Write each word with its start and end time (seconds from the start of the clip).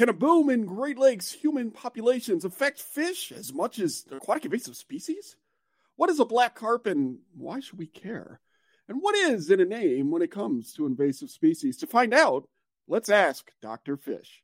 Can 0.00 0.08
a 0.08 0.14
boom 0.14 0.48
in 0.48 0.64
Great 0.64 0.96
Lakes 0.96 1.30
human 1.30 1.70
populations 1.70 2.46
affect 2.46 2.80
fish 2.80 3.30
as 3.30 3.52
much 3.52 3.78
as 3.78 4.06
aquatic 4.10 4.46
invasive 4.46 4.74
species? 4.74 5.36
What 5.96 6.08
is 6.08 6.18
a 6.18 6.24
black 6.24 6.54
carp 6.54 6.86
and 6.86 7.18
why 7.36 7.60
should 7.60 7.78
we 7.78 7.86
care? 7.86 8.40
And 8.88 9.02
what 9.02 9.14
is 9.14 9.50
in 9.50 9.60
a 9.60 9.66
name 9.66 10.10
when 10.10 10.22
it 10.22 10.30
comes 10.30 10.72
to 10.72 10.86
invasive 10.86 11.28
species? 11.28 11.76
To 11.76 11.86
find 11.86 12.14
out, 12.14 12.48
let's 12.88 13.10
ask 13.10 13.52
Dr. 13.60 13.98
Fish. 13.98 14.42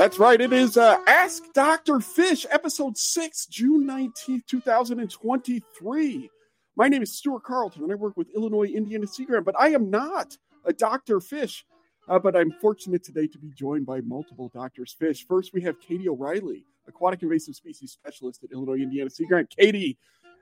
That's 0.00 0.18
right. 0.18 0.40
It 0.40 0.54
is 0.54 0.78
uh, 0.78 0.96
Ask 1.06 1.42
Dr. 1.52 2.00
Fish, 2.00 2.46
episode 2.48 2.96
6, 2.96 3.44
June 3.48 3.86
19th, 3.86 4.46
2023. 4.46 6.30
My 6.74 6.88
name 6.88 7.02
is 7.02 7.18
Stuart 7.18 7.42
Carlton, 7.42 7.82
and 7.82 7.92
I 7.92 7.96
work 7.96 8.16
with 8.16 8.30
Illinois 8.34 8.68
Indiana 8.68 9.06
Sea 9.06 9.26
Grant, 9.26 9.44
but 9.44 9.60
I 9.60 9.68
am 9.68 9.90
not 9.90 10.38
a 10.64 10.72
Dr. 10.72 11.20
Fish. 11.20 11.66
Uh, 12.08 12.18
but 12.18 12.34
I'm 12.34 12.50
fortunate 12.62 13.04
today 13.04 13.26
to 13.26 13.38
be 13.38 13.50
joined 13.50 13.84
by 13.84 14.00
multiple 14.00 14.50
Doctors 14.54 14.96
Fish. 14.98 15.26
First, 15.26 15.52
we 15.52 15.60
have 15.64 15.78
Katie 15.82 16.08
O'Reilly, 16.08 16.64
aquatic 16.88 17.22
invasive 17.22 17.54
species 17.54 17.92
specialist 17.92 18.42
at 18.42 18.52
Illinois 18.52 18.80
Indiana 18.80 19.10
Sea 19.10 19.26
Grant. 19.26 19.54
Katie, 19.54 19.98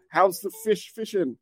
how's 0.09 0.39
the 0.39 0.53
fish 0.63 0.93
fishing? 0.95 1.37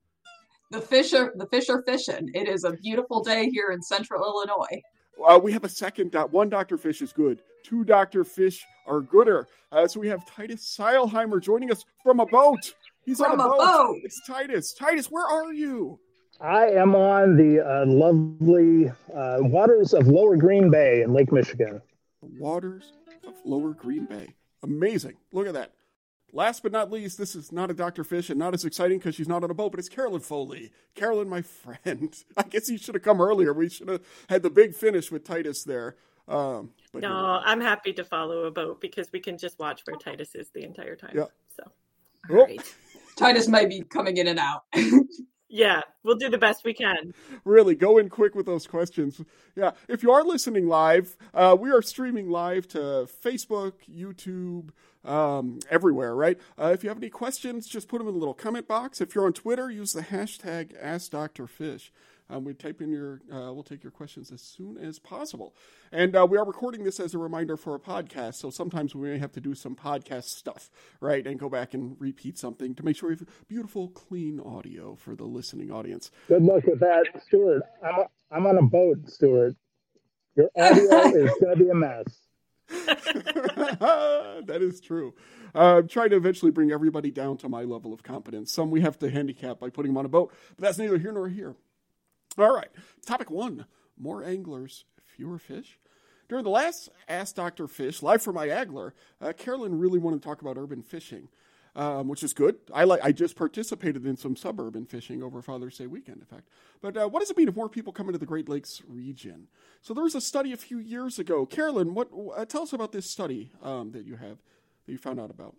The 0.70 0.80
fish 0.80 1.12
are 1.12 1.34
the 1.36 1.46
fish 1.48 1.68
are 1.68 1.82
fishing. 1.82 2.30
It 2.32 2.48
is 2.48 2.64
a 2.64 2.72
beautiful 2.72 3.22
day 3.22 3.50
here 3.50 3.72
in 3.72 3.82
central 3.82 4.24
Illinois. 4.24 4.80
Uh, 5.24 5.38
we 5.42 5.52
have 5.52 5.64
a 5.64 5.68
second. 5.68 6.10
dot. 6.10 6.32
one 6.32 6.48
Dr. 6.48 6.76
Fish 6.76 7.02
is 7.02 7.12
good. 7.12 7.40
Two 7.64 7.84
Dr. 7.84 8.24
Fish 8.24 8.64
are 8.86 9.00
gooder. 9.00 9.48
Uh, 9.72 9.86
so 9.86 9.98
we 10.00 10.08
have 10.08 10.24
Titus 10.26 10.76
Seilheimer 10.78 11.40
joining 11.42 11.70
us 11.70 11.84
from 12.02 12.20
a 12.20 12.26
boat. 12.26 12.74
He's 13.04 13.18
from 13.18 13.32
on 13.32 13.40
a, 13.40 13.44
a 13.44 13.48
boat. 13.48 13.58
boat. 13.58 13.96
It's 14.04 14.20
Titus. 14.26 14.72
Titus, 14.72 15.06
where 15.10 15.26
are 15.26 15.52
you? 15.52 15.98
I 16.40 16.66
am 16.68 16.94
on 16.94 17.36
the 17.36 17.60
uh, 17.66 17.86
lovely 17.86 18.90
uh, 19.14 19.38
waters 19.40 19.94
of 19.94 20.06
Lower 20.06 20.36
Green 20.36 20.70
Bay 20.70 21.02
in 21.02 21.12
Lake 21.14 21.32
Michigan. 21.32 21.80
The 22.22 22.28
waters 22.38 22.92
of 23.26 23.34
Lower 23.44 23.72
Green 23.72 24.04
Bay. 24.04 24.34
Amazing. 24.62 25.14
Look 25.32 25.46
at 25.46 25.54
that. 25.54 25.72
Last 26.32 26.62
but 26.62 26.72
not 26.72 26.90
least, 26.90 27.18
this 27.18 27.34
is 27.34 27.50
not 27.52 27.70
a 27.70 27.74
Dr. 27.74 28.04
Fish 28.04 28.28
and 28.30 28.38
not 28.38 28.52
as 28.52 28.64
exciting 28.64 28.98
because 28.98 29.14
she's 29.14 29.28
not 29.28 29.42
on 29.44 29.50
a 29.50 29.54
boat, 29.54 29.70
but 29.70 29.78
it's 29.78 29.88
Carolyn 29.88 30.20
Foley. 30.20 30.70
Carolyn, 30.94 31.28
my 31.28 31.40
friend. 31.42 32.14
I 32.36 32.42
guess 32.42 32.68
you 32.68 32.78
should 32.78 32.94
have 32.94 33.02
come 33.04 33.20
earlier. 33.20 33.52
We 33.52 33.68
should 33.70 33.88
have 33.88 34.02
had 34.28 34.42
the 34.42 34.50
big 34.50 34.74
finish 34.74 35.10
with 35.10 35.24
Titus 35.24 35.64
there. 35.64 35.96
Um, 36.28 36.70
but 36.92 37.02
no, 37.02 37.08
I'm 37.14 37.60
happy 37.60 37.92
to 37.94 38.04
follow 38.04 38.44
a 38.44 38.50
boat 38.50 38.80
because 38.80 39.10
we 39.12 39.20
can 39.20 39.38
just 39.38 39.58
watch 39.60 39.82
where 39.84 39.96
Titus 39.96 40.34
is 40.34 40.50
the 40.50 40.64
entire 40.64 40.96
time. 40.96 41.12
Yeah. 41.14 41.26
So, 41.56 41.62
Oh. 42.28 42.34
all 42.38 42.44
right. 42.44 42.74
Titus 43.16 43.46
might 43.46 43.68
be 43.68 43.82
coming 43.82 44.16
in 44.16 44.26
and 44.26 44.38
out. 44.40 44.64
Yeah, 45.56 45.80
we'll 46.02 46.16
do 46.16 46.28
the 46.28 46.36
best 46.36 46.66
we 46.66 46.74
can. 46.74 47.14
really 47.44 47.74
go 47.74 47.96
in 47.96 48.10
quick 48.10 48.34
with 48.34 48.44
those 48.44 48.66
questions. 48.66 49.22
Yeah, 49.54 49.70
if 49.88 50.02
you 50.02 50.10
are 50.12 50.22
listening 50.22 50.68
live, 50.68 51.16
uh, 51.32 51.56
we 51.58 51.70
are 51.70 51.80
streaming 51.80 52.28
live 52.28 52.68
to 52.68 53.08
Facebook, 53.24 53.72
YouTube, 53.90 54.68
um, 55.02 55.60
everywhere. 55.70 56.14
Right? 56.14 56.38
Uh, 56.58 56.72
if 56.74 56.82
you 56.84 56.90
have 56.90 56.98
any 56.98 57.08
questions, 57.08 57.66
just 57.66 57.88
put 57.88 57.98
them 57.98 58.06
in 58.06 58.12
the 58.12 58.20
little 58.20 58.34
comment 58.34 58.68
box. 58.68 59.00
If 59.00 59.14
you're 59.14 59.24
on 59.24 59.32
Twitter, 59.32 59.70
use 59.70 59.94
the 59.94 60.02
hashtag 60.02 60.78
AskDrFish. 60.78 61.88
Um, 62.28 62.44
we 62.44 62.54
type 62.54 62.80
in 62.80 62.90
your, 62.90 63.20
uh, 63.32 63.52
we'll 63.52 63.62
take 63.62 63.82
your 63.84 63.92
questions 63.92 64.32
as 64.32 64.42
soon 64.42 64.76
as 64.78 64.98
possible. 64.98 65.54
And 65.92 66.16
uh, 66.16 66.26
we 66.28 66.36
are 66.38 66.44
recording 66.44 66.84
this 66.84 66.98
as 66.98 67.14
a 67.14 67.18
reminder 67.18 67.56
for 67.56 67.74
a 67.74 67.78
podcast, 67.78 68.34
so 68.34 68.50
sometimes 68.50 68.94
we 68.94 69.08
may 69.08 69.18
have 69.18 69.32
to 69.32 69.40
do 69.40 69.54
some 69.54 69.76
podcast 69.76 70.24
stuff, 70.24 70.70
right? 71.00 71.26
And 71.26 71.38
go 71.38 71.48
back 71.48 71.74
and 71.74 71.96
repeat 72.00 72.38
something 72.38 72.74
to 72.74 72.84
make 72.84 72.96
sure 72.96 73.10
we 73.10 73.16
have 73.16 73.26
beautiful, 73.48 73.88
clean 73.88 74.40
audio 74.40 74.96
for 74.96 75.14
the 75.14 75.24
listening 75.24 75.70
audience. 75.70 76.10
Good 76.28 76.42
luck 76.42 76.64
with 76.64 76.80
that, 76.80 77.06
Stuart. 77.26 77.62
I'm, 77.84 78.04
I'm 78.30 78.46
on 78.46 78.58
a 78.58 78.62
boat, 78.62 79.08
Stuart. 79.08 79.54
Your 80.34 80.50
audio 80.56 80.82
is 81.24 81.30
going 81.40 81.56
to 81.56 81.64
be 81.64 81.70
a 81.70 81.74
mess. 81.74 82.06
that 82.68 84.58
is 84.60 84.80
true. 84.80 85.14
Uh, 85.54 85.78
I'm 85.78 85.88
trying 85.88 86.10
to 86.10 86.16
eventually 86.16 86.50
bring 86.50 86.72
everybody 86.72 87.10
down 87.10 87.36
to 87.38 87.48
my 87.48 87.62
level 87.62 87.92
of 87.92 88.02
competence. 88.02 88.52
Some 88.52 88.70
we 88.70 88.80
have 88.80 88.98
to 88.98 89.10
handicap 89.10 89.60
by 89.60 89.70
putting 89.70 89.92
them 89.92 89.98
on 89.98 90.04
a 90.04 90.08
boat, 90.08 90.32
but 90.56 90.62
that's 90.62 90.78
neither 90.78 90.98
here 90.98 91.12
nor 91.12 91.28
here. 91.28 91.54
All 92.38 92.54
right, 92.54 92.68
topic 93.06 93.30
one 93.30 93.64
more 93.98 94.22
anglers, 94.22 94.84
fewer 95.02 95.38
fish. 95.38 95.78
During 96.28 96.44
the 96.44 96.50
last 96.50 96.90
Ask 97.08 97.34
Dr. 97.34 97.66
Fish, 97.66 98.02
live 98.02 98.20
from 98.20 98.34
my 98.34 98.48
Agler, 98.48 98.92
uh, 99.22 99.32
Carolyn 99.32 99.78
really 99.78 99.98
wanted 99.98 100.20
to 100.20 100.28
talk 100.28 100.42
about 100.42 100.58
urban 100.58 100.82
fishing, 100.82 101.28
um, 101.74 102.08
which 102.08 102.22
is 102.22 102.34
good. 102.34 102.56
I 102.74 102.84
like. 102.84 103.00
I 103.02 103.12
just 103.12 103.36
participated 103.36 104.04
in 104.04 104.18
some 104.18 104.36
suburban 104.36 104.84
fishing 104.84 105.22
over 105.22 105.40
Father's 105.40 105.78
Day 105.78 105.86
weekend, 105.86 106.18
in 106.18 106.26
fact. 106.26 106.48
But 106.82 106.96
uh, 106.96 107.08
what 107.08 107.20
does 107.20 107.30
it 107.30 107.38
mean 107.38 107.48
if 107.48 107.56
more 107.56 107.70
people 107.70 107.92
come 107.92 108.08
into 108.08 108.18
the 108.18 108.26
Great 108.26 108.50
Lakes 108.50 108.82
region? 108.86 109.46
So 109.80 109.94
there 109.94 110.04
was 110.04 110.14
a 110.14 110.20
study 110.20 110.52
a 110.52 110.58
few 110.58 110.78
years 110.78 111.18
ago. 111.18 111.46
Carolyn, 111.46 111.94
what? 111.94 112.10
Uh, 112.36 112.44
tell 112.44 112.62
us 112.62 112.72
about 112.72 112.92
this 112.92 113.08
study 113.08 113.50
um, 113.62 113.92
that 113.92 114.04
you 114.04 114.16
have 114.16 114.38
that 114.84 114.92
you 114.92 114.98
found 114.98 115.20
out 115.20 115.30
about. 115.30 115.54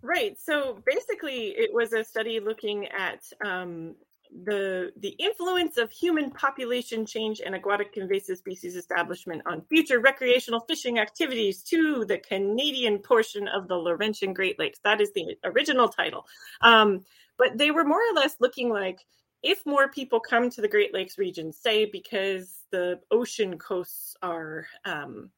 Right. 0.00 0.38
So 0.38 0.82
basically, 0.86 1.54
it 1.56 1.72
was 1.72 1.92
a 1.92 2.04
study 2.04 2.38
looking 2.38 2.86
at 2.88 3.20
um, 3.44 3.94
the 4.42 4.92
the 4.96 5.10
influence 5.10 5.78
of 5.78 5.90
human 5.92 6.30
population 6.30 7.06
change 7.06 7.40
and 7.40 7.54
aquatic 7.54 7.96
invasive 7.96 8.38
species 8.38 8.74
establishment 8.74 9.42
on 9.46 9.62
future 9.68 10.00
recreational 10.00 10.60
fishing 10.60 10.98
activities 10.98 11.62
to 11.62 12.04
the 12.04 12.18
Canadian 12.18 12.98
portion 12.98 13.46
of 13.46 13.68
the 13.68 13.76
Laurentian 13.76 14.34
Great 14.34 14.58
Lakes. 14.58 14.80
That 14.82 15.00
is 15.00 15.12
the 15.12 15.36
original 15.44 15.88
title. 15.88 16.26
Um, 16.62 17.04
but 17.38 17.56
they 17.56 17.70
were 17.70 17.84
more 17.84 18.00
or 18.00 18.14
less 18.14 18.36
looking 18.40 18.70
like 18.70 19.06
if 19.42 19.64
more 19.66 19.88
people 19.88 20.18
come 20.18 20.50
to 20.50 20.60
the 20.60 20.68
Great 20.68 20.92
Lakes 20.92 21.18
region, 21.18 21.52
say 21.52 21.84
because 21.84 22.60
the 22.72 22.98
ocean 23.10 23.58
coasts 23.58 24.16
are 24.22 24.66
um, 24.84 25.30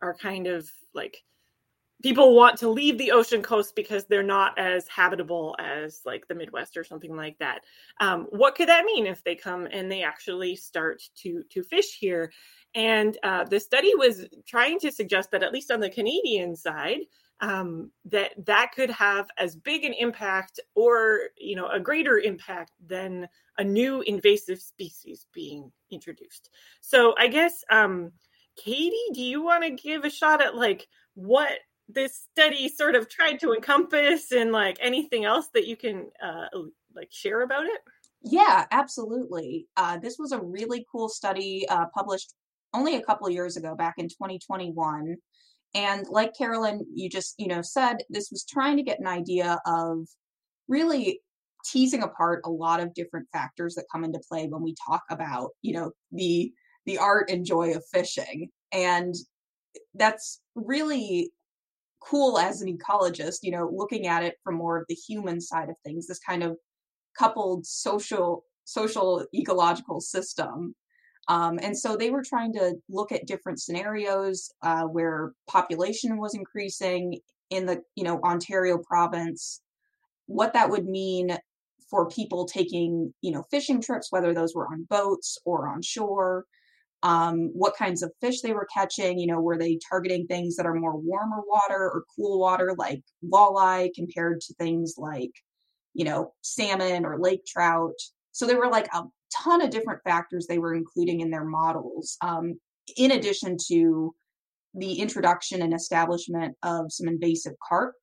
are 0.00 0.14
kind 0.14 0.46
of 0.46 0.70
like 0.94 1.24
people 2.02 2.34
want 2.34 2.58
to 2.58 2.68
leave 2.68 2.96
the 2.98 3.10
ocean 3.10 3.42
coast 3.42 3.74
because 3.74 4.04
they're 4.04 4.22
not 4.22 4.56
as 4.58 4.86
habitable 4.88 5.56
as 5.58 6.00
like 6.04 6.26
the 6.28 6.34
midwest 6.34 6.76
or 6.76 6.84
something 6.84 7.16
like 7.16 7.36
that. 7.38 7.62
Um, 8.00 8.26
what 8.30 8.54
could 8.54 8.68
that 8.68 8.84
mean 8.84 9.06
if 9.06 9.24
they 9.24 9.34
come 9.34 9.66
and 9.70 9.90
they 9.90 10.02
actually 10.02 10.56
start 10.56 11.02
to 11.22 11.42
to 11.50 11.62
fish 11.62 11.98
here? 11.98 12.32
And 12.74 13.16
uh, 13.22 13.44
the 13.44 13.58
study 13.58 13.94
was 13.94 14.26
trying 14.46 14.78
to 14.80 14.92
suggest 14.92 15.30
that 15.32 15.42
at 15.42 15.52
least 15.52 15.70
on 15.70 15.80
the 15.80 15.90
canadian 15.90 16.54
side 16.54 17.00
um, 17.40 17.90
that 18.06 18.32
that 18.46 18.72
could 18.74 18.90
have 18.90 19.28
as 19.38 19.56
big 19.56 19.84
an 19.84 19.92
impact 19.92 20.60
or 20.74 21.20
you 21.36 21.56
know 21.56 21.68
a 21.68 21.80
greater 21.80 22.18
impact 22.18 22.72
than 22.86 23.28
a 23.58 23.64
new 23.64 24.02
invasive 24.02 24.60
species 24.60 25.26
being 25.32 25.70
introduced. 25.90 26.50
So 26.80 27.14
i 27.18 27.28
guess 27.28 27.64
um, 27.70 28.12
katie 28.56 28.92
do 29.14 29.22
you 29.22 29.42
want 29.42 29.62
to 29.64 29.70
give 29.70 30.04
a 30.04 30.10
shot 30.10 30.42
at 30.42 30.56
like 30.56 30.88
what 31.14 31.58
this 31.88 32.26
study 32.32 32.68
sort 32.68 32.94
of 32.94 33.08
tried 33.08 33.40
to 33.40 33.52
encompass 33.52 34.32
and 34.32 34.52
like 34.52 34.76
anything 34.80 35.24
else 35.24 35.48
that 35.54 35.66
you 35.66 35.76
can 35.76 36.06
uh, 36.22 36.46
like 36.94 37.08
share 37.10 37.42
about 37.42 37.64
it 37.66 37.80
Yeah, 38.22 38.66
absolutely. 38.70 39.68
Uh, 39.76 39.98
this 39.98 40.18
was 40.18 40.32
a 40.32 40.40
really 40.40 40.86
cool 40.90 41.08
study 41.08 41.66
uh, 41.68 41.86
published 41.94 42.34
only 42.74 42.96
a 42.96 43.02
couple 43.02 43.30
years 43.30 43.56
ago, 43.56 43.74
back 43.74 43.94
in 43.98 44.08
2021. 44.08 45.16
And 45.74 46.06
like 46.08 46.36
Carolyn, 46.36 46.84
you 46.92 47.08
just 47.08 47.34
you 47.38 47.46
know 47.46 47.62
said, 47.62 47.98
this 48.08 48.30
was 48.30 48.44
trying 48.44 48.76
to 48.78 48.82
get 48.82 49.00
an 49.00 49.06
idea 49.06 49.60
of 49.66 50.06
really 50.66 51.20
teasing 51.64 52.02
apart 52.02 52.42
a 52.44 52.50
lot 52.50 52.80
of 52.80 52.94
different 52.94 53.28
factors 53.32 53.74
that 53.74 53.84
come 53.90 54.04
into 54.04 54.20
play 54.28 54.46
when 54.46 54.62
we 54.62 54.74
talk 54.86 55.02
about 55.10 55.50
you 55.62 55.74
know 55.74 55.92
the 56.12 56.52
the 56.86 56.98
art 56.98 57.30
and 57.30 57.44
joy 57.44 57.74
of 57.74 57.84
fishing, 57.92 58.50
and 58.72 59.14
that's 59.94 60.40
really 60.54 61.30
cool 62.00 62.38
as 62.38 62.62
an 62.62 62.76
ecologist. 62.76 63.38
You 63.42 63.52
know, 63.52 63.70
looking 63.72 64.06
at 64.06 64.22
it 64.22 64.36
from 64.44 64.56
more 64.56 64.78
of 64.78 64.86
the 64.88 64.94
human 64.94 65.40
side 65.40 65.68
of 65.68 65.76
things, 65.84 66.06
this 66.06 66.20
kind 66.20 66.42
of 66.42 66.56
coupled 67.18 67.66
social 67.66 68.44
social 68.64 69.24
ecological 69.34 70.00
system 70.00 70.74
um, 71.28 71.58
and 71.62 71.76
so 71.76 71.94
they 71.94 72.10
were 72.10 72.22
trying 72.22 72.54
to 72.54 72.74
look 72.88 73.12
at 73.12 73.26
different 73.26 73.60
scenarios 73.60 74.50
uh, 74.62 74.84
where 74.84 75.32
population 75.46 76.16
was 76.16 76.34
increasing 76.34 77.18
in 77.50 77.66
the 77.66 77.82
you 77.94 78.04
know 78.04 78.20
ontario 78.24 78.76
province 78.78 79.62
what 80.26 80.52
that 80.52 80.68
would 80.68 80.84
mean 80.84 81.36
for 81.88 82.08
people 82.08 82.44
taking 82.44 83.12
you 83.22 83.32
know 83.32 83.42
fishing 83.50 83.80
trips 83.80 84.08
whether 84.10 84.34
those 84.34 84.54
were 84.54 84.66
on 84.66 84.86
boats 84.90 85.38
or 85.46 85.68
on 85.68 85.80
shore 85.80 86.44
um, 87.02 87.50
what 87.54 87.76
kinds 87.76 88.02
of 88.02 88.12
fish 88.20 88.40
they 88.40 88.52
were 88.52 88.68
catching 88.72 89.18
you 89.18 89.26
know 89.26 89.40
were 89.40 89.58
they 89.58 89.78
targeting 89.88 90.26
things 90.26 90.56
that 90.56 90.66
are 90.66 90.74
more 90.74 90.96
warmer 90.96 91.42
water 91.46 91.90
or 91.90 92.04
cool 92.16 92.40
water 92.40 92.74
like 92.76 93.02
walleye 93.24 93.88
compared 93.94 94.40
to 94.40 94.54
things 94.54 94.94
like 94.98 95.32
you 95.98 96.04
know, 96.04 96.32
salmon 96.42 97.04
or 97.04 97.18
lake 97.18 97.44
trout. 97.44 97.98
So 98.30 98.46
there 98.46 98.58
were 98.58 98.70
like 98.70 98.86
a 98.94 99.02
ton 99.42 99.60
of 99.60 99.70
different 99.70 100.00
factors 100.04 100.46
they 100.46 100.58
were 100.60 100.74
including 100.74 101.20
in 101.20 101.30
their 101.30 101.44
models, 101.44 102.16
um, 102.22 102.58
in 102.96 103.10
addition 103.10 103.56
to 103.66 104.14
the 104.74 104.94
introduction 104.94 105.60
and 105.60 105.74
establishment 105.74 106.56
of 106.62 106.92
some 106.92 107.08
invasive 107.08 107.54
carp. 107.68 107.94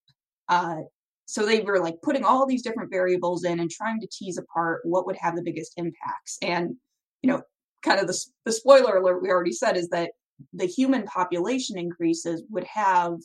Uh, 0.50 0.82
so 1.26 1.46
they 1.46 1.62
were 1.62 1.80
like 1.80 1.96
putting 2.04 2.26
all 2.26 2.46
these 2.46 2.62
different 2.62 2.92
variables 2.92 3.46
in 3.46 3.62
and 3.62 3.72
trying 3.72 4.02
to 4.02 4.08
tease 4.12 4.38
apart 4.38 4.82
what 4.84 5.06
would 5.06 5.16
have 5.16 5.38
the 5.38 5.42
biggest 5.42 5.74
impacts. 5.78 6.38
And 6.42 6.76
you 7.22 7.32
know, 7.32 7.44
kind 7.86 8.00
of 8.00 8.08
the 8.08 8.20
the 8.46 8.52
spoiler 8.52 8.98
alert 8.98 9.22
we 9.22 9.30
already 9.30 9.52
said 9.54 9.78
is 9.78 9.88
that 9.90 10.12
the 10.54 10.66
human 10.66 11.04
population 11.04 11.78
increases 11.78 12.44
would 12.50 12.66
have 12.66 13.18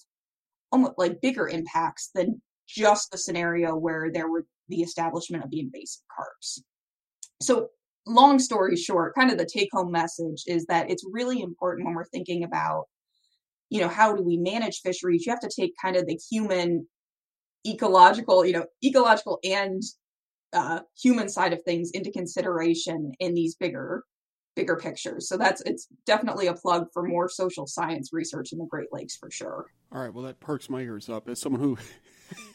almost 0.70 0.92
like 0.98 1.20
bigger 1.20 1.48
impacts 1.48 2.10
than 2.14 2.40
just 2.68 3.10
the 3.10 3.18
scenario 3.18 3.74
where 3.74 4.10
there 4.12 4.28
were 4.28 4.46
the 4.68 4.82
establishment 4.82 5.42
of 5.42 5.50
the 5.50 5.60
invasive 5.60 6.02
carps. 6.14 6.62
So, 7.42 7.68
long 8.06 8.38
story 8.38 8.76
short, 8.76 9.14
kind 9.14 9.30
of 9.30 9.38
the 9.38 9.48
take 9.52 9.70
home 9.72 9.90
message 9.90 10.44
is 10.46 10.66
that 10.66 10.90
it's 10.90 11.04
really 11.10 11.42
important 11.42 11.86
when 11.86 11.94
we're 11.94 12.04
thinking 12.04 12.44
about, 12.44 12.84
you 13.70 13.80
know, 13.80 13.88
how 13.88 14.14
do 14.14 14.22
we 14.22 14.36
manage 14.36 14.80
fisheries? 14.80 15.26
You 15.26 15.32
have 15.32 15.40
to 15.40 15.50
take 15.54 15.74
kind 15.82 15.96
of 15.96 16.06
the 16.06 16.18
human 16.30 16.86
ecological, 17.66 18.44
you 18.44 18.52
know, 18.52 18.66
ecological 18.84 19.38
and 19.42 19.82
uh, 20.52 20.80
human 21.00 21.28
side 21.28 21.52
of 21.52 21.62
things 21.62 21.90
into 21.92 22.10
consideration 22.10 23.12
in 23.20 23.34
these 23.34 23.54
bigger 23.56 24.04
bigger 24.54 24.76
pictures. 24.76 25.28
So 25.28 25.36
that's 25.36 25.62
it's 25.62 25.86
definitely 26.06 26.46
a 26.46 26.54
plug 26.54 26.88
for 26.92 27.02
more 27.02 27.28
social 27.28 27.66
science 27.66 28.12
research 28.12 28.52
in 28.52 28.58
the 28.58 28.66
Great 28.66 28.92
Lakes 28.92 29.16
for 29.16 29.30
sure. 29.30 29.66
All 29.92 30.02
right, 30.02 30.12
well 30.12 30.24
that 30.24 30.40
perks 30.40 30.68
my 30.68 30.80
ears 30.80 31.08
up 31.08 31.28
as 31.28 31.40
someone 31.40 31.60
who 31.60 31.78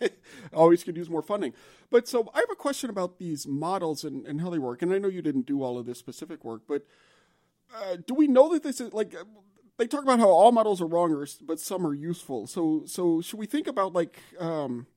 always 0.53 0.83
could 0.83 0.97
use 0.97 1.09
more 1.09 1.21
funding. 1.21 1.53
But 1.89 2.07
so 2.07 2.29
I 2.33 2.39
have 2.39 2.51
a 2.51 2.55
question 2.55 2.89
about 2.89 3.19
these 3.19 3.47
models 3.47 4.03
and, 4.03 4.25
and 4.25 4.41
how 4.41 4.49
they 4.49 4.59
work. 4.59 4.81
And 4.81 4.93
I 4.93 4.97
know 4.97 5.07
you 5.07 5.21
didn't 5.21 5.45
do 5.45 5.63
all 5.63 5.77
of 5.77 5.85
this 5.85 5.99
specific 5.99 6.43
work, 6.43 6.63
but 6.67 6.85
uh, 7.75 7.97
do 8.05 8.13
we 8.13 8.27
know 8.27 8.51
that 8.53 8.63
this 8.63 8.79
is 8.79 8.93
like 8.93 9.15
they 9.77 9.87
talk 9.87 10.03
about 10.03 10.19
how 10.19 10.29
all 10.29 10.51
models 10.51 10.81
are 10.81 10.87
wrong, 10.87 11.11
or, 11.13 11.27
but 11.41 11.59
some 11.59 11.85
are 11.85 11.93
useful. 11.93 12.47
So 12.47 12.83
so 12.85 13.21
should 13.21 13.39
we 13.39 13.45
think 13.45 13.67
about 13.67 13.93
like 13.93 14.19
um, 14.39 14.87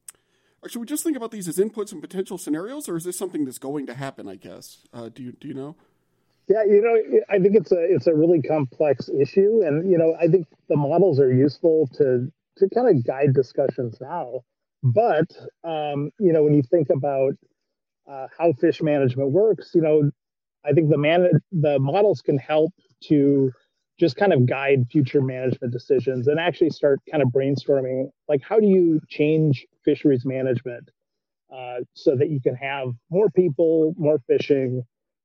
or 0.63 0.69
should 0.69 0.81
we 0.81 0.87
just 0.87 1.05
think 1.05 1.17
about 1.17 1.31
these 1.31 1.49
as 1.49 1.59
inputs 1.59 1.93
and 1.93 2.01
potential 2.01 2.39
scenarios, 2.39 2.89
or 2.89 2.97
is 2.97 3.05
this 3.05 3.19
something 3.19 3.45
that's 3.45 3.59
going 3.59 3.87
to 3.87 3.95
happen? 3.95 4.29
I 4.29 4.37
guess. 4.37 4.87
Uh, 4.93 5.09
do 5.09 5.23
you 5.23 5.33
do 5.33 5.49
you 5.49 5.55
know? 5.55 5.77
Yeah, 6.49 6.65
you 6.65 6.81
know, 6.81 7.21
I 7.29 7.39
think 7.39 7.57
it's 7.57 7.73
a 7.73 7.79
it's 7.81 8.07
a 8.07 8.15
really 8.15 8.41
complex 8.41 9.09
issue, 9.11 9.63
and 9.65 9.91
you 9.91 9.99
know, 9.99 10.17
I 10.19 10.29
think 10.29 10.47
the 10.69 10.77
models 10.77 11.21
are 11.21 11.33
useful 11.33 11.89
to 11.95 12.33
to 12.57 12.69
kind 12.75 12.89
of 12.89 13.05
guide 13.07 13.35
discussions 13.35 13.99
now. 14.01 14.41
But 14.83 15.31
um, 15.65 16.11
you 16.19 16.33
know, 16.33 16.43
when 16.45 16.55
you 16.55 16.63
think 16.63 16.89
about 16.91 17.35
uh, 18.11 18.29
how 18.39 18.53
fish 18.55 18.83
management 18.83 19.33
works, 19.33 19.73
you 19.75 19.83
know, 19.83 20.11
I 20.65 20.73
think 20.73 20.91
the 20.91 20.99
man 20.99 21.29
the 21.53 21.79
models 21.81 22.23
can 22.23 22.39
help 22.39 22.73
to 23.09 23.53
just 24.01 24.17
kind 24.17 24.33
of 24.33 24.47
guide 24.47 24.87
future 24.93 25.23
management 25.23 25.73
decisions 25.73 26.29
and 26.29 26.41
actually 26.41 26.71
start 26.71 27.01
kind 27.11 27.23
of 27.23 27.31
brainstorming 27.31 28.11
like 28.29 28.43
how 28.43 28.61
do 28.61 28.67
you 28.67 29.01
change 29.09 29.67
fisheries 29.85 30.25
management 30.25 30.89
uh, 31.53 31.79
so 31.95 32.17
that 32.17 32.31
you 32.31 32.41
can 32.41 32.55
have 32.55 32.89
more 33.11 33.31
people, 33.31 33.95
more 33.97 34.19
fishing, 34.27 34.83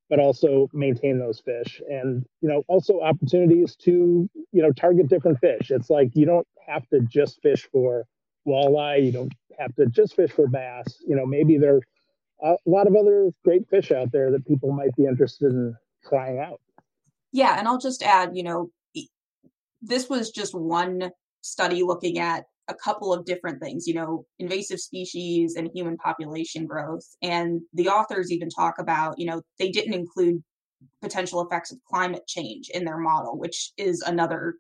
but 0.10 0.20
also 0.20 0.70
maintain 0.74 1.20
those 1.20 1.40
fish. 1.40 1.82
And 1.90 2.26
you 2.42 2.50
know 2.50 2.64
also 2.68 3.02
opportunities 3.02 3.76
to 3.78 4.30
you 4.52 4.62
know 4.62 4.72
target 4.72 5.08
different 5.10 5.40
fish. 5.40 5.72
It's 5.72 5.90
like 5.90 6.12
you 6.14 6.26
don't 6.26 6.48
have 6.68 6.88
to 6.90 7.02
just 7.02 7.42
fish 7.42 7.68
for 7.72 8.06
walleye. 8.48 9.06
You 9.06 9.12
don't 9.12 9.34
have 9.60 9.76
to 9.76 9.86
just 9.88 10.16
fish 10.16 10.32
for 10.32 10.48
bass. 10.48 11.02
You 11.08 11.16
know 11.16 11.26
maybe 11.26 11.58
there 11.58 11.82
are 12.44 12.54
a 12.54 12.70
lot 12.70 12.88
of 12.88 12.96
other 12.96 13.32
great 13.44 13.68
fish 13.70 13.92
out 13.92 14.12
there 14.12 14.32
that 14.32 14.46
people 14.46 14.72
might 14.72 14.96
be 14.96 15.06
interested 15.06 15.52
in 15.52 15.76
trying 16.08 16.40
out. 16.40 16.60
Yeah 17.32 17.58
and 17.58 17.68
i'll 17.68 17.80
just 17.80 18.04
add 18.04 18.32
you 18.36 18.44
know 18.44 18.70
this 19.84 20.10
was 20.10 20.32
just 20.32 20.56
one 20.56 21.12
study 21.42 21.84
looking 21.84 22.18
at 22.18 22.46
a 22.68 22.74
couple 22.74 23.14
of 23.14 23.26
different 23.26 23.62
things, 23.62 23.88
you 23.88 23.94
know, 23.94 24.26
invasive 24.40 24.80
species 24.80 25.56
and 25.56 25.70
human 25.74 25.98
population 25.98 26.66
growth. 26.66 27.06
And 27.22 27.62
the 27.74 27.90
authors 27.90 28.32
even 28.32 28.50
talk 28.50 28.76
about, 28.80 29.20
you 29.20 29.26
know, 29.26 29.42
they 29.60 29.70
didn't 29.70 29.94
include 29.94 30.42
potential 31.02 31.42
effects 31.42 31.72
of 31.72 31.80
climate 31.90 32.26
change 32.28 32.70
in 32.70 32.86
their 32.86 32.98
model, 32.98 33.38
which 33.38 33.72
is 33.78 34.02
another, 34.02 34.56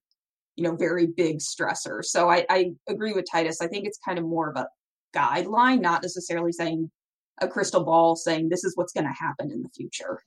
you 0.56 0.64
know, 0.64 0.76
very 0.76 1.08
big 1.08 1.40
stressor. 1.40 2.04
So 2.04 2.30
I, 2.30 2.46
I 2.50 2.72
agree 2.90 3.14
with 3.14 3.26
Titus. 3.32 3.62
I 3.62 3.68
think 3.68 3.86
it's 3.86 4.00
kind 4.06 4.20
of 4.20 4.26
more 4.26 4.50
of 4.50 4.58
a 4.58 4.68
guideline, 5.16 5.80
not 5.80 6.02
necessarily 6.02 6.52
saying 6.52 6.92
a 7.42 7.48
crystal 7.48 7.84
ball 7.84 8.16
saying 8.16 8.50
this 8.50 8.64
is 8.64 8.76
what's 8.76 8.94
going 8.94 9.08
to 9.08 9.14
happen 9.14 9.52
in 9.52 9.62
the 9.62 9.70
future. 9.70 10.22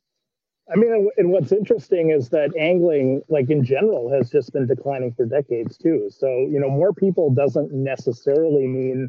I 0.71 0.75
mean, 0.75 1.09
and 1.17 1.31
what's 1.31 1.53
interesting 1.53 2.11
is 2.11 2.31
that 2.31 2.57
angling, 2.57 3.23
like 3.29 3.51
in 3.51 3.65
general, 3.65 4.11
has 4.11 4.31
just 4.31 4.53
been 4.53 4.67
declining 4.67 5.13
for 5.13 5.25
decades 5.25 5.79
too. 5.79 6.11
So, 6.11 6.27
you 6.29 6.59
know, 6.59 6.69
more 6.69 6.93
people 6.93 7.33
doesn't 7.33 7.73
necessarily 7.73 8.67
mean 8.67 9.09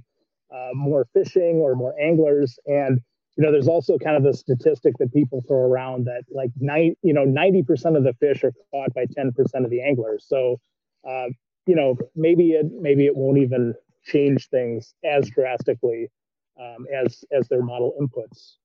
uh, 0.53 0.69
more 0.73 1.07
fishing 1.13 1.55
or 1.55 1.75
more 1.75 1.99
anglers. 1.99 2.59
And, 2.67 3.01
you 3.35 3.43
know, 3.43 3.51
there's 3.51 3.67
also 3.67 3.97
kind 3.97 4.15
of 4.15 4.23
the 4.23 4.37
statistic 4.37 4.93
that 4.99 5.11
people 5.11 5.43
throw 5.47 5.61
around 5.61 6.05
that 6.05 6.23
like 6.29 6.51
nine, 6.59 6.95
you 7.01 7.13
know, 7.13 7.25
90% 7.25 7.97
of 7.97 8.03
the 8.03 8.13
fish 8.19 8.43
are 8.43 8.53
caught 8.71 8.93
by 8.93 9.05
10% 9.05 9.31
of 9.55 9.69
the 9.71 9.81
anglers. 9.81 10.25
So, 10.27 10.59
uh, 11.07 11.27
you 11.65 11.75
know, 11.75 11.97
maybe 12.15 12.51
it, 12.51 12.67
maybe 12.71 13.07
it 13.07 13.15
won't 13.15 13.39
even 13.39 13.73
change 14.03 14.47
things 14.49 14.93
as 15.03 15.27
drastically 15.31 16.11
um, 16.59 16.85
as, 16.93 17.25
as 17.31 17.47
their 17.47 17.63
model 17.63 17.95
inputs 17.99 18.57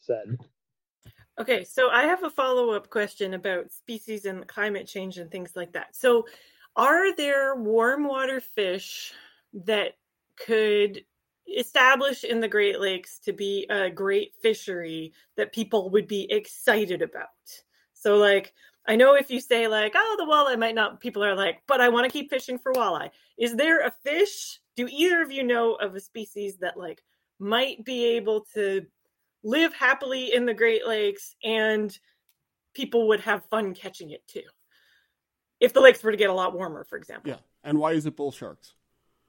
said. 0.00 0.38
Okay, 1.38 1.64
so 1.64 1.88
I 1.88 2.02
have 2.02 2.22
a 2.22 2.30
follow 2.30 2.70
up 2.70 2.90
question 2.90 3.34
about 3.34 3.72
species 3.72 4.26
and 4.26 4.46
climate 4.46 4.86
change 4.86 5.18
and 5.18 5.30
things 5.30 5.52
like 5.56 5.72
that. 5.72 5.96
So, 5.96 6.26
are 6.76 7.14
there 7.16 7.56
warm 7.56 8.06
water 8.06 8.40
fish 8.40 9.12
that 9.52 9.92
could 10.36 11.04
establish 11.46 12.24
in 12.24 12.40
the 12.40 12.48
Great 12.48 12.78
Lakes 12.78 13.18
to 13.20 13.32
be 13.32 13.66
a 13.70 13.90
great 13.90 14.34
fishery 14.42 15.12
that 15.36 15.52
people 15.52 15.90
would 15.90 16.06
be 16.06 16.30
excited 16.30 17.00
about? 17.02 17.28
So, 17.94 18.16
like, 18.16 18.52
I 18.86 18.96
know 18.96 19.14
if 19.14 19.30
you 19.30 19.40
say, 19.40 19.66
like, 19.66 19.92
oh, 19.94 20.16
the 20.18 20.30
walleye 20.30 20.58
might 20.58 20.74
not, 20.74 21.00
people 21.00 21.24
are 21.24 21.34
like, 21.34 21.62
but 21.66 21.80
I 21.80 21.88
want 21.88 22.04
to 22.04 22.12
keep 22.12 22.30
fishing 22.30 22.58
for 22.58 22.72
walleye. 22.72 23.10
Is 23.38 23.56
there 23.56 23.80
a 23.80 23.92
fish? 24.02 24.60
Do 24.76 24.88
either 24.90 25.22
of 25.22 25.32
you 25.32 25.42
know 25.42 25.74
of 25.74 25.94
a 25.94 26.00
species 26.00 26.58
that, 26.58 26.76
like, 26.76 27.02
might 27.38 27.84
be 27.84 28.04
able 28.04 28.46
to 28.54 28.86
live 29.42 29.74
happily 29.74 30.32
in 30.32 30.46
the 30.46 30.54
Great 30.54 30.86
Lakes 30.86 31.34
and 31.42 31.96
people 32.74 33.08
would 33.08 33.20
have 33.20 33.44
fun 33.46 33.74
catching 33.74 34.10
it 34.10 34.26
too. 34.26 34.42
If 35.58 35.72
the 35.72 35.80
lakes 35.80 36.02
were 36.02 36.10
to 36.10 36.16
get 36.16 36.30
a 36.30 36.34
lot 36.34 36.54
warmer, 36.54 36.84
for 36.84 36.96
example. 36.96 37.30
Yeah. 37.30 37.38
And 37.62 37.78
why 37.78 37.92
is 37.92 38.06
it 38.06 38.16
bull 38.16 38.32
sharks? 38.32 38.74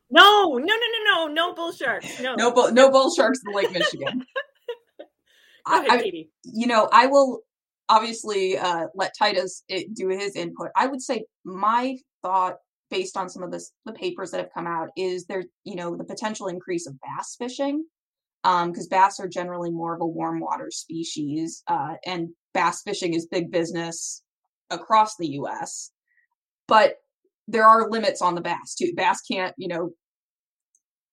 No, 0.09 0.57
no, 0.57 0.57
no, 0.57 0.65
no, 0.65 1.03
no, 1.05 1.33
no 1.33 1.53
bull 1.53 1.71
sharks. 1.71 2.21
No, 2.21 2.35
no, 2.35 2.51
bull, 2.51 2.71
no 2.71 2.91
bull 2.91 3.13
sharks 3.13 3.39
in 3.45 3.53
Lake 3.53 3.71
Michigan. 3.71 4.25
Go 5.67 5.85
ahead, 5.85 6.01
I, 6.03 6.25
You 6.43 6.67
know, 6.67 6.89
I 6.91 7.07
will 7.07 7.41
obviously 7.87 8.57
uh, 8.57 8.87
let 8.95 9.13
Titus 9.17 9.63
it, 9.67 9.85
eh, 9.85 9.89
do 9.93 10.09
his 10.09 10.35
input. 10.35 10.69
I 10.75 10.87
would 10.87 11.01
say 11.01 11.25
my 11.43 11.97
thought, 12.21 12.55
based 12.89 13.15
on 13.15 13.29
some 13.29 13.43
of 13.43 13.51
this, 13.51 13.71
the 13.85 13.93
papers 13.93 14.31
that 14.31 14.39
have 14.39 14.53
come 14.53 14.67
out, 14.67 14.89
is 14.97 15.25
there, 15.25 15.43
you 15.63 15.75
know, 15.75 15.95
the 15.95 16.03
potential 16.03 16.47
increase 16.47 16.87
of 16.87 16.95
bass 17.01 17.35
fishing 17.37 17.85
because 18.43 18.83
um, 18.83 18.89
bass 18.89 19.19
are 19.19 19.27
generally 19.27 19.71
more 19.71 19.93
of 19.93 20.01
a 20.01 20.07
warm 20.07 20.39
water 20.39 20.69
species, 20.71 21.63
uh, 21.67 21.95
and 22.05 22.29
bass 22.53 22.81
fishing 22.81 23.13
is 23.13 23.27
big 23.27 23.51
business 23.51 24.23
across 24.69 25.15
the 25.17 25.27
U.S. 25.31 25.91
But 26.67 26.95
there 27.47 27.65
are 27.65 27.89
limits 27.89 28.21
on 28.21 28.35
the 28.35 28.41
bass 28.41 28.75
too. 28.75 28.93
Bass 28.95 29.21
can't, 29.21 29.53
you 29.57 29.67
know, 29.67 29.91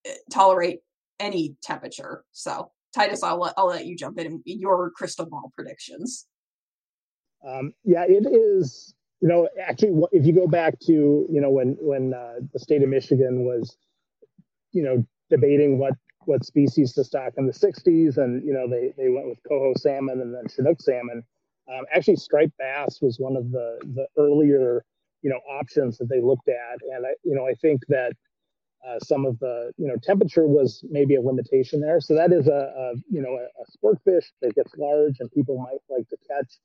eh, 0.06 0.14
tolerate 0.32 0.80
any 1.20 1.56
temperature. 1.62 2.24
So, 2.32 2.70
Titus, 2.94 3.22
I'll 3.22 3.40
let, 3.40 3.54
I'll 3.56 3.66
let 3.66 3.86
you 3.86 3.96
jump 3.96 4.18
in 4.18 4.42
your 4.44 4.90
crystal 4.90 5.26
ball 5.26 5.52
predictions. 5.54 6.26
Um, 7.46 7.72
yeah, 7.84 8.04
it 8.08 8.26
is. 8.26 8.94
You 9.20 9.28
know, 9.28 9.48
actually, 9.60 10.00
if 10.12 10.24
you 10.24 10.32
go 10.32 10.46
back 10.46 10.78
to 10.86 10.92
you 10.92 11.40
know 11.40 11.50
when 11.50 11.76
when 11.80 12.14
uh, 12.14 12.34
the 12.52 12.58
state 12.58 12.82
of 12.82 12.88
Michigan 12.88 13.44
was, 13.44 13.76
you 14.72 14.82
know, 14.82 15.04
debating 15.28 15.78
what 15.78 15.94
what 16.28 16.44
species 16.44 16.92
to 16.92 17.02
stock 17.02 17.32
in 17.38 17.46
the 17.46 17.52
60s, 17.52 18.18
and 18.18 18.44
you 18.44 18.52
know 18.52 18.68
they 18.68 18.92
they 18.96 19.08
went 19.08 19.26
with 19.28 19.38
coho 19.48 19.72
salmon 19.76 20.20
and 20.20 20.34
then 20.34 20.44
Chinook 20.54 20.80
salmon. 20.80 21.24
Um, 21.72 21.84
actually, 21.92 22.16
striped 22.16 22.56
bass 22.58 23.00
was 23.00 23.18
one 23.18 23.36
of 23.36 23.50
the 23.50 23.78
the 23.94 24.06
earlier 24.18 24.84
you 25.22 25.30
know 25.30 25.40
options 25.50 25.96
that 25.98 26.08
they 26.08 26.20
looked 26.20 26.48
at, 26.48 26.78
and 26.94 27.06
I 27.06 27.14
you 27.24 27.34
know 27.34 27.46
I 27.46 27.54
think 27.54 27.82
that 27.88 28.12
uh, 28.86 28.98
some 29.00 29.24
of 29.24 29.38
the 29.38 29.72
you 29.78 29.88
know 29.88 29.96
temperature 30.02 30.46
was 30.46 30.84
maybe 30.90 31.14
a 31.14 31.20
limitation 31.20 31.80
there. 31.80 32.00
So 32.00 32.14
that 32.14 32.30
is 32.32 32.46
a, 32.46 32.72
a 32.76 32.92
you 33.10 33.22
know 33.22 33.30
a, 33.30 33.44
a, 33.62 33.66
sport 33.70 33.98
fish 34.04 34.30
that 34.42 34.54
gets 34.54 34.72
large 34.76 35.16
and 35.20 35.32
people 35.32 35.58
might 35.58 35.80
like 35.88 36.08
to 36.08 36.16
catch. 36.28 36.58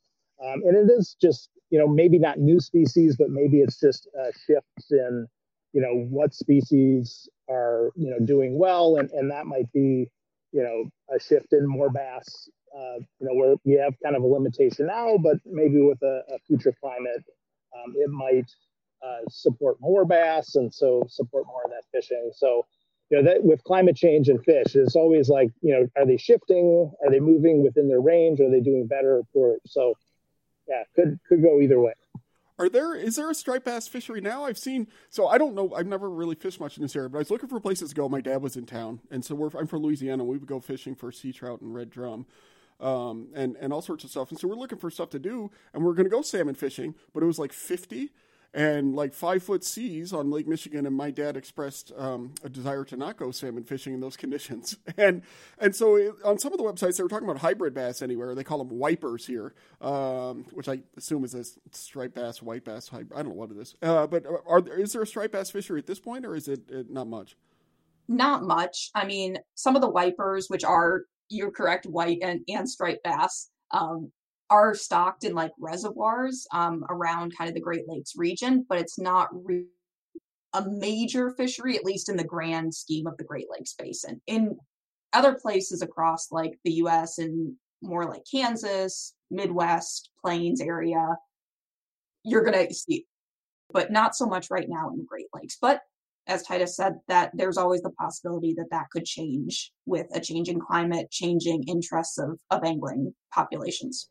Um, 0.44 0.62
and 0.66 0.76
it 0.76 0.92
is 0.92 1.16
just 1.22 1.50
you 1.70 1.80
know 1.80 1.88
maybe 1.88 2.20
not 2.20 2.38
new 2.38 2.60
species, 2.60 3.16
but 3.18 3.30
maybe 3.30 3.62
it's 3.62 3.80
just 3.80 4.10
uh, 4.20 4.32
shifts 4.46 4.92
in 4.92 5.26
you 5.72 5.82
know 5.82 6.06
what 6.10 6.34
species 6.34 7.30
are 7.50 7.92
you 7.96 8.10
know 8.10 8.20
doing 8.26 8.58
well, 8.58 8.98
and 8.98 9.10
and 9.12 9.32
that 9.32 9.46
might 9.46 9.72
be 9.74 10.10
you 10.52 10.64
know 10.64 10.90
a 11.16 11.20
shift 11.20 11.54
in 11.54 11.68
more 11.68 11.90
bass. 11.90 12.50
Uh, 12.76 12.98
you 13.20 13.28
know 13.28 13.36
where 13.36 13.56
we 13.66 13.74
have 13.74 13.94
kind 14.04 14.16
of 14.16 14.24
a 14.24 14.28
limitation 14.28 14.88
now, 14.88 15.18
but 15.18 15.38
maybe 15.46 15.82
with 15.82 16.02
a, 16.02 16.24
a 16.34 16.40
future 16.48 16.74
climate, 16.82 17.24
um, 17.76 17.94
it 17.96 18.10
might 18.10 18.50
uh, 19.04 19.20
support 19.30 19.78
more 19.82 20.06
bass 20.06 20.56
and 20.56 20.74
so 20.74 21.04
support 21.10 21.46
more 21.46 21.62
of 21.66 21.72
that 21.72 21.84
fishing. 21.92 22.32
So, 22.34 22.66
you 23.10 23.18
know, 23.18 23.24
that 23.30 23.44
with 23.44 23.64
climate 23.64 23.96
change 23.96 24.30
and 24.30 24.44
fish, 24.44 24.76
it's 24.76 24.96
always 24.96 25.30
like, 25.30 25.50
you 25.62 25.74
know, 25.74 25.88
are 25.98 26.06
they 26.06 26.18
shifting? 26.18 26.92
Are 27.04 27.12
they 27.12 27.20
moving 27.20 27.62
within 27.62 27.90
their 27.90 28.00
range? 28.00 28.40
Are 28.40 28.50
they 28.50 28.62
doing 28.62 28.88
better 28.88 29.18
or 29.18 29.24
poor? 29.34 29.58
So, 29.66 29.94
yeah, 30.68 30.84
could 30.96 31.20
could 31.28 31.42
go 31.42 31.60
either 31.60 31.80
way. 31.80 31.94
Are 32.64 32.70
there 32.70 32.96
is 32.96 33.18
there 33.18 33.30
a 33.30 33.36
striped 33.36 33.66
bass 33.66 33.90
fishery 33.90 34.22
now? 34.22 34.46
I've 34.46 34.58
seen 34.58 34.88
so 35.10 35.28
I 35.28 35.38
don't 35.38 35.54
know. 35.54 35.74
I've 35.76 35.88
never 35.88 36.10
really 36.10 36.36
fished 36.36 36.62
much 36.62 36.78
in 36.78 36.84
this 36.84 36.96
area, 36.96 37.10
but 37.10 37.18
I 37.18 37.20
was 37.20 37.30
looking 37.30 37.50
for 37.50 37.60
places 37.60 37.90
to 37.90 37.96
go. 37.96 38.08
My 38.08 38.22
dad 38.22 38.42
was 38.42 38.56
in 38.56 38.66
town, 38.66 39.02
and 39.12 39.26
so 39.26 39.52
I'm 39.58 39.68
from 39.68 39.84
Louisiana. 39.84 40.24
We 40.24 40.38
would 40.38 40.48
go 40.48 40.62
fishing 40.62 40.96
for 40.96 41.12
sea 41.12 41.34
trout 41.34 41.60
and 41.60 41.76
red 41.76 41.90
drum 41.90 42.26
um, 42.80 43.28
and 43.34 43.58
and 43.58 43.74
all 43.74 43.82
sorts 43.82 44.04
of 44.04 44.12
stuff. 44.12 44.30
And 44.32 44.40
so 44.40 44.48
we're 44.48 44.56
looking 44.56 44.78
for 44.78 44.90
stuff 44.90 45.10
to 45.12 45.20
do, 45.20 45.52
and 45.74 45.84
we're 45.84 45.94
going 45.94 46.06
to 46.06 46.10
go 46.10 46.22
salmon 46.22 46.56
fishing. 46.56 46.96
But 47.14 47.24
it 47.24 47.26
was 47.26 47.38
like 47.40 47.52
fifty 47.52 48.12
and 48.54 48.96
like 48.96 49.14
five 49.14 49.42
foot 49.42 49.64
seas 49.64 50.14
on 50.14 50.30
Lake 50.30 50.48
Michigan. 50.48 50.86
And 50.86 50.96
my 50.96 51.12
dad 51.12 51.36
expressed 51.36 51.92
um, 51.98 52.34
a 52.44 52.50
desire 52.50 52.84
to 52.86 52.98
not 52.98 53.18
go 53.18 53.32
salmon 53.32 53.64
fishing 53.64 53.94
in 53.94 54.00
those 54.00 54.18
conditions. 54.24 54.78
And 54.98 55.24
and 55.58 55.76
so 55.76 55.96
it, 55.96 56.14
on 56.24 56.38
some 56.38 56.54
of 56.54 56.58
the 56.58 56.64
websites 56.64 56.98
they 56.98 57.04
were 57.04 57.10
talking 57.10 57.28
about 57.28 57.42
hybrid 57.42 57.74
bass 57.74 58.02
anywhere. 58.02 58.36
They 58.36 58.44
call 58.44 58.60
them 58.60 58.78
wipers 58.78 59.26
here, 59.26 59.54
um, 59.82 60.46
which 60.52 60.70
I 60.70 60.82
assume 60.98 61.24
is 61.24 61.34
a 61.34 61.44
striped 61.72 62.16
bass, 62.16 62.42
white 62.42 62.64
bass 62.64 62.88
hybrid. 62.88 63.14
I 63.14 63.24
don't 63.24 63.30
know 63.30 63.36
what 63.36 63.52
it 63.52 63.58
is. 63.58 63.76
Uh, 63.82 64.08
but 64.08 64.26
are 64.48 64.60
is 64.80 64.94
there 64.94 65.02
a 65.02 65.08
striped 65.08 65.34
bass 65.34 65.50
fishery 65.50 65.80
at 65.80 65.88
this 65.88 66.00
point, 66.00 66.26
or 66.26 66.36
is 66.36 66.48
it, 66.48 66.70
it 66.70 66.92
not 66.92 67.08
much? 67.08 67.36
Not 68.08 68.44
much. 68.44 68.92
I 68.94 69.06
mean, 69.06 69.40
some 69.56 69.76
of 69.76 69.82
the 69.82 69.90
wipers, 69.90 70.48
which 70.50 70.64
are 70.64 71.04
you're 71.30 71.52
correct, 71.52 71.86
white 71.86 72.20
and, 72.22 72.42
and 72.48 72.70
striped 72.70 73.04
bass 73.04 73.50
um, 73.72 74.12
are 74.50 74.76
stocked 74.76 75.24
in 75.24 75.34
like 75.34 75.52
reservoirs 75.60 76.48
um, 76.54 76.86
around 76.90 77.36
kind 77.38 77.48
of 77.48 77.54
the 77.54 77.62
Great 77.62 77.88
Lakes 77.88 78.14
region, 78.16 78.66
but 78.68 78.78
it's 78.78 79.00
not 79.00 79.30
a 80.54 80.70
major 80.70 81.32
fishery, 81.32 81.76
at 81.76 81.86
least 81.86 82.10
in 82.10 82.18
the 82.18 82.24
grand 82.24 82.74
scheme 82.74 83.08
of 83.08 83.18
the 83.18 83.24
Great 83.24 83.48
Lakes 83.50 83.74
Basin. 83.74 84.22
In 84.28 84.58
other 85.14 85.34
places 85.34 85.82
across 85.82 86.32
like 86.32 86.58
the 86.64 86.74
US 86.74 87.18
and 87.18 87.56
more 87.82 88.06
like 88.06 88.24
Kansas, 88.30 89.14
Midwest, 89.32 90.10
Plains 90.24 90.62
area, 90.62 91.18
you're 92.24 92.44
going 92.44 92.68
to 92.68 92.74
see, 92.74 93.06
but 93.72 93.92
not 93.92 94.16
so 94.16 94.26
much 94.26 94.50
right 94.50 94.70
now 94.70 94.90
in 94.90 94.98
the 94.98 95.06
Great 95.06 95.28
Lakes. 95.34 95.58
But 95.62 95.82
as 96.28 96.44
Titus 96.44 96.78
said, 96.78 97.00
that 97.08 97.32
there's 97.34 97.58
always 97.58 97.82
the 97.82 97.90
possibility 97.92 98.54
that 98.54 98.70
that 98.72 98.90
could 98.92 99.06
change 99.06 99.72
with 99.86 100.08
a 100.16 100.22
changing 100.22 100.60
climate, 100.60 101.12
changing 101.12 101.64
interests 101.64 102.18
of, 102.18 102.40
of 102.50 102.64
angling 102.64 103.14
populations. 103.34 104.10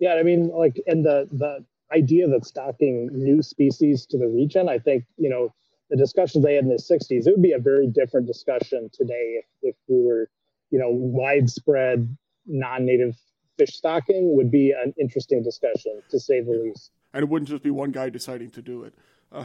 Yeah, 0.00 0.14
I 0.14 0.22
mean, 0.22 0.48
like, 0.48 0.82
and 0.86 1.04
the 1.04 1.28
the 1.30 1.64
idea 1.94 2.26
that 2.28 2.44
stocking 2.44 3.10
new 3.12 3.42
species 3.42 4.06
to 4.06 4.18
the 4.18 4.26
region, 4.26 4.68
I 4.68 4.78
think, 4.78 5.04
you 5.16 5.28
know, 5.28 5.52
the 5.90 5.96
discussions 5.96 6.44
they 6.44 6.54
had 6.54 6.64
in 6.64 6.70
the 6.70 6.76
'60s, 6.76 7.26
it 7.26 7.30
would 7.30 7.42
be 7.42 7.52
a 7.52 7.58
very 7.58 7.86
different 7.86 8.26
discussion 8.26 8.90
today 8.92 9.40
if, 9.40 9.44
if 9.62 9.76
we 9.88 10.02
were, 10.02 10.30
you 10.70 10.78
know, 10.78 10.90
widespread 10.90 12.16
non-native 12.46 13.16
fish 13.58 13.76
stocking 13.76 14.34
would 14.34 14.50
be 14.50 14.72
an 14.72 14.94
interesting 14.98 15.42
discussion 15.42 16.00
to 16.10 16.18
say 16.18 16.40
the 16.40 16.52
least. 16.52 16.92
And 17.12 17.22
it 17.22 17.28
wouldn't 17.28 17.48
just 17.48 17.62
be 17.62 17.70
one 17.70 17.90
guy 17.90 18.08
deciding 18.08 18.50
to 18.52 18.62
do 18.62 18.84
it. 18.84 18.94
Uh, 19.32 19.44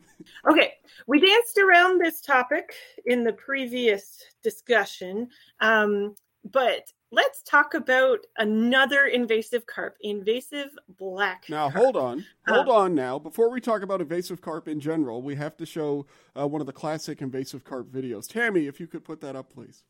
okay, 0.50 0.74
we 1.06 1.20
danced 1.20 1.58
around 1.58 2.00
this 2.00 2.20
topic 2.20 2.72
in 3.06 3.24
the 3.24 3.32
previous 3.32 4.22
discussion, 4.42 5.28
um, 5.60 6.14
but 6.52 6.92
let's 7.10 7.42
talk 7.42 7.74
about 7.74 8.20
another 8.38 9.06
invasive 9.06 9.66
carp, 9.66 9.96
invasive 10.00 10.70
black. 10.88 11.46
Now, 11.48 11.70
carp. 11.70 11.74
hold 11.74 11.96
on, 11.96 12.24
hold 12.46 12.68
uh, 12.68 12.72
on. 12.72 12.94
Now, 12.94 13.18
before 13.18 13.50
we 13.50 13.60
talk 13.60 13.82
about 13.82 14.00
invasive 14.00 14.40
carp 14.40 14.68
in 14.68 14.80
general, 14.80 15.22
we 15.22 15.34
have 15.36 15.56
to 15.58 15.66
show 15.66 16.06
uh, 16.38 16.46
one 16.46 16.60
of 16.60 16.66
the 16.66 16.72
classic 16.72 17.20
invasive 17.20 17.64
carp 17.64 17.90
videos. 17.90 18.28
Tammy, 18.28 18.66
if 18.66 18.80
you 18.80 18.86
could 18.86 19.04
put 19.04 19.20
that 19.20 19.36
up, 19.36 19.52
please. 19.52 19.82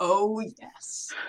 Oh 0.00 0.40
yes. 0.40 1.12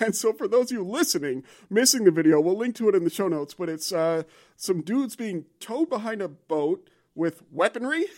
And 0.00 0.14
so, 0.14 0.32
for 0.32 0.48
those 0.48 0.70
of 0.70 0.72
you 0.72 0.84
listening, 0.84 1.42
missing 1.68 2.04
the 2.04 2.10
video, 2.10 2.40
we'll 2.40 2.56
link 2.56 2.74
to 2.76 2.88
it 2.88 2.94
in 2.94 3.04
the 3.04 3.10
show 3.10 3.28
notes. 3.28 3.54
But 3.54 3.68
it's 3.68 3.92
uh, 3.92 4.24
some 4.56 4.82
dudes 4.82 5.16
being 5.16 5.46
towed 5.58 5.88
behind 5.88 6.22
a 6.22 6.28
boat 6.28 6.88
with 7.14 7.42
weaponry. 7.50 8.06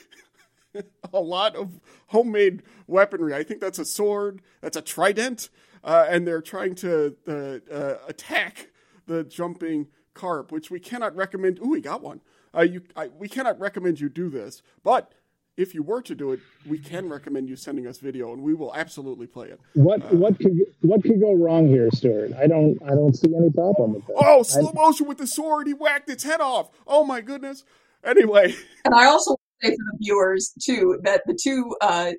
a 1.13 1.21
lot 1.21 1.57
of 1.57 1.81
homemade 2.09 2.63
weaponry. 2.87 3.35
I 3.35 3.43
think 3.43 3.61
that's 3.61 3.79
a 3.79 3.85
sword, 3.85 4.41
that's 4.61 4.77
a 4.77 4.83
trident, 4.83 5.49
uh, 5.85 6.07
and 6.09 6.27
they're 6.27 6.43
trying 6.43 6.75
to 6.77 7.17
uh, 7.27 7.73
uh 7.73 7.99
attack 8.07 8.71
the 9.07 9.25
jumping 9.25 9.89
carp, 10.15 10.53
which 10.53 10.71
we 10.71 10.81
cannot 10.81 11.15
recommend. 11.17 11.59
Ooh, 11.61 11.71
we 11.71 11.81
got 11.81 12.03
one. 12.03 12.21
Uh, 12.55 12.63
you, 12.63 12.83
I, 12.95 13.09
we 13.09 13.29
cannot 13.29 13.59
recommend 13.59 14.01
you 14.01 14.09
do 14.09 14.29
this, 14.29 14.63
but 14.83 15.15
if 15.57 15.75
you 15.75 15.83
were 15.83 16.03
to 16.03 16.15
do 16.15 16.33
it, 16.33 16.41
we 16.67 16.79
can 16.79 17.09
recommend 17.09 17.49
you 17.49 17.57
sending 17.57 17.87
us 17.87 17.99
video, 17.99 18.33
and 18.33 18.43
we 18.43 18.55
will 18.55 18.75
absolutely 18.75 19.27
play 19.27 19.49
it. 19.49 19.61
What 19.75 20.03
uh, 20.03 20.17
what 20.17 20.39
could 20.39 20.59
what 20.81 21.03
could 21.03 21.21
go 21.21 21.35
wrong 21.35 21.69
here, 21.69 21.91
Stuart? 21.93 22.33
I 22.35 22.47
don't 22.47 22.79
I 22.85 22.91
don't 22.91 23.15
see 23.15 23.35
any 23.35 23.51
problem 23.51 23.95
with 23.95 24.07
that. 24.07 24.15
Oh, 24.17 24.43
slow 24.43 24.71
I, 24.71 24.73
motion 24.73 25.07
with 25.07 25.19
the 25.19 25.27
sword! 25.27 25.67
He 25.67 25.75
whacked 25.75 26.09
its 26.09 26.25
head 26.25 26.41
off. 26.41 26.71
Oh 26.87 27.05
my 27.05 27.21
goodness. 27.21 27.65
Anyway, 28.05 28.55
and 28.85 28.95
I 28.95 29.07
also 29.07 29.37
say 29.63 29.71
for 29.71 29.77
the 29.93 29.99
viewers 30.01 30.53
too 30.63 30.99
that 31.03 31.23
the 31.27 31.39
two 31.41 31.75
uh, 31.81 32.13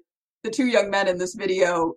the 0.43 0.49
two 0.49 0.67
young 0.67 0.89
men 0.89 1.07
in 1.07 1.17
this 1.17 1.35
video 1.35 1.93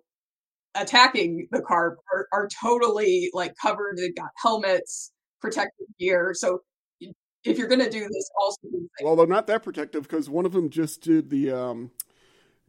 attacking 0.75 1.47
the 1.51 1.61
carp 1.61 1.97
are, 2.13 2.27
are 2.31 2.47
totally 2.61 3.29
like 3.33 3.53
covered. 3.61 3.97
They've 3.97 4.15
got 4.15 4.29
helmets, 4.41 5.11
protective 5.41 5.87
gear, 5.99 6.33
so 6.35 6.61
if 7.43 7.57
you're 7.57 7.67
going 7.67 7.83
to 7.83 7.89
do 7.89 8.01
this, 8.01 8.29
also 8.39 9.15
they're 9.15 9.27
not 9.27 9.47
that 9.47 9.63
protective 9.63 10.03
because 10.03 10.29
one 10.29 10.45
of 10.45 10.51
them 10.51 10.69
just 10.69 11.01
did 11.01 11.29
the 11.29 11.51
um, 11.51 11.91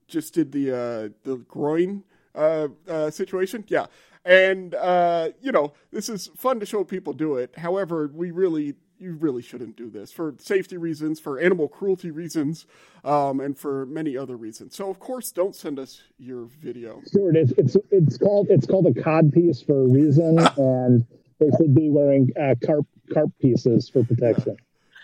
just 0.07 0.35
did 0.35 0.53
the 0.53 0.73
uh, 0.73 1.09
the 1.25 1.37
groin 1.49 2.05
uh, 2.35 2.69
uh, 2.89 3.11
situation. 3.11 3.65
Yeah, 3.69 3.87
and 4.25 4.75
uh, 4.75 5.31
you 5.41 5.53
know 5.53 5.73
this 5.91 6.09
is 6.09 6.31
fun 6.37 6.61
to 6.61 6.67
show 6.67 6.85
people 6.85 7.13
do 7.13 7.37
it. 7.37 7.57
However, 7.59 8.11
we 8.13 8.31
really 8.31 8.75
you 8.99 9.15
really 9.15 9.43
shouldn't 9.43 9.77
do 9.77 9.91
this 9.91 10.13
for 10.13 10.35
safety 10.39 10.77
reasons, 10.77 11.21
for 11.21 11.39
animal 11.39 11.69
cruelty 11.69 12.11
reasons, 12.11 12.67
um, 13.05 13.41
and 13.41 13.57
for 13.57 13.87
many 13.87 14.17
other 14.17 14.37
reasons. 14.37 14.75
So, 14.75 14.91
of 14.91 14.99
course, 14.99 15.31
don't 15.31 15.55
send 15.55 15.79
us 15.79 16.03
your 16.19 16.47
video. 16.61 17.01
Stuart, 17.05 17.37
it's 17.37 17.53
it's 17.53 17.77
it's 17.91 18.19
called 18.19 18.49
it's 18.51 18.67
called 18.67 18.87
a 18.87 19.03
cod 19.03 19.33
piece 19.33 19.63
for 19.63 19.83
a 19.83 19.87
reason, 19.87 20.39
and 20.57 21.07
they 21.39 21.51
should 21.57 21.75
be 21.75 21.91
wearing 21.91 22.31
uh, 22.41 22.55
carp 22.65 22.87
carp 23.13 23.31
pieces 23.41 23.89
for 23.89 24.05
protection. 24.05 24.57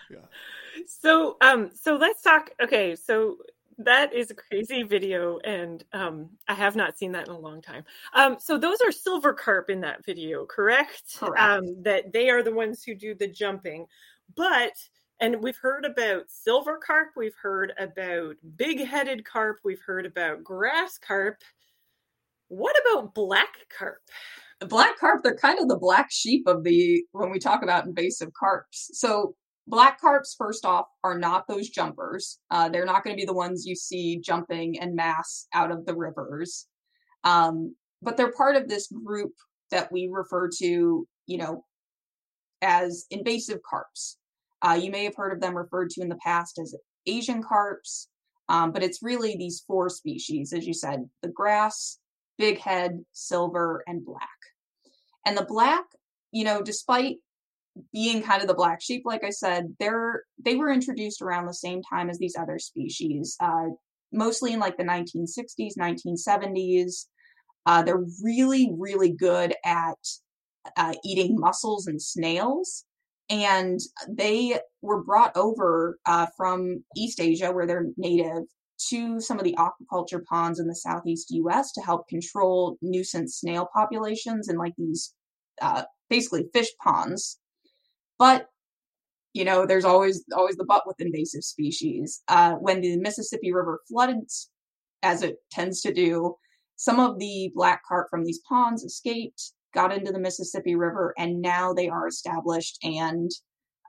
Yeah. 0.09 0.17
yeah. 0.17 0.83
So, 0.87 1.37
um, 1.41 1.71
so 1.73 1.95
let's 1.95 2.21
talk. 2.21 2.51
Okay, 2.61 2.95
so 2.95 3.37
that 3.77 4.13
is 4.13 4.31
a 4.31 4.35
crazy 4.35 4.83
video, 4.83 5.39
and 5.39 5.83
um, 5.93 6.29
I 6.47 6.53
have 6.53 6.75
not 6.75 6.97
seen 6.97 7.11
that 7.13 7.27
in 7.27 7.33
a 7.33 7.39
long 7.39 7.61
time. 7.61 7.83
Um, 8.13 8.37
so 8.39 8.57
those 8.57 8.79
are 8.81 8.91
silver 8.91 9.33
carp 9.33 9.69
in 9.69 9.81
that 9.81 10.05
video, 10.05 10.45
correct? 10.45 11.19
Correct. 11.19 11.41
Um, 11.41 11.83
that 11.83 12.13
they 12.13 12.29
are 12.29 12.43
the 12.43 12.53
ones 12.53 12.83
who 12.83 12.95
do 12.95 13.13
the 13.13 13.27
jumping, 13.27 13.85
but 14.35 14.73
and 15.19 15.41
we've 15.41 15.57
heard 15.57 15.85
about 15.85 16.29
silver 16.29 16.77
carp, 16.77 17.11
we've 17.15 17.35
heard 17.41 17.71
about 17.79 18.35
big-headed 18.57 19.23
carp, 19.23 19.59
we've 19.63 19.81
heard 19.81 20.05
about 20.05 20.43
grass 20.43 20.97
carp. 20.97 21.41
What 22.49 22.75
about 22.81 23.13
black 23.13 23.55
carp? 23.77 24.01
black 24.61 24.97
carp 24.97 25.21
they're 25.21 25.35
kind 25.35 25.59
of 25.59 25.67
the 25.67 25.77
black 25.77 26.07
sheep 26.09 26.47
of 26.47 26.63
the 26.63 27.03
when 27.11 27.29
we 27.29 27.39
talk 27.39 27.61
about 27.61 27.85
invasive 27.85 28.31
carps 28.33 28.89
so 28.93 29.35
black 29.67 29.99
carps 29.99 30.35
first 30.37 30.65
off 30.65 30.87
are 31.03 31.17
not 31.17 31.47
those 31.47 31.69
jumpers. 31.69 32.39
Uh, 32.51 32.69
they're 32.69 32.85
not 32.85 33.03
going 33.03 33.15
to 33.15 33.19
be 33.19 33.25
the 33.25 33.33
ones 33.33 33.65
you 33.65 33.75
see 33.75 34.19
jumping 34.19 34.79
en 34.79 34.95
masse 34.95 35.47
out 35.53 35.71
of 35.71 35.85
the 35.85 35.95
rivers. 35.95 36.67
Um, 37.23 37.75
but 38.01 38.17
they're 38.17 38.31
part 38.31 38.55
of 38.55 38.67
this 38.67 38.87
group 38.87 39.31
that 39.71 39.91
we 39.91 40.07
refer 40.11 40.49
to 40.59 41.07
you 41.27 41.37
know 41.37 41.65
as 42.61 43.05
invasive 43.09 43.59
carps. 43.67 44.17
Uh, 44.61 44.79
you 44.81 44.89
may 44.89 45.03
have 45.03 45.15
heard 45.15 45.33
of 45.33 45.41
them 45.41 45.57
referred 45.57 45.89
to 45.91 46.01
in 46.01 46.09
the 46.09 46.17
past 46.23 46.57
as 46.57 46.73
asian 47.07 47.43
carps 47.43 48.07
um, 48.49 48.71
but 48.71 48.81
it's 48.81 49.03
really 49.03 49.35
these 49.37 49.63
four 49.67 49.89
species 49.89 50.53
as 50.53 50.65
you 50.65 50.73
said 50.73 51.07
the 51.21 51.27
grass 51.27 51.99
big 52.37 52.59
head, 52.59 53.03
silver, 53.11 53.83
and 53.87 54.05
black. 54.05 54.29
And 55.25 55.37
the 55.37 55.45
black, 55.45 55.85
you 56.31 56.43
know, 56.43 56.61
despite 56.61 57.17
being 57.91 58.21
kind 58.21 58.41
of 58.41 58.47
the 58.47 58.53
black 58.53 58.81
sheep, 58.81 59.03
like 59.05 59.23
I 59.23 59.29
said, 59.29 59.75
they're 59.79 60.23
they 60.43 60.55
were 60.55 60.71
introduced 60.71 61.21
around 61.21 61.45
the 61.45 61.53
same 61.53 61.81
time 61.83 62.09
as 62.09 62.17
these 62.17 62.35
other 62.37 62.59
species, 62.59 63.35
uh, 63.39 63.67
mostly 64.11 64.53
in 64.53 64.59
like 64.59 64.77
the 64.77 64.83
1960s, 64.83 65.77
1970s. 65.79 67.05
Uh, 67.65 67.81
they're 67.81 68.05
really, 68.23 68.71
really 68.77 69.11
good 69.11 69.55
at 69.65 69.97
uh, 70.77 70.93
eating 71.03 71.35
mussels 71.37 71.87
and 71.87 72.01
snails. 72.01 72.85
And 73.29 73.79
they 74.07 74.59
were 74.81 75.03
brought 75.03 75.35
over 75.35 75.97
uh, 76.05 76.27
from 76.37 76.83
East 76.95 77.19
Asia, 77.19 77.51
where 77.51 77.65
they're 77.65 77.87
native, 77.97 78.43
to 78.89 79.19
some 79.19 79.39
of 79.39 79.45
the 79.45 79.57
aquaculture 79.57 80.23
ponds 80.25 80.59
in 80.59 80.67
the 80.67 80.75
southeast 80.75 81.31
US 81.31 81.71
to 81.73 81.81
help 81.81 82.07
control 82.07 82.77
nuisance 82.81 83.37
snail 83.37 83.67
populations 83.73 84.49
in 84.49 84.57
like 84.57 84.73
these 84.77 85.13
uh, 85.61 85.83
basically 86.09 86.47
fish 86.53 86.69
ponds. 86.83 87.39
But 88.17 88.47
you 89.33 89.43
know, 89.43 89.65
there's 89.65 89.83
always 89.83 90.23
always 90.33 90.55
the 90.55 90.63
but 90.63 90.87
with 90.87 91.01
invasive 91.01 91.43
species. 91.43 92.23
Uh, 92.29 92.53
when 92.53 92.81
the 92.81 92.97
Mississippi 92.97 93.51
River 93.51 93.81
flooded, 93.89 94.29
as 95.03 95.23
it 95.23 95.37
tends 95.51 95.81
to 95.81 95.93
do, 95.93 96.35
some 96.77 96.99
of 97.01 97.19
the 97.19 97.51
black 97.53 97.81
carp 97.85 98.07
from 98.09 98.23
these 98.23 98.39
ponds 98.47 98.83
escaped, 98.83 99.51
got 99.73 99.93
into 99.93 100.13
the 100.13 100.19
Mississippi 100.19 100.75
River, 100.75 101.13
and 101.17 101.41
now 101.41 101.73
they 101.73 101.89
are 101.89 102.07
established 102.07 102.79
and 102.81 103.29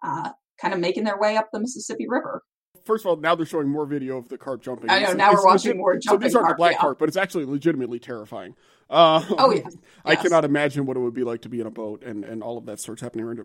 uh, 0.03 0.31
kind 0.61 0.75
of 0.75 0.81
making 0.81 1.05
their 1.05 1.19
way 1.19 1.37
up 1.37 1.49
the 1.53 1.61
Mississippi 1.61 2.07
River. 2.09 2.43
First 2.85 3.05
of 3.05 3.11
all, 3.11 3.17
now 3.17 3.35
they're 3.35 3.47
showing 3.47 3.69
more 3.69 3.87
video 3.87 4.17
of 4.17 4.29
the 4.29 4.39
carp 4.39 4.63
jumping. 4.63 4.91
I 4.91 5.01
know. 5.01 5.07
It's, 5.07 5.15
now 5.17 5.31
it's 5.31 5.41
we're 5.41 5.47
watching 5.47 5.71
legit, 5.71 5.77
more 5.77 5.97
jumping. 5.97 6.21
So 6.23 6.29
these 6.29 6.35
aren't 6.35 6.47
carp, 6.47 6.57
the 6.57 6.61
black 6.61 6.73
yeah. 6.73 6.79
carp, 6.79 6.99
but 6.99 7.09
it's 7.09 7.17
actually 7.17 7.45
legitimately 7.45 8.01
terrifying. 8.01 8.55
Uh, 8.91 9.25
oh 9.39 9.53
yeah. 9.53 9.69
I 10.05 10.17
cannot 10.17 10.45
imagine 10.45 10.87
what 10.87 10.97
it 10.97 11.01
would 11.01 11.15
be 11.15 11.25
like 11.25 11.43
to 11.43 11.49
be 11.49 11.61
in 11.61 11.67
a 11.67 11.71
boat 11.71 12.05
and, 12.05 12.25
and 12.25 12.43
all 12.43 12.59
of 12.59 12.67
that 12.67 12.81
starts 12.81 13.03
happening. 13.03 13.45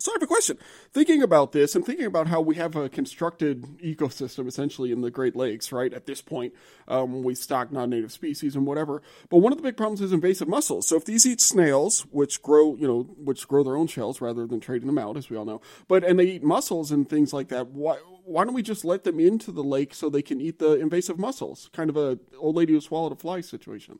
So 0.00 0.12
I 0.12 0.14
have 0.14 0.22
a 0.22 0.28
question. 0.28 0.58
Thinking 0.92 1.22
about 1.24 1.50
this 1.50 1.74
and 1.74 1.84
thinking 1.84 2.06
about 2.06 2.28
how 2.28 2.40
we 2.40 2.54
have 2.54 2.76
a 2.76 2.88
constructed 2.88 3.64
ecosystem 3.78 4.46
essentially 4.46 4.92
in 4.92 5.00
the 5.00 5.10
Great 5.10 5.34
Lakes, 5.34 5.72
right? 5.72 5.92
At 5.92 6.06
this 6.06 6.22
point, 6.22 6.54
um, 6.86 7.24
we 7.24 7.34
stock 7.34 7.72
non-native 7.72 8.12
species 8.12 8.54
and 8.54 8.64
whatever. 8.64 9.02
But 9.28 9.38
one 9.38 9.50
of 9.50 9.58
the 9.58 9.62
big 9.64 9.76
problems 9.76 10.00
is 10.00 10.12
invasive 10.12 10.46
mussels. 10.46 10.86
So 10.86 10.94
if 10.94 11.04
these 11.04 11.26
eat 11.26 11.40
snails, 11.40 12.02
which 12.12 12.42
grow, 12.42 12.76
you 12.76 12.86
know, 12.86 13.02
which 13.02 13.48
grow 13.48 13.64
their 13.64 13.74
own 13.74 13.88
shells 13.88 14.20
rather 14.20 14.46
than 14.46 14.60
trading 14.60 14.86
them 14.86 14.98
out, 14.98 15.16
as 15.16 15.30
we 15.30 15.36
all 15.36 15.44
know, 15.44 15.60
but 15.88 16.04
and 16.04 16.16
they 16.16 16.26
eat 16.26 16.44
mussels 16.44 16.92
and 16.92 17.08
things 17.08 17.32
like 17.32 17.48
that, 17.48 17.66
why 17.66 17.96
why 18.24 18.44
don't 18.44 18.54
we 18.54 18.62
just 18.62 18.84
let 18.84 19.02
them 19.02 19.18
into 19.18 19.50
the 19.50 19.64
lake 19.64 19.94
so 19.94 20.08
they 20.08 20.22
can 20.22 20.40
eat 20.40 20.60
the 20.60 20.74
invasive 20.74 21.18
mussels? 21.18 21.70
Kind 21.72 21.90
of 21.90 21.96
a 21.96 22.20
old 22.38 22.54
lady 22.54 22.72
who 22.72 22.80
swallowed 22.80 23.10
a 23.10 23.16
fly 23.16 23.40
situation 23.40 23.98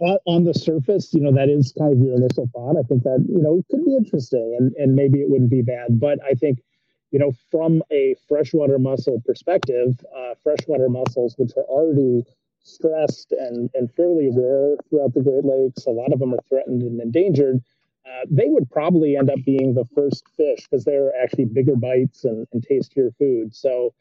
on 0.00 0.44
the 0.44 0.54
surface, 0.54 1.12
you 1.12 1.20
know, 1.20 1.32
that 1.32 1.48
is 1.48 1.72
kind 1.78 1.92
of 1.92 1.98
your 1.98 2.14
initial 2.14 2.48
thought. 2.52 2.76
I 2.78 2.82
think 2.82 3.02
that, 3.02 3.24
you 3.28 3.42
know, 3.42 3.58
it 3.58 3.66
could 3.70 3.84
be 3.84 3.96
interesting 3.96 4.56
and, 4.58 4.72
and 4.76 4.94
maybe 4.94 5.20
it 5.20 5.28
wouldn't 5.28 5.50
be 5.50 5.62
bad. 5.62 5.98
But 5.98 6.18
I 6.24 6.34
think, 6.34 6.62
you 7.10 7.18
know, 7.18 7.32
from 7.50 7.82
a 7.90 8.14
freshwater 8.28 8.78
mussel 8.78 9.22
perspective, 9.24 9.98
uh, 10.16 10.34
freshwater 10.42 10.88
mussels, 10.88 11.34
which 11.38 11.52
are 11.56 11.64
already 11.64 12.24
stressed 12.60 13.32
and, 13.32 13.70
and 13.74 13.90
fairly 13.92 14.28
rare 14.30 14.76
throughout 14.88 15.14
the 15.14 15.22
Great 15.22 15.44
Lakes, 15.44 15.86
a 15.86 15.90
lot 15.90 16.12
of 16.12 16.18
them 16.18 16.34
are 16.34 16.42
threatened 16.48 16.82
and 16.82 17.00
endangered. 17.00 17.60
Uh, 18.06 18.24
they 18.30 18.46
would 18.46 18.70
probably 18.70 19.16
end 19.16 19.30
up 19.30 19.38
being 19.44 19.74
the 19.74 19.84
first 19.94 20.24
fish 20.36 20.60
because 20.62 20.84
they're 20.84 21.12
actually 21.22 21.44
bigger 21.44 21.76
bites 21.76 22.24
and, 22.24 22.46
and 22.52 22.62
tastier 22.62 23.10
food. 23.18 23.54
So, 23.54 23.92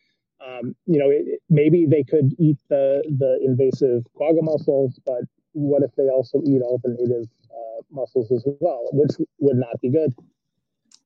um, 0.46 0.76
you 0.86 1.00
know, 1.00 1.10
it, 1.10 1.42
maybe 1.50 1.86
they 1.86 2.04
could 2.04 2.36
eat 2.38 2.58
the 2.70 3.04
the 3.10 3.40
invasive 3.44 4.06
quagga 4.14 4.42
mussels, 4.42 5.00
but 5.06 5.24
what 5.54 5.84
if 5.84 5.92
they 5.96 6.10
also 6.10 6.42
eat 6.46 6.62
all 6.62 6.80
the 6.84 6.96
native 7.00 7.28
uh, 7.52 7.82
mussels 7.92 8.32
as 8.32 8.44
well, 8.60 8.86
which 8.94 9.12
would 9.40 9.58
not 9.58 9.80
be 9.82 9.90
good. 9.90 10.14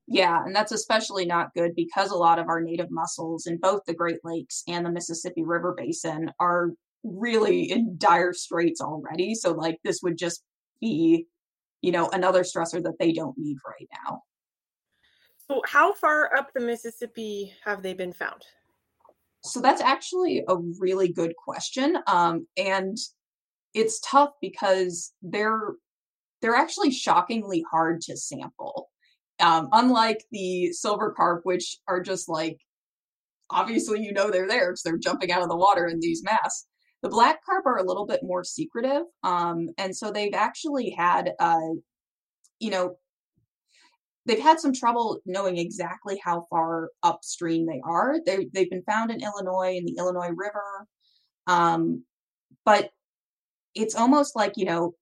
Yeah, 0.08 0.44
and 0.44 0.54
that's 0.54 0.74
especially 0.74 1.26
not 1.26 1.54
good 1.54 1.74
because 1.76 2.12
a 2.12 2.18
lot 2.18 2.38
of 2.38 2.50
our 2.50 2.60
native 2.60 2.92
mussels 2.92 3.48
in 3.48 3.58
both 3.58 3.82
the 3.86 3.94
Great 3.94 4.20
Lakes 4.24 4.64
and 4.68 4.86
the 4.86 4.92
Mississippi 4.92 5.44
River 5.44 5.74
Basin 5.78 6.32
are 6.40 6.72
really 7.04 7.72
in 7.72 7.96
dire 7.98 8.34
straits 8.34 8.82
already. 8.82 9.36
So, 9.36 9.52
like, 9.52 9.80
this 9.84 10.02
would 10.04 10.18
just 10.18 10.44
be, 10.82 11.28
you 11.82 11.92
know, 11.92 12.10
another 12.10 12.44
stressor 12.44 12.84
that 12.84 13.00
they 13.00 13.14
don't 13.14 13.38
need 13.38 13.58
right 13.66 13.88
now. 14.06 14.24
So, 15.48 15.62
how 15.66 15.94
far 15.94 16.36
up 16.36 16.50
the 16.54 16.62
Mississippi 16.62 17.54
have 17.64 17.82
they 17.82 17.94
been 17.94 18.14
found? 18.14 18.42
So, 19.44 19.62
that's 19.62 19.82
actually 19.82 20.44
a 20.48 20.58
really 20.78 21.14
good 21.14 21.34
question. 21.38 21.98
Um, 22.08 22.48
and 22.58 22.98
it's 23.74 24.00
tough 24.02 24.32
because 24.42 25.14
they're 25.22 25.74
they're 26.42 26.56
actually 26.56 26.92
shockingly 26.92 27.64
hard 27.70 28.02
to 28.02 28.18
sample. 28.18 28.90
Um, 29.40 29.70
unlike 29.72 30.24
the 30.32 30.72
silver 30.72 31.14
carp, 31.16 31.42
which 31.44 31.78
are 31.88 32.02
just 32.02 32.30
like 32.30 32.60
obviously 33.50 34.02
you 34.02 34.14
know 34.14 34.32
they're 34.32 34.48
there 34.48 34.70
because 34.72 34.84
they're 34.84 34.98
jumping 34.98 35.32
out 35.32 35.42
of 35.42 35.50
the 35.50 35.58
water 35.58 35.88
in 35.88 36.00
these 36.00 36.24
masks. 36.24 36.68
The 37.02 37.10
black 37.10 37.44
carp 37.44 37.66
are 37.66 37.78
a 37.78 37.84
little 37.84 38.06
bit 38.06 38.22
more 38.24 38.44
secretive, 38.44 39.04
um, 39.24 39.70
and 39.78 39.96
so 39.96 40.12
they've 40.12 40.36
actually 40.36 40.92
had, 40.92 41.32
uh, 41.40 41.72
you 42.60 42.70
know, 42.70 42.98
they've 44.28 44.40
had 44.40 44.60
some 44.60 44.74
trouble 44.74 45.20
knowing 45.26 45.58
exactly 45.58 46.22
how 46.24 46.46
far 46.52 46.90
upstream 47.02 47.66
they 47.66 47.82
are. 47.84 48.18
They 48.24 48.48
they've 48.54 48.70
been 48.70 48.84
found 48.84 49.10
in 49.10 49.24
Illinois 49.24 49.76
in 49.78 49.86
the 49.86 49.96
Illinois 49.98 50.30
River, 50.30 50.88
um, 51.48 52.04
but 52.66 52.92
it's 53.76 53.96
almost 53.96 54.36
like 54.36 54.54
you 54.56 54.66
know 54.66 54.94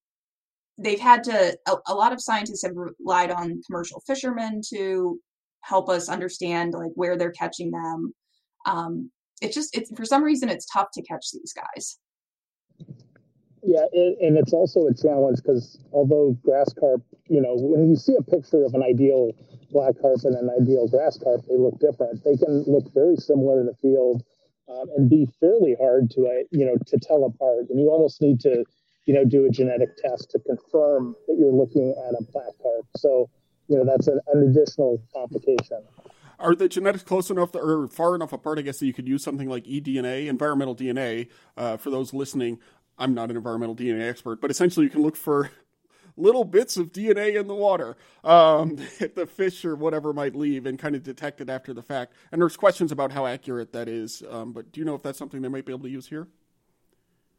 they've 0.77 0.99
had 0.99 1.23
to 1.23 1.57
a, 1.67 1.75
a, 1.87 1.93
lot 1.93 2.13
of 2.13 2.21
scientists 2.21 2.63
have 2.63 2.73
relied 2.75 3.31
on 3.31 3.61
commercial 3.65 4.01
fishermen 4.07 4.61
to 4.69 5.19
help 5.61 5.89
us 5.89 6.07
understand 6.07 6.73
like 6.73 6.91
where 6.95 7.17
they're 7.17 7.31
catching 7.31 7.71
them 7.71 8.13
um 8.65 9.11
it's 9.41 9.55
just 9.55 9.75
it's 9.75 9.91
for 9.95 10.05
some 10.05 10.23
reason 10.23 10.49
it's 10.49 10.65
tough 10.65 10.87
to 10.93 11.01
catch 11.01 11.31
these 11.31 11.53
guys. 11.53 11.97
Yeah 13.63 13.85
it, 13.91 14.17
and 14.21 14.37
it's 14.37 14.53
also 14.53 14.87
a 14.87 14.93
challenge 14.93 15.37
because 15.37 15.79
although 15.91 16.37
grass 16.43 16.73
carp 16.79 17.01
you 17.27 17.41
know 17.41 17.55
when 17.55 17.89
you 17.89 17.95
see 17.95 18.15
a 18.17 18.23
picture 18.23 18.63
of 18.63 18.73
an 18.73 18.83
ideal 18.83 19.31
black 19.71 19.95
carp 20.01 20.23
and 20.23 20.35
an 20.35 20.49
ideal 20.61 20.87
grass 20.87 21.19
carp 21.21 21.41
they 21.47 21.57
look 21.57 21.79
different. 21.79 22.23
They 22.23 22.37
can 22.37 22.63
look 22.67 22.93
very 22.93 23.17
similar 23.17 23.59
in 23.59 23.67
the 23.67 23.75
field 23.75 24.23
um, 24.69 24.87
and 24.95 25.09
be 25.09 25.27
fairly 25.39 25.75
hard 25.79 26.11
to 26.11 26.27
uh, 26.27 26.43
you 26.51 26.65
know 26.65 26.75
to 26.87 26.97
tell 26.99 27.25
apart. 27.25 27.65
And 27.69 27.79
you 27.79 27.89
almost 27.89 28.21
need 28.21 28.39
to 28.41 28.65
you 29.05 29.13
know 29.13 29.25
do 29.25 29.45
a 29.45 29.49
genetic 29.49 29.97
test 29.97 30.31
to 30.31 30.39
confirm 30.39 31.15
that 31.27 31.37
you're 31.37 31.53
looking 31.53 31.95
at 32.07 32.13
a 32.19 32.23
black 32.31 32.53
carp. 32.61 32.85
So 32.97 33.29
you 33.67 33.77
know 33.77 33.85
that's 33.85 34.07
an, 34.07 34.19
an 34.33 34.49
additional 34.49 35.01
complication. 35.13 35.83
Are 36.39 36.55
the 36.55 36.69
genetics 36.69 37.03
close 37.03 37.29
enough 37.29 37.53
or 37.53 37.87
far 37.89 38.15
enough 38.15 38.31
apart? 38.31 38.59
I 38.59 38.61
guess 38.61 38.79
that 38.79 38.85
you 38.85 38.93
could 38.93 39.07
use 39.07 39.23
something 39.23 39.49
like 39.49 39.65
eDNA, 39.65 40.27
environmental 40.27 40.75
DNA. 40.75 41.27
Uh, 41.57 41.75
for 41.75 41.89
those 41.89 42.13
listening, 42.13 42.59
I'm 42.97 43.13
not 43.13 43.29
an 43.29 43.35
environmental 43.35 43.75
DNA 43.75 44.09
expert, 44.09 44.39
but 44.39 44.49
essentially 44.49 44.85
you 44.85 44.89
can 44.89 45.01
look 45.01 45.17
for 45.17 45.51
little 46.19 46.43
bits 46.43 46.77
of 46.77 46.91
DNA 46.91 47.39
in 47.39 47.47
the 47.47 47.55
water 47.55 47.97
um, 48.23 48.75
that 48.99 49.15
the 49.15 49.25
fish 49.25 49.65
or 49.65 49.75
whatever 49.75 50.13
might 50.13 50.35
leave 50.35 50.65
and 50.65 50.77
kind 50.77 50.95
of 50.95 51.03
detect 51.03 51.41
it 51.41 51.49
after 51.49 51.73
the 51.73 51.81
fact. 51.81 52.13
And 52.31 52.41
there's 52.41 52.57
questions 52.57 52.91
about 52.91 53.11
how 53.11 53.25
accurate 53.25 53.73
that 53.73 53.87
is. 53.87 54.23
Um, 54.29 54.53
but 54.53 54.71
do 54.71 54.79
you 54.79 54.85
know 54.85 54.95
if 54.95 55.03
that's 55.03 55.17
something 55.17 55.41
they 55.41 55.47
might 55.47 55.65
be 55.65 55.71
able 55.71 55.83
to 55.83 55.89
use 55.89 56.07
here? 56.07 56.27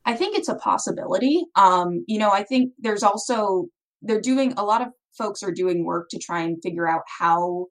I 0.05 0.17
think 0.17 0.37
it's 0.37 0.49
a 0.49 0.55
possibility. 0.57 1.45
Um, 1.57 2.05
you 2.09 2.19
know, 2.19 2.31
I 2.31 2.43
think 2.43 2.73
there's 2.79 3.03
also, 3.03 3.67
they're 4.03 4.21
doing, 4.21 4.55
a 4.57 4.65
lot 4.65 4.81
of 4.81 4.89
folks 5.17 5.43
are 5.43 5.53
doing 5.53 5.85
work 5.85 6.09
to 6.11 6.19
try 6.19 6.41
and 6.41 6.61
figure 6.63 6.89
out 6.89 7.03
how 7.07 7.67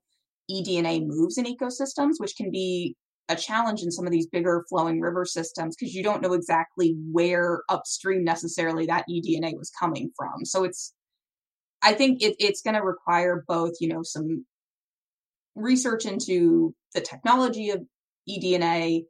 eDNA 0.52 1.06
moves 1.06 1.38
in 1.38 1.45
ecosystems, 1.45 2.13
which 2.19 2.36
can 2.36 2.52
be 2.52 2.95
a 3.30 3.36
challenge 3.36 3.82
in 3.84 3.91
some 3.91 4.06
of 4.06 4.12
these 4.12 4.28
bigger 4.28 4.65
flowing 4.69 5.00
river 5.00 5.24
systems 5.24 5.76
because 5.76 5.93
you 5.93 6.04
don't 6.04 6.22
know 6.22 6.34
exactly 6.34 6.95
where 7.12 7.62
upstream 7.69 8.24
necessarily 8.24 8.88
that 8.88 9.06
eDNA 9.10 9.56
was 9.56 9.72
coming 9.80 10.12
from. 10.17 10.43
So 10.43 10.63
it's 10.63 10.93
I 11.82 11.94
think 11.94 12.22
it, 12.22 12.36
it's 12.39 12.62
going 12.62 12.76
to 12.76 12.82
require 12.82 13.44
both, 13.48 13.74
you 13.80 13.88
know, 13.88 14.04
some 14.04 14.46
research 15.56 16.06
into 16.06 16.74
the 16.94 17.02
technology 17.02 17.70
of 17.70 17.82
eDNA 18.30 19.04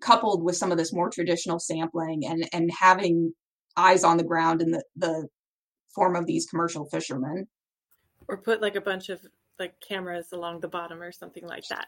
coupled 0.00 0.44
with 0.44 0.56
some 0.56 0.70
of 0.70 0.78
this 0.78 0.92
more 0.92 1.10
traditional 1.10 1.58
sampling 1.58 2.24
and 2.24 2.48
and 2.52 2.70
having 2.78 3.32
eyes 3.76 4.04
on 4.04 4.16
the 4.16 4.24
ground 4.24 4.60
in 4.60 4.70
the, 4.70 4.82
the 4.96 5.28
form 5.94 6.16
of 6.16 6.26
these 6.26 6.46
commercial 6.46 6.84
fishermen. 6.86 7.46
Or 8.28 8.36
put 8.36 8.60
like 8.60 8.76
a 8.76 8.80
bunch 8.80 9.08
of 9.08 9.20
like 9.58 9.74
cameras 9.86 10.28
along 10.32 10.60
the 10.60 10.68
bottom 10.68 11.02
or 11.02 11.12
something 11.12 11.46
like 11.46 11.64
that. 11.68 11.86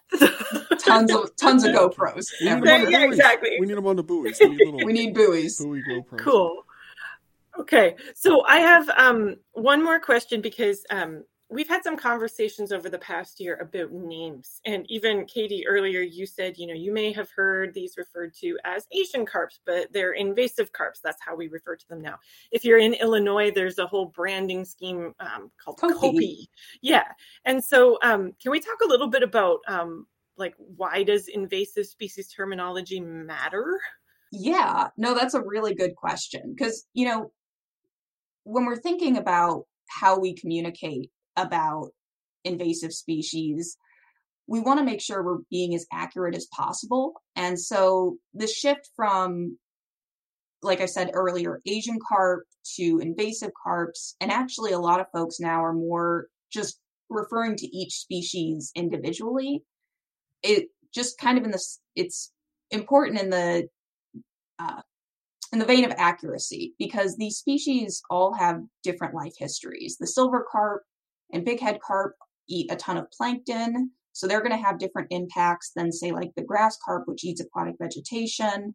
tons 0.80 1.12
of 1.12 1.36
tons 1.36 1.64
of 1.64 1.74
GoPros. 1.74 2.26
Yeah, 2.40 2.58
exactly. 3.04 3.56
We 3.60 3.66
need 3.66 3.76
them 3.76 3.86
on 3.86 3.96
the 3.96 4.02
buoys. 4.02 4.38
We 4.40 4.48
need, 4.48 4.58
little 4.64 4.84
we 4.84 4.92
need 4.92 5.14
buoys. 5.14 5.58
Buoy 5.58 5.82
GoPros. 5.82 6.18
Cool. 6.18 6.62
Okay, 7.60 7.94
so 8.14 8.42
I 8.46 8.60
have 8.60 8.88
um, 8.96 9.36
one 9.52 9.84
more 9.84 10.00
question 10.00 10.40
because 10.40 10.82
um, 10.88 11.24
we've 11.50 11.68
had 11.68 11.84
some 11.84 11.98
conversations 11.98 12.72
over 12.72 12.88
the 12.88 12.98
past 12.98 13.38
year 13.38 13.58
about 13.60 13.92
names, 13.92 14.62
and 14.64 14.86
even 14.88 15.26
Katie 15.26 15.66
earlier, 15.68 16.00
you 16.00 16.24
said 16.24 16.56
you 16.56 16.66
know 16.66 16.72
you 16.72 16.90
may 16.90 17.12
have 17.12 17.28
heard 17.36 17.74
these 17.74 17.98
referred 17.98 18.32
to 18.40 18.56
as 18.64 18.86
Asian 18.92 19.26
carps, 19.26 19.60
but 19.66 19.92
they're 19.92 20.12
invasive 20.12 20.72
carps. 20.72 21.00
That's 21.04 21.20
how 21.20 21.36
we 21.36 21.48
refer 21.48 21.76
to 21.76 21.88
them 21.88 22.00
now. 22.00 22.16
If 22.50 22.64
you're 22.64 22.78
in 22.78 22.94
Illinois, 22.94 23.50
there's 23.50 23.78
a 23.78 23.86
whole 23.86 24.06
branding 24.06 24.64
scheme 24.64 25.12
um, 25.20 25.50
called 25.62 25.76
COPI. 25.76 26.46
Yeah, 26.80 27.08
and 27.44 27.62
so 27.62 27.98
um, 28.02 28.32
can 28.40 28.52
we 28.52 28.60
talk 28.60 28.78
a 28.82 28.88
little 28.88 29.08
bit 29.08 29.22
about 29.22 29.58
um, 29.68 30.06
like 30.38 30.54
why 30.56 31.02
does 31.02 31.28
invasive 31.28 31.84
species 31.84 32.32
terminology 32.32 33.00
matter? 33.00 33.78
Yeah, 34.32 34.88
no, 34.96 35.14
that's 35.14 35.34
a 35.34 35.42
really 35.42 35.74
good 35.74 35.96
question 35.96 36.54
because, 36.56 36.86
you 36.94 37.04
know, 37.04 37.32
when 38.44 38.64
we're 38.64 38.76
thinking 38.76 39.16
about 39.16 39.64
how 39.88 40.18
we 40.18 40.34
communicate 40.34 41.10
about 41.36 41.90
invasive 42.44 42.92
species, 42.92 43.76
we 44.46 44.60
want 44.60 44.78
to 44.78 44.84
make 44.84 45.00
sure 45.00 45.22
we're 45.22 45.38
being 45.50 45.74
as 45.74 45.86
accurate 45.92 46.34
as 46.34 46.46
possible. 46.46 47.22
And 47.36 47.58
so 47.58 48.16
the 48.34 48.46
shift 48.46 48.90
from, 48.96 49.58
like 50.62 50.80
I 50.80 50.86
said 50.86 51.10
earlier, 51.14 51.60
Asian 51.66 51.98
carp 52.08 52.44
to 52.76 52.98
invasive 53.00 53.52
carps, 53.62 54.16
and 54.20 54.30
actually 54.30 54.72
a 54.72 54.78
lot 54.78 55.00
of 55.00 55.06
folks 55.12 55.38
now 55.40 55.64
are 55.64 55.72
more 55.72 56.26
just 56.52 56.80
referring 57.08 57.56
to 57.56 57.76
each 57.76 57.94
species 57.94 58.72
individually, 58.74 59.62
it 60.42 60.68
just 60.92 61.18
kind 61.18 61.38
of 61.38 61.44
in 61.44 61.50
this, 61.50 61.80
it's 61.94 62.32
important 62.70 63.20
in 63.20 63.30
the 63.30 63.68
uh, 64.58 64.80
in 65.52 65.58
the 65.58 65.64
vein 65.64 65.84
of 65.84 65.92
accuracy 65.96 66.74
because 66.78 67.16
these 67.16 67.38
species 67.38 68.02
all 68.10 68.32
have 68.34 68.60
different 68.82 69.14
life 69.14 69.34
histories. 69.38 69.96
The 69.98 70.06
silver 70.06 70.46
carp 70.50 70.82
and 71.32 71.44
bighead 71.44 71.80
carp 71.80 72.14
eat 72.48 72.70
a 72.70 72.76
ton 72.76 72.96
of 72.96 73.10
plankton, 73.10 73.90
so 74.12 74.26
they're 74.26 74.42
going 74.42 74.56
to 74.56 74.64
have 74.64 74.78
different 74.78 75.08
impacts 75.10 75.72
than, 75.74 75.92
say, 75.92 76.12
like 76.12 76.30
the 76.36 76.42
grass 76.42 76.78
carp, 76.84 77.04
which 77.06 77.24
eats 77.24 77.40
aquatic 77.40 77.76
vegetation, 77.80 78.74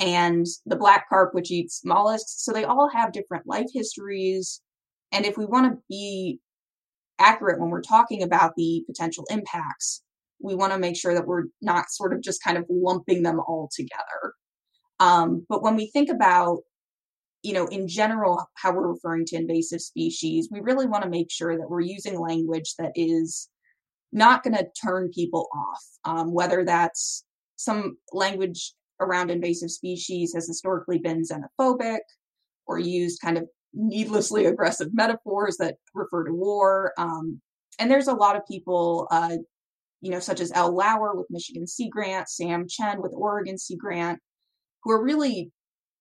and 0.00 0.46
the 0.66 0.76
black 0.76 1.08
carp, 1.08 1.34
which 1.34 1.50
eats 1.50 1.84
mollusks. 1.84 2.44
So 2.44 2.52
they 2.52 2.64
all 2.64 2.88
have 2.88 3.12
different 3.12 3.46
life 3.46 3.66
histories. 3.72 4.60
And 5.12 5.24
if 5.24 5.36
we 5.36 5.46
want 5.46 5.72
to 5.72 5.82
be 5.88 6.40
accurate 7.18 7.58
when 7.58 7.70
we're 7.70 7.80
talking 7.80 8.22
about 8.22 8.54
the 8.56 8.84
potential 8.86 9.24
impacts, 9.30 10.02
we 10.40 10.54
want 10.54 10.72
to 10.72 10.78
make 10.78 10.96
sure 10.96 11.14
that 11.14 11.26
we're 11.26 11.44
not 11.60 11.90
sort 11.90 12.12
of 12.12 12.22
just 12.22 12.42
kind 12.42 12.56
of 12.56 12.64
lumping 12.70 13.22
them 13.22 13.40
all 13.40 13.68
together. 13.74 14.34
Um, 15.00 15.46
but 15.48 15.62
when 15.62 15.76
we 15.76 15.86
think 15.86 16.10
about, 16.10 16.60
you 17.42 17.52
know, 17.52 17.66
in 17.66 17.86
general, 17.86 18.44
how 18.54 18.72
we're 18.72 18.92
referring 18.92 19.24
to 19.26 19.36
invasive 19.36 19.80
species, 19.80 20.48
we 20.50 20.60
really 20.60 20.86
want 20.86 21.04
to 21.04 21.10
make 21.10 21.30
sure 21.30 21.56
that 21.56 21.70
we're 21.70 21.80
using 21.80 22.18
language 22.18 22.74
that 22.78 22.92
is 22.94 23.48
not 24.12 24.42
going 24.42 24.56
to 24.56 24.66
turn 24.80 25.10
people 25.10 25.48
off, 25.54 25.84
um, 26.04 26.32
whether 26.32 26.64
that's 26.64 27.24
some 27.56 27.98
language 28.12 28.72
around 29.00 29.30
invasive 29.30 29.70
species 29.70 30.34
has 30.34 30.46
historically 30.46 30.98
been 30.98 31.22
xenophobic 31.22 31.98
or 32.66 32.78
used 32.78 33.20
kind 33.20 33.38
of 33.38 33.46
needlessly 33.72 34.46
aggressive 34.46 34.88
metaphors 34.92 35.56
that 35.58 35.76
refer 35.94 36.24
to 36.24 36.32
war. 36.32 36.92
Um, 36.98 37.40
and 37.78 37.90
there's 37.90 38.08
a 38.08 38.14
lot 38.14 38.36
of 38.36 38.46
people, 38.46 39.06
uh, 39.10 39.36
you 40.00 40.10
know, 40.10 40.20
such 40.20 40.40
as 40.40 40.52
L. 40.54 40.74
Lauer 40.74 41.14
with 41.14 41.26
Michigan 41.30 41.66
Sea 41.66 41.88
Grant, 41.88 42.28
Sam 42.28 42.66
Chan 42.68 43.00
with 43.00 43.12
Oregon 43.14 43.58
Sea 43.58 43.76
Grant, 43.76 44.18
who 44.82 44.92
are 44.92 45.02
really, 45.02 45.50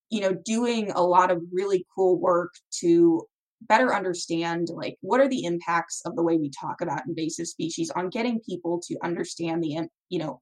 you 0.09 0.21
know, 0.21 0.33
doing 0.33 0.91
a 0.91 1.01
lot 1.01 1.31
of 1.31 1.41
really 1.51 1.85
cool 1.95 2.19
work 2.19 2.53
to 2.79 3.25
better 3.61 3.93
understand 3.93 4.67
like 4.71 4.97
what 5.01 5.19
are 5.19 5.27
the 5.27 5.43
impacts 5.43 6.03
of 6.05 6.15
the 6.15 6.21
way 6.21 6.37
we 6.37 6.51
talk 6.51 6.81
about 6.81 7.01
invasive 7.07 7.47
species 7.47 7.89
on 7.95 8.09
getting 8.09 8.39
people 8.47 8.79
to 8.79 8.95
understand 9.03 9.63
the 9.63 9.87
you 10.09 10.19
know 10.19 10.39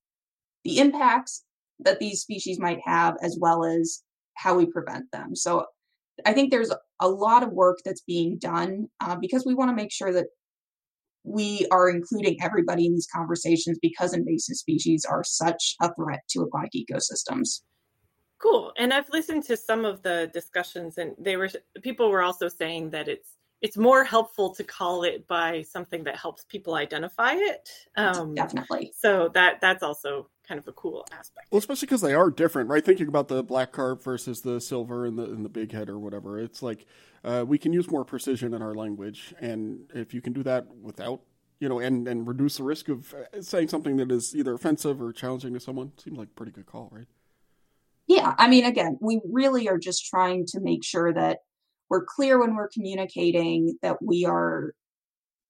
the 0.66 0.80
impacts 0.80 1.46
that 1.80 2.00
these 2.00 2.22
species 2.22 2.60
might 2.60 2.80
have 2.84 3.16
as 3.22 3.38
well 3.40 3.64
as 3.64 4.04
how 4.34 4.56
we 4.56 4.66
prevent 4.66 5.10
them. 5.12 5.36
So 5.36 5.66
i 6.26 6.34
think 6.34 6.50
there's 6.50 6.72
a 7.02 7.10
lot 7.10 7.44
of 7.44 7.52
work 7.52 7.80
that's 7.84 8.02
being 8.02 8.38
done 8.38 8.88
uh, 9.02 9.16
because 9.16 9.46
we 9.46 9.54
want 9.54 9.70
to 9.70 9.76
make 9.76 9.92
sure 9.92 10.14
that 10.14 10.28
we 11.24 11.68
are 11.72 11.90
including 11.90 12.38
everybody 12.42 12.86
in 12.86 12.94
these 12.94 13.08
conversations 13.14 13.78
because 13.82 14.14
invasive 14.14 14.56
species 14.56 15.06
are 15.06 15.24
such 15.24 15.76
a 15.82 15.94
threat 15.96 16.22
to 16.30 16.42
aquatic 16.42 16.72
ecosystems 16.74 17.62
Cool. 18.46 18.74
And 18.78 18.94
I've 18.94 19.10
listened 19.10 19.44
to 19.46 19.58
some 19.58 19.86
of 19.86 20.04
the 20.04 20.30
discussions, 20.32 21.00
and 21.00 21.16
they 21.18 21.36
were 21.36 21.50
people 21.82 22.12
were 22.12 22.22
also 22.22 22.48
saying 22.48 22.92
that 22.92 23.08
it's 23.08 23.38
it's 23.62 23.76
more 23.76 24.04
helpful 24.04 24.54
to 24.54 24.64
call 24.64 25.04
it 25.04 25.28
by 25.28 25.64
something 25.64 26.04
that 26.04 26.16
helps 26.16 26.44
people 26.46 26.76
identify 26.76 27.34
it. 27.34 27.70
Um, 27.98 28.36
Definitely. 28.36 28.94
So 28.96 29.30
that 29.34 29.62
that's 29.62 29.82
also 29.82 30.30
kind 30.48 30.60
of 30.60 30.68
a 30.68 30.74
cool 30.74 31.08
aspect. 31.12 31.48
Well, 31.50 31.58
especially 31.58 31.88
because 31.88 32.02
they 32.02 32.14
are 32.14 32.30
different, 32.30 32.70
right? 32.70 32.86
Thinking 32.86 33.08
about 33.08 33.30
the 33.30 33.42
black 33.42 33.72
carp 33.72 34.04
versus 34.04 34.42
the 34.42 34.62
silver 34.62 35.08
and 35.08 35.18
the 35.18 35.24
and 35.24 35.44
the 35.44 35.50
big 35.50 35.72
head 35.72 35.90
or 35.90 35.98
whatever, 35.98 36.38
it's 36.40 36.62
like 36.62 36.86
uh, 37.24 37.44
we 37.48 37.58
can 37.58 37.74
use 37.74 37.90
more 37.90 38.06
precision 38.06 38.54
in 38.54 38.62
our 38.62 38.76
language, 38.76 39.34
and 39.40 39.90
if 39.96 40.14
you 40.14 40.22
can 40.22 40.34
do 40.34 40.44
that 40.44 40.68
without 40.84 41.22
you 41.60 41.68
know, 41.68 41.80
and 41.80 42.08
and 42.08 42.28
reduce 42.28 42.58
the 42.58 42.64
risk 42.64 42.90
of 42.90 43.16
uh, 43.16 43.42
saying 43.42 43.70
something 43.70 43.98
that 43.98 44.12
is 44.12 44.36
either 44.36 44.54
offensive 44.54 45.02
or 45.02 45.12
challenging 45.12 45.56
to 45.56 45.60
someone, 45.60 45.94
seems 45.98 46.20
like 46.20 46.28
a 46.28 46.36
pretty 46.36 46.52
good 46.52 46.68
call, 46.68 46.90
right? 46.92 47.08
Yeah, 48.08 48.36
I 48.38 48.48
mean, 48.48 48.66
again, 48.66 48.98
we 49.02 49.22
really 49.32 49.68
are 49.68 49.80
just 49.80 50.06
trying 50.06 50.46
to 50.48 50.60
make 50.60 50.84
sure 50.84 51.14
that 51.14 51.40
we're 51.90 52.06
clear 52.06 52.40
when 52.40 52.56
we're 52.56 52.70
communicating, 52.70 53.78
that 53.82 53.98
we 54.02 54.26
are 54.26 54.74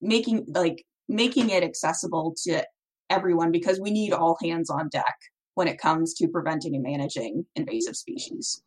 making 0.01 0.45
like 0.49 0.85
making 1.07 1.49
it 1.49 1.63
accessible 1.63 2.33
to 2.43 2.65
everyone 3.09 3.51
because 3.51 3.79
we 3.79 3.91
need 3.91 4.13
all 4.13 4.37
hands 4.41 4.69
on 4.69 4.89
deck 4.89 5.15
when 5.53 5.67
it 5.67 5.77
comes 5.77 6.13
to 6.15 6.27
preventing 6.27 6.75
and 6.75 6.83
managing 6.83 7.45
invasive 7.55 7.95
species. 7.95 8.61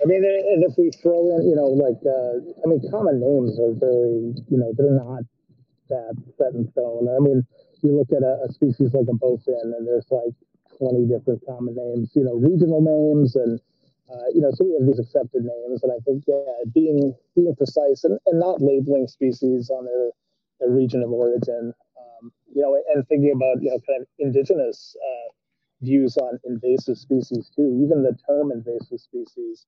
I 0.00 0.06
mean, 0.06 0.22
and 0.24 0.62
if 0.62 0.78
we 0.78 0.90
throw 1.02 1.36
in, 1.36 1.48
you 1.48 1.56
know, 1.56 1.66
like, 1.66 1.98
uh, 2.06 2.38
I 2.62 2.66
mean, 2.68 2.80
common 2.90 3.18
names 3.18 3.58
are 3.58 3.74
very, 3.74 4.32
you 4.48 4.56
know, 4.56 4.72
they're 4.76 4.92
not 4.92 5.22
that 5.88 6.14
set 6.38 6.54
in 6.54 6.70
stone. 6.70 7.08
I 7.08 7.18
mean, 7.18 7.44
you 7.82 7.96
look 7.98 8.08
at 8.12 8.22
a, 8.22 8.46
a 8.48 8.52
species 8.52 8.94
like 8.94 9.08
a 9.08 9.16
bowfin, 9.18 9.74
and 9.74 9.86
there's 9.86 10.06
like 10.10 10.34
20 10.78 11.06
different 11.06 11.42
common 11.46 11.74
names, 11.74 12.12
you 12.14 12.24
know, 12.24 12.34
regional 12.34 12.80
names 12.80 13.36
and, 13.36 13.60
uh, 14.10 14.28
you 14.34 14.40
know, 14.40 14.50
so 14.52 14.64
we 14.64 14.72
have 14.78 14.86
these 14.86 14.98
accepted 14.98 15.44
names. 15.44 15.82
And 15.82 15.92
I 15.92 16.00
think, 16.04 16.24
yeah, 16.26 16.64
being, 16.72 17.14
being 17.34 17.54
precise 17.56 18.04
and, 18.04 18.18
and 18.26 18.40
not 18.40 18.62
labeling 18.62 19.06
species 19.06 19.70
on 19.70 19.84
their, 19.84 20.10
their 20.60 20.70
region 20.70 21.02
of 21.02 21.10
origin, 21.10 21.72
um, 21.98 22.32
you 22.54 22.62
know, 22.62 22.78
and 22.94 23.06
thinking 23.08 23.32
about, 23.34 23.62
you 23.62 23.70
know, 23.70 23.78
kind 23.86 24.02
of 24.02 24.08
indigenous 24.18 24.96
uh, 24.96 25.28
views 25.82 26.16
on 26.16 26.38
invasive 26.44 26.96
species 26.96 27.50
too. 27.54 27.80
Even 27.84 28.02
the 28.02 28.16
term 28.26 28.50
invasive 28.50 29.00
species 29.00 29.66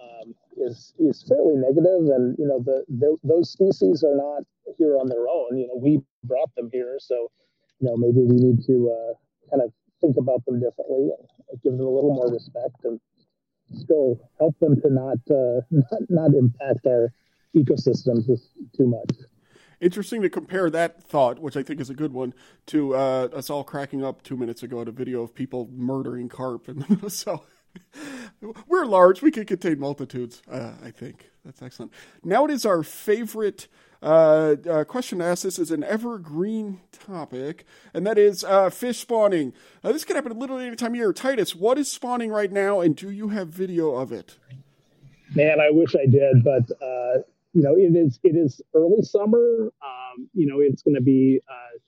um, 0.00 0.34
is 0.56 0.92
is 0.98 1.24
fairly 1.26 1.56
negative, 1.56 2.08
and 2.14 2.36
you 2.38 2.46
know, 2.46 2.60
the, 2.62 2.84
the 2.88 3.16
those 3.24 3.50
species 3.50 4.04
are 4.04 4.16
not 4.16 4.44
here 4.76 4.98
on 4.98 5.08
their 5.08 5.28
own. 5.28 5.56
You 5.56 5.68
know, 5.68 5.76
we 5.76 6.00
brought 6.24 6.54
them 6.54 6.68
here, 6.72 6.96
so 6.98 7.30
you 7.80 7.88
know, 7.88 7.96
maybe 7.96 8.20
we 8.20 8.36
need 8.36 8.64
to 8.66 8.90
uh, 8.92 9.14
kind 9.50 9.62
of 9.62 9.72
think 10.00 10.16
about 10.16 10.44
them 10.46 10.60
differently 10.60 11.10
and 11.50 11.62
give 11.62 11.72
them 11.72 11.86
a 11.86 11.90
little 11.90 12.14
more 12.14 12.30
respect 12.30 12.84
and 12.84 13.00
still 13.74 14.18
help 14.38 14.58
them 14.60 14.80
to 14.80 14.90
not 14.90 15.18
uh, 15.30 15.60
not, 15.70 16.00
not 16.08 16.34
impact 16.34 16.86
our 16.86 17.12
ecosystems 17.54 18.26
too 18.76 18.86
much. 18.86 19.16
Interesting 19.80 20.22
to 20.22 20.30
compare 20.30 20.70
that 20.70 21.02
thought, 21.02 21.38
which 21.38 21.56
I 21.56 21.62
think 21.62 21.80
is 21.80 21.90
a 21.90 21.94
good 21.94 22.12
one, 22.12 22.32
to 22.66 22.94
uh, 22.94 23.28
us 23.32 23.50
all 23.50 23.62
cracking 23.62 24.02
up 24.02 24.22
two 24.22 24.36
minutes 24.36 24.62
ago 24.62 24.80
at 24.80 24.88
a 24.88 24.92
video 24.92 25.22
of 25.22 25.34
people 25.34 25.68
murdering 25.70 26.28
carp, 26.28 26.68
and 26.68 27.12
so 27.12 27.44
we're 28.66 28.86
large; 28.86 29.20
we 29.20 29.30
can 29.30 29.44
contain 29.44 29.78
multitudes. 29.78 30.40
Uh, 30.50 30.72
I 30.82 30.90
think 30.90 31.30
that's 31.44 31.60
excellent. 31.60 31.92
Now 32.24 32.46
it 32.46 32.50
is 32.50 32.64
our 32.64 32.82
favorite 32.82 33.68
uh, 34.02 34.56
uh, 34.68 34.84
question 34.84 35.18
to 35.18 35.24
ask 35.24 35.42
this 35.42 35.58
is 35.58 35.70
an 35.70 35.84
evergreen 35.84 36.80
topic, 36.92 37.64
and 37.94 38.06
that 38.06 38.18
is 38.18 38.44
uh, 38.44 38.70
fish 38.70 38.98
spawning. 38.98 39.52
Uh, 39.82 39.92
this 39.92 40.04
can 40.04 40.16
happen 40.16 40.38
literally 40.38 40.66
any 40.66 40.76
time 40.76 40.92
of 40.92 40.96
year. 40.96 41.12
Titus, 41.12 41.54
what 41.54 41.78
is 41.78 41.90
spawning 41.90 42.30
right 42.30 42.52
now, 42.52 42.80
and 42.80 42.96
do 42.96 43.10
you 43.10 43.28
have 43.28 43.48
video 43.48 43.94
of 43.94 44.12
it? 44.12 44.38
Man, 45.34 45.60
I 45.60 45.70
wish 45.70 45.94
I 45.96 46.06
did, 46.06 46.44
but 46.44 46.70
uh, 46.82 47.22
you 47.52 47.62
know, 47.62 47.74
it 47.74 47.96
is 47.96 48.20
it 48.22 48.36
is 48.36 48.60
early 48.74 49.02
summer. 49.02 49.72
Um, 49.82 50.28
you 50.34 50.46
know, 50.46 50.60
it's 50.60 50.82
going 50.82 50.94
to 50.94 51.02
be. 51.02 51.40
Uh, 51.48 51.78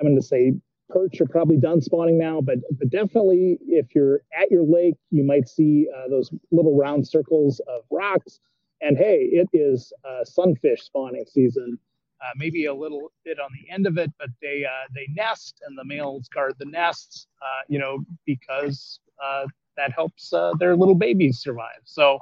I'm 0.00 0.06
going 0.06 0.16
to 0.16 0.26
say 0.26 0.52
perch 0.88 1.20
are 1.20 1.26
probably 1.26 1.58
done 1.58 1.80
spawning 1.80 2.18
now, 2.18 2.40
but 2.40 2.58
but 2.78 2.88
definitely 2.90 3.58
if 3.66 3.94
you're 3.94 4.22
at 4.38 4.50
your 4.50 4.62
lake, 4.62 4.94
you 5.10 5.22
might 5.22 5.48
see 5.48 5.86
uh, 5.94 6.08
those 6.08 6.32
little 6.50 6.76
round 6.76 7.06
circles 7.06 7.60
of 7.68 7.82
rocks 7.90 8.40
and 8.80 8.96
hey, 8.96 9.28
it 9.32 9.48
is 9.52 9.92
uh, 10.04 10.24
sunfish 10.24 10.82
spawning 10.82 11.24
season. 11.26 11.78
Uh, 12.20 12.30
maybe 12.34 12.64
a 12.64 12.74
little 12.74 13.12
bit 13.24 13.38
on 13.38 13.48
the 13.52 13.72
end 13.72 13.86
of 13.86 13.96
it, 13.96 14.10
but 14.18 14.28
they 14.42 14.64
uh, 14.64 14.86
they 14.92 15.06
nest, 15.14 15.62
and 15.66 15.78
the 15.78 15.84
males 15.84 16.28
guard 16.28 16.52
the 16.58 16.64
nests. 16.64 17.28
Uh, 17.40 17.62
you 17.68 17.78
know, 17.78 18.04
because 18.26 18.98
uh, 19.24 19.46
that 19.76 19.92
helps 19.92 20.32
uh, 20.32 20.52
their 20.58 20.74
little 20.74 20.96
babies 20.96 21.38
survive. 21.38 21.80
So, 21.84 22.18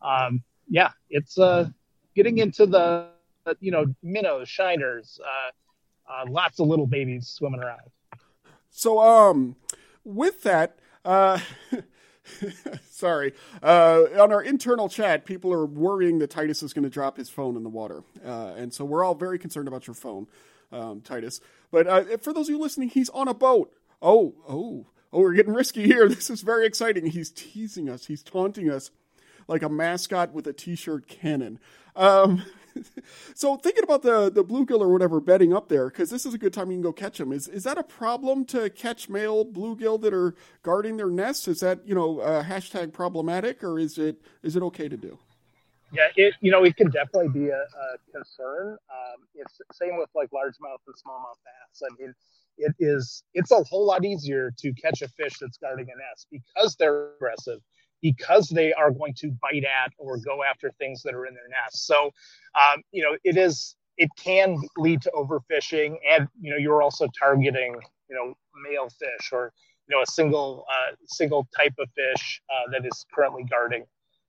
um, 0.00 0.42
yeah, 0.68 0.90
it's 1.10 1.38
getting 2.14 2.38
into 2.38 2.64
the 2.64 3.08
you 3.60 3.70
know 3.70 3.84
minnows, 4.02 4.48
shiners, 4.48 5.18
lots 6.28 6.58
of 6.58 6.66
little 6.66 6.86
babies 6.86 7.28
swimming 7.28 7.60
around. 7.60 7.90
So, 8.70 8.98
um, 9.00 9.56
with 10.04 10.42
that. 10.42 10.78
Sorry. 12.90 13.32
Uh, 13.62 14.04
on 14.18 14.32
our 14.32 14.42
internal 14.42 14.88
chat, 14.88 15.24
people 15.24 15.52
are 15.52 15.66
worrying 15.66 16.18
that 16.18 16.30
Titus 16.30 16.62
is 16.62 16.72
going 16.72 16.84
to 16.84 16.90
drop 16.90 17.16
his 17.16 17.28
phone 17.28 17.56
in 17.56 17.62
the 17.62 17.68
water. 17.68 18.02
Uh, 18.24 18.54
and 18.56 18.72
so 18.72 18.84
we're 18.84 19.04
all 19.04 19.14
very 19.14 19.38
concerned 19.38 19.68
about 19.68 19.86
your 19.86 19.94
phone, 19.94 20.26
um, 20.72 21.00
Titus. 21.00 21.40
But 21.70 21.86
uh, 21.86 22.16
for 22.18 22.32
those 22.32 22.48
of 22.48 22.54
you 22.54 22.60
listening, 22.60 22.88
he's 22.88 23.10
on 23.10 23.28
a 23.28 23.34
boat. 23.34 23.72
Oh, 24.00 24.34
oh, 24.48 24.86
oh, 25.12 25.20
we're 25.20 25.34
getting 25.34 25.54
risky 25.54 25.84
here. 25.84 26.08
This 26.14 26.30
is 26.30 26.42
very 26.42 26.66
exciting. 26.66 27.06
He's 27.06 27.30
teasing 27.30 27.88
us, 27.88 28.06
he's 28.06 28.22
taunting 28.22 28.70
us 28.70 28.90
like 29.48 29.62
a 29.62 29.68
mascot 29.68 30.32
with 30.32 30.46
a 30.46 30.52
t 30.52 30.74
shirt 30.74 31.06
cannon. 31.06 31.58
Um, 31.96 32.42
so 33.34 33.56
thinking 33.56 33.84
about 33.84 34.02
the 34.02 34.30
the 34.30 34.44
bluegill 34.44 34.80
or 34.80 34.88
whatever 34.88 35.20
bedding 35.20 35.52
up 35.52 35.68
there, 35.68 35.88
because 35.88 36.10
this 36.10 36.26
is 36.26 36.34
a 36.34 36.38
good 36.38 36.52
time 36.52 36.70
you 36.70 36.76
can 36.76 36.82
go 36.82 36.92
catch 36.92 37.18
them. 37.18 37.32
Is 37.32 37.48
is 37.48 37.64
that 37.64 37.78
a 37.78 37.82
problem 37.82 38.44
to 38.46 38.70
catch 38.70 39.08
male 39.08 39.44
bluegill 39.44 40.00
that 40.02 40.14
are 40.14 40.34
guarding 40.62 40.96
their 40.96 41.10
nests? 41.10 41.48
Is 41.48 41.60
that 41.60 41.86
you 41.86 41.94
know 41.94 42.20
uh, 42.20 42.44
hashtag 42.44 42.92
problematic, 42.92 43.62
or 43.62 43.78
is 43.78 43.98
it 43.98 44.20
is 44.42 44.56
it 44.56 44.62
okay 44.62 44.88
to 44.88 44.96
do? 44.96 45.18
Yeah, 45.92 46.08
it 46.16 46.34
you 46.40 46.50
know 46.50 46.64
it 46.64 46.76
can 46.76 46.90
definitely 46.90 47.28
be 47.28 47.48
a, 47.48 47.60
a 47.60 48.12
concern. 48.12 48.76
Um, 48.90 49.26
it's 49.34 49.60
same 49.72 49.96
with 49.96 50.10
like 50.14 50.30
largemouth 50.30 50.82
and 50.86 50.94
smallmouth 50.96 51.38
bass. 51.44 51.82
I 51.82 52.02
mean, 52.02 52.14
it 52.58 52.74
is 52.78 53.22
it's 53.34 53.50
a 53.50 53.62
whole 53.64 53.86
lot 53.86 54.04
easier 54.04 54.52
to 54.58 54.72
catch 54.74 55.02
a 55.02 55.08
fish 55.08 55.34
that's 55.40 55.56
guarding 55.58 55.86
a 55.86 55.96
nest 55.98 56.26
because 56.30 56.74
they're 56.76 57.14
aggressive, 57.14 57.60
because 58.02 58.48
they 58.48 58.72
are 58.72 58.90
going 58.90 59.14
to 59.14 59.30
bite 59.40 59.64
at 59.64 59.92
or 59.98 60.18
go 60.18 60.42
after 60.44 60.70
things 60.78 61.02
that 61.02 61.14
are 61.14 61.26
in 61.26 61.34
their 61.34 61.48
nest. 61.48 61.86
So, 61.86 62.10
um, 62.54 62.82
you 62.92 63.02
know, 63.02 63.16
it 63.24 63.36
is 63.36 63.76
it 63.96 64.10
can 64.18 64.58
lead 64.76 65.02
to 65.02 65.10
overfishing, 65.12 65.96
and 66.08 66.28
you 66.40 66.50
know 66.50 66.56
you're 66.56 66.82
also 66.82 67.08
targeting 67.18 67.76
you 68.08 68.16
know 68.16 68.34
male 68.68 68.88
fish 68.90 69.30
or 69.32 69.52
you 69.88 69.96
know 69.96 70.02
a 70.02 70.06
single 70.06 70.64
uh, 70.68 70.94
single 71.06 71.46
type 71.56 71.74
of 71.78 71.88
fish 71.94 72.42
uh, 72.50 72.70
that 72.72 72.84
is 72.86 73.06
currently 73.14 73.44
guarding 73.44 73.84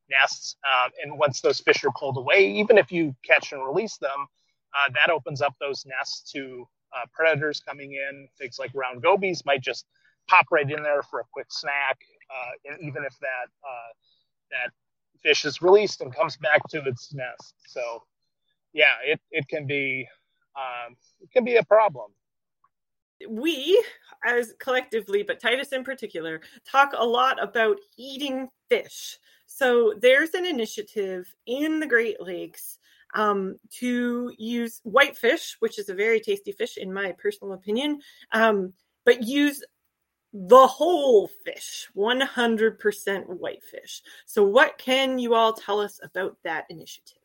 nests. 0.10 0.56
Um, 0.66 0.92
and 1.04 1.20
once 1.20 1.42
those 1.42 1.60
fish 1.60 1.84
are 1.84 1.92
pulled 1.98 2.18
away, 2.18 2.52
even 2.52 2.78
if 2.78 2.92
you 2.92 3.16
catch 3.26 3.52
and 3.52 3.66
release 3.66 3.98
them, 3.98 4.28
uh, 4.76 4.92
that 4.94 5.12
opens 5.12 5.42
up 5.42 5.56
those 5.60 5.86
nests 5.86 6.32
to 6.32 6.68
uh, 6.96 7.06
predators 7.14 7.62
coming 7.68 7.94
in. 7.94 8.28
Things 8.38 8.58
like 8.60 8.72
round 8.74 9.02
gobies 9.02 9.44
might 9.46 9.62
just 9.62 9.86
pop 10.28 10.46
right 10.52 10.70
in 10.70 10.84
there 10.84 11.04
for 11.04 11.20
a 11.20 11.24
quick 11.32 11.48
snack. 11.50 12.00
Uh, 12.30 12.74
even 12.82 13.04
if 13.04 13.18
that 13.20 13.48
uh, 13.64 13.92
that 14.52 14.72
fish 15.22 15.46
is 15.46 15.62
released 15.62 16.02
and 16.02 16.16
comes 16.16 16.38
back 16.38 16.62
to 16.70 16.82
its 16.84 17.14
nest, 17.14 17.54
so 17.68 18.04
yeah, 18.74 18.96
it, 19.06 19.20
it 19.32 19.48
can 19.48 19.66
be 19.66 20.08
um, 20.56 20.96
it 21.22 21.32
can 21.32 21.44
be 21.44 21.56
a 21.56 21.64
problem. 21.64 22.12
We, 23.30 23.82
as 24.26 24.54
collectively, 24.60 25.24
but 25.24 25.40
Titus 25.40 25.72
in 25.72 25.84
particular, 25.84 26.42
talk 26.70 26.92
a 26.96 27.06
lot 27.06 27.42
about 27.42 27.78
eating 27.98 28.50
fish. 28.70 29.18
So 29.46 29.94
there's 30.00 30.34
an 30.34 30.46
initiative 30.46 31.34
in 31.46 31.80
the 31.80 31.88
Great 31.88 32.22
Lakes 32.22 32.78
um, 33.14 33.58
to 33.80 34.34
use 34.38 34.82
whitefish, 34.84 35.56
which 35.60 35.80
is 35.80 35.88
a 35.88 35.94
very 35.94 36.20
tasty 36.20 36.52
fish 36.52 36.78
in 36.78 36.94
my 36.94 37.14
personal 37.14 37.54
opinion, 37.54 38.02
um, 38.34 38.74
but 39.06 39.24
use 39.24 39.64
the 40.38 40.68
whole 40.68 41.30
fish, 41.46 41.88
100% 41.96 43.24
whitefish. 43.28 44.02
So, 44.26 44.44
what 44.44 44.78
can 44.78 45.18
you 45.18 45.34
all 45.34 45.54
tell 45.54 45.80
us 45.80 46.00
about 46.04 46.38
that 46.44 46.66
initiative? 46.70 47.18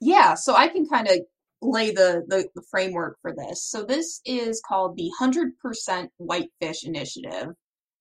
Yeah, 0.00 0.34
so 0.34 0.54
I 0.54 0.68
can 0.68 0.88
kind 0.88 1.06
of 1.06 1.18
lay 1.62 1.92
the, 1.92 2.24
the, 2.26 2.48
the 2.56 2.62
framework 2.68 3.18
for 3.22 3.32
this. 3.32 3.62
So, 3.62 3.84
this 3.84 4.20
is 4.24 4.60
called 4.66 4.96
the 4.96 5.10
100% 5.20 6.08
Whitefish 6.18 6.84
Initiative 6.84 7.54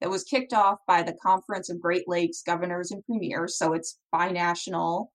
that 0.04 0.10
was 0.10 0.26
kicked 0.26 0.52
off 0.52 0.80
by 0.86 1.02
the 1.02 1.16
Conference 1.24 1.70
of 1.70 1.80
Great 1.80 2.10
Lakes 2.10 2.44
Governors 2.46 2.92
and 2.92 3.06
Premiers. 3.06 3.58
So 3.58 3.72
it's 3.72 3.98
binational. 4.14 5.08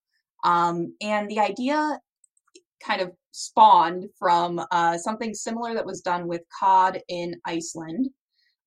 Um, 0.44 0.94
and 1.02 1.28
the 1.28 1.40
idea 1.40 2.00
kind 2.82 3.02
of 3.02 3.12
spawned 3.32 4.06
from 4.18 4.64
uh, 4.70 4.96
something 4.96 5.34
similar 5.34 5.74
that 5.74 5.84
was 5.84 6.00
done 6.00 6.26
with 6.26 6.40
cod 6.58 7.02
in 7.08 7.34
Iceland, 7.44 8.08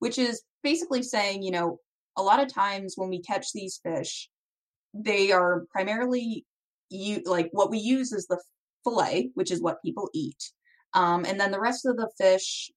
which 0.01 0.17
is 0.17 0.41
basically 0.63 1.03
saying, 1.03 1.43
you 1.43 1.51
know, 1.51 1.79
a 2.17 2.23
lot 2.23 2.41
of 2.41 2.51
times 2.51 2.95
when 2.97 3.09
we 3.09 3.21
catch 3.21 3.53
these 3.53 3.79
fish, 3.83 4.29
they 4.95 5.31
are 5.31 5.65
primarily 5.71 6.43
you 6.89 7.21
like 7.25 7.49
what 7.51 7.69
we 7.69 7.77
use 7.77 8.11
is 8.11 8.25
the 8.25 8.41
fillet, 8.83 9.29
which 9.35 9.51
is 9.51 9.61
what 9.61 9.81
people 9.85 10.09
eat. 10.15 10.43
Um, 10.95 11.23
and 11.23 11.39
then 11.39 11.51
the 11.51 11.59
rest 11.59 11.85
of 11.85 11.97
the 11.97 12.09
fish 12.17 12.71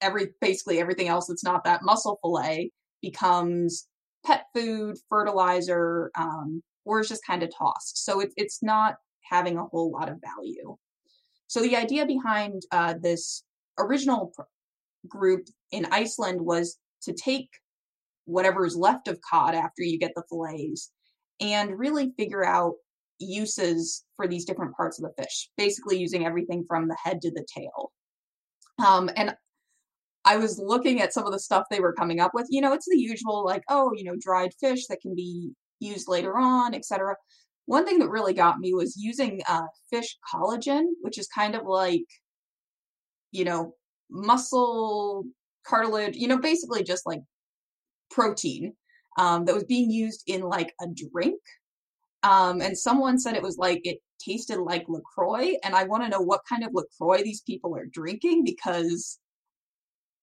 every 0.00 0.28
basically 0.40 0.80
everything 0.80 1.08
else 1.08 1.26
that's 1.26 1.44
not 1.44 1.62
that 1.64 1.82
muscle 1.82 2.18
fillet 2.22 2.70
becomes 3.02 3.86
pet 4.24 4.46
food, 4.54 4.96
fertilizer, 5.10 6.10
um, 6.18 6.62
or 6.86 7.00
is 7.00 7.08
just 7.10 7.24
kind 7.26 7.42
of 7.42 7.50
tossed. 7.54 8.02
So 8.02 8.20
it, 8.20 8.32
it's 8.38 8.62
not 8.62 8.96
having 9.22 9.58
a 9.58 9.64
whole 9.64 9.90
lot 9.90 10.08
of 10.08 10.22
value. 10.24 10.76
So 11.48 11.60
the 11.60 11.76
idea 11.76 12.06
behind 12.06 12.62
uh, 12.72 12.94
this 12.98 13.44
original 13.78 14.32
pr- 14.34 14.42
group 15.08 15.46
in 15.72 15.86
Iceland 15.90 16.40
was 16.40 16.78
to 17.02 17.12
take 17.12 17.48
whatever 18.24 18.66
is 18.66 18.76
left 18.76 19.08
of 19.08 19.20
cod 19.20 19.54
after 19.54 19.82
you 19.82 19.98
get 19.98 20.12
the 20.14 20.22
fillets 20.28 20.90
and 21.40 21.78
really 21.78 22.12
figure 22.16 22.44
out 22.44 22.74
uses 23.18 24.04
for 24.16 24.26
these 24.26 24.44
different 24.44 24.76
parts 24.76 24.98
of 24.98 25.04
the 25.04 25.22
fish, 25.22 25.50
basically 25.56 25.98
using 25.98 26.26
everything 26.26 26.64
from 26.68 26.88
the 26.88 26.96
head 27.02 27.20
to 27.22 27.30
the 27.30 27.46
tail. 27.54 27.92
Um, 28.84 29.10
and 29.16 29.34
I 30.24 30.36
was 30.36 30.58
looking 30.58 31.00
at 31.00 31.12
some 31.12 31.24
of 31.24 31.32
the 31.32 31.38
stuff 31.38 31.64
they 31.70 31.80
were 31.80 31.92
coming 31.92 32.20
up 32.20 32.32
with. 32.34 32.46
You 32.50 32.60
know, 32.60 32.72
it's 32.72 32.88
the 32.90 32.98
usual 32.98 33.44
like, 33.44 33.62
oh, 33.68 33.92
you 33.94 34.04
know, 34.04 34.16
dried 34.18 34.52
fish 34.60 34.86
that 34.88 35.00
can 35.00 35.14
be 35.14 35.52
used 35.80 36.08
later 36.08 36.36
on, 36.36 36.74
etc. 36.74 37.14
One 37.66 37.86
thing 37.86 38.00
that 38.00 38.10
really 38.10 38.34
got 38.34 38.58
me 38.58 38.74
was 38.74 38.96
using 38.96 39.40
uh, 39.48 39.66
fish 39.90 40.18
collagen, 40.32 40.84
which 41.00 41.18
is 41.18 41.28
kind 41.28 41.54
of 41.54 41.64
like, 41.64 42.04
you 43.30 43.44
know, 43.44 43.74
muscle 44.10 45.24
cartilage. 45.66 46.16
You 46.16 46.28
know, 46.28 46.38
basically 46.38 46.82
just 46.82 47.06
like 47.06 47.20
protein 48.10 48.74
um, 49.18 49.44
that 49.44 49.54
was 49.54 49.64
being 49.64 49.90
used 49.90 50.22
in 50.26 50.42
like 50.42 50.72
a 50.80 50.86
drink. 50.86 51.40
Um, 52.22 52.60
and 52.60 52.76
someone 52.76 53.18
said 53.18 53.36
it 53.36 53.42
was 53.42 53.58
like 53.58 53.80
it 53.84 53.98
tasted 54.18 54.58
like 54.58 54.84
Lacroix, 54.88 55.54
and 55.62 55.74
I 55.74 55.84
want 55.84 56.02
to 56.02 56.08
know 56.08 56.20
what 56.20 56.40
kind 56.48 56.64
of 56.64 56.70
Lacroix 56.72 57.22
these 57.22 57.42
people 57.42 57.76
are 57.76 57.86
drinking 57.86 58.44
because 58.44 59.18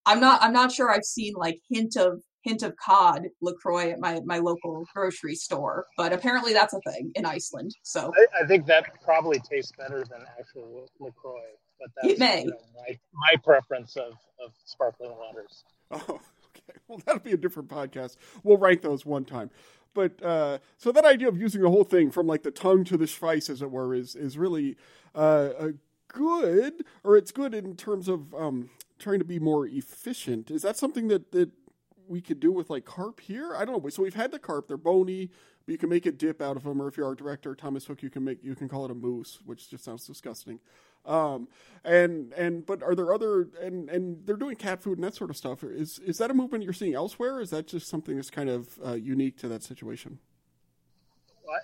I'm 0.06 0.20
not 0.20 0.42
I'm 0.42 0.54
not 0.54 0.72
sure 0.72 0.92
I've 0.92 1.06
seen 1.06 1.34
like 1.36 1.60
hint 1.70 1.96
of 1.96 2.22
hint 2.44 2.62
of 2.62 2.76
cod 2.76 3.24
Lacroix 3.42 3.92
at 3.92 4.00
my 4.00 4.20
my 4.26 4.40
local 4.40 4.86
grocery 4.94 5.36
store, 5.36 5.86
but 5.98 6.12
apparently 6.12 6.54
that's 6.54 6.74
a 6.74 6.82
thing 6.82 7.12
in 7.16 7.26
Iceland. 7.26 7.72
So 7.84 8.12
I, 8.18 8.44
I 8.44 8.48
think 8.48 8.66
that 8.66 9.02
probably 9.02 9.40
tastes 9.40 9.72
better 9.78 10.04
than 10.04 10.26
actual 10.38 10.90
Lacroix, 11.00 11.42
but 11.80 11.90
that's 11.96 12.14
it 12.14 12.20
may. 12.20 12.42
You 12.44 12.52
know, 12.52 12.58
my 12.76 13.00
my 13.14 13.36
preference 13.44 13.96
of 13.96 14.14
of 14.44 14.52
sparkling 14.66 15.12
waters. 15.12 15.64
Oh, 15.92 16.00
okay. 16.10 16.80
Well, 16.88 17.00
that'll 17.06 17.22
be 17.22 17.34
a 17.34 17.38
different 17.38 17.70
podcast. 17.70 18.18
We'll 18.42 18.58
rank 18.58 18.82
those 18.82 19.06
one 19.06 19.26
time. 19.26 19.52
But 19.94 20.24
uh, 20.24 20.58
so 20.78 20.92
that 20.92 21.06
idea 21.06 21.28
of 21.28 21.40
using 21.40 21.62
the 21.62 21.70
whole 21.70 21.84
thing 21.84 22.10
from 22.10 22.26
like 22.26 22.42
the 22.42 22.52
tongue 22.52 22.84
to 22.86 22.98
the 22.98 23.06
spice, 23.06 23.50
as 23.50 23.62
it 23.62 23.70
were, 23.70 23.94
is 23.94 24.16
is 24.16 24.38
really 24.38 24.76
uh, 25.14 25.50
a 25.60 25.74
good, 26.08 26.86
or 27.04 27.18
it's 27.18 27.32
good 27.32 27.54
in 27.54 27.76
terms 27.76 28.08
of 28.08 28.34
um, 28.34 28.70
trying 29.00 29.20
to 29.20 29.26
be 29.26 29.40
more 29.40 29.68
efficient. 29.68 30.50
Is 30.50 30.62
that 30.62 30.78
something 30.78 31.08
that, 31.10 31.32
that 31.32 31.52
we 32.08 32.22
could 32.22 32.40
do 32.40 32.52
with 32.52 32.70
like 32.70 32.86
carp 32.86 33.20
here? 33.20 33.56
I 33.56 33.66
don't 33.66 33.84
know. 33.84 33.90
So 33.90 34.04
we've 34.04 34.16
had 34.16 34.32
the 34.32 34.40
carp; 34.40 34.68
they're 34.68 34.78
bony, 34.78 35.30
but 35.66 35.72
you 35.72 35.78
can 35.78 35.90
make 35.90 36.06
a 36.06 36.12
dip 36.12 36.42
out 36.42 36.56
of 36.56 36.64
them. 36.64 36.82
Or 36.82 36.88
if 36.88 36.98
you're 36.98 37.08
our 37.08 37.16
director, 37.16 37.56
Tomas 37.56 37.86
Höök, 37.86 38.02
you 38.02 38.10
can 38.10 38.24
make 38.24 38.44
you 38.44 38.56
can 38.56 38.70
call 38.70 38.86
it 38.86 38.92
a 38.92 38.96
mousse, 38.96 39.40
which 39.46 39.70
just 39.70 39.84
sounds 39.84 40.08
disgusting. 40.08 40.60
Um, 41.06 41.48
and 41.84 42.32
and 42.34 42.66
but 42.66 42.82
are 42.82 42.96
there 42.96 43.14
other 43.14 43.50
and 43.62 43.90
and 43.90 44.26
they're 44.26 44.38
doing 44.38 44.56
cat 44.56 44.82
food 44.82 44.98
and 44.98 45.04
that 45.04 45.16
sort 45.16 45.30
of 45.30 45.38
stuff? 45.38 45.64
Is 45.64 46.00
is 46.00 46.18
that 46.18 46.32
a 46.32 46.34
movement 46.34 46.64
you're 46.64 46.74
seeing 46.74 46.94
elsewhere? 46.94 47.42
is 47.42 47.50
that 47.50 47.68
just 47.68 47.88
something 47.88 48.16
that's 48.16 48.30
kind 48.30 48.50
of 48.50 48.80
uh, 48.86 48.94
unique 48.94 49.38
to 49.40 49.48
that 49.50 49.64
situation? 49.64 50.20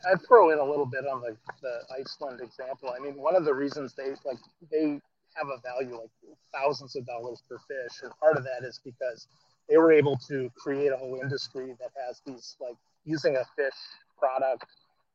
I, 0.05 0.11
would 0.11 0.27
throw 0.27 0.51
in 0.51 0.59
a 0.59 0.63
little 0.63 0.85
bit 0.85 1.07
on 1.07 1.21
the, 1.21 1.35
the 1.61 1.79
Iceland 1.97 2.41
example. 2.41 2.93
I 2.95 2.99
mean, 2.99 3.15
one 3.15 3.35
of 3.35 3.45
the 3.45 3.53
reasons 3.53 3.93
they 3.93 4.09
like 4.25 4.37
they 4.69 4.99
have 5.35 5.47
a 5.47 5.61
value 5.61 5.95
like 5.95 6.09
thousands 6.53 6.95
of 6.95 7.05
dollars 7.05 7.41
per 7.47 7.57
fish. 7.59 8.01
And 8.03 8.11
part 8.19 8.37
of 8.37 8.43
that 8.43 8.67
is 8.67 8.79
because 8.83 9.27
they 9.69 9.77
were 9.77 9.91
able 9.91 10.17
to 10.27 10.49
create 10.57 10.91
a 10.91 10.97
whole 10.97 11.19
industry 11.21 11.75
that 11.79 11.91
has 12.05 12.21
these 12.25 12.55
like 12.59 12.75
using 13.05 13.35
a 13.35 13.45
fish 13.55 13.73
product 14.17 14.65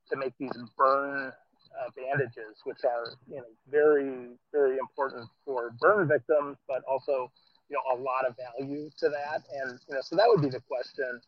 to 0.09 0.17
make 0.17 0.33
these 0.39 0.51
burn 0.77 1.31
uh, 1.79 1.89
bandages, 1.95 2.61
which 2.63 2.83
are 2.83 3.13
you 3.27 3.37
know 3.37 3.49
very 3.69 4.37
very 4.51 4.77
important 4.77 5.27
for 5.45 5.71
burn 5.79 6.07
victims, 6.07 6.57
but 6.67 6.83
also 6.87 7.31
you 7.69 7.75
know 7.75 7.83
a 7.93 7.97
lot 8.01 8.25
of 8.27 8.35
value 8.35 8.89
to 8.99 9.09
that. 9.09 9.43
And 9.51 9.79
you 9.87 9.95
know 9.95 10.01
so 10.01 10.15
that 10.15 10.27
would 10.27 10.41
be 10.41 10.49
the 10.49 10.61
question 10.61 11.19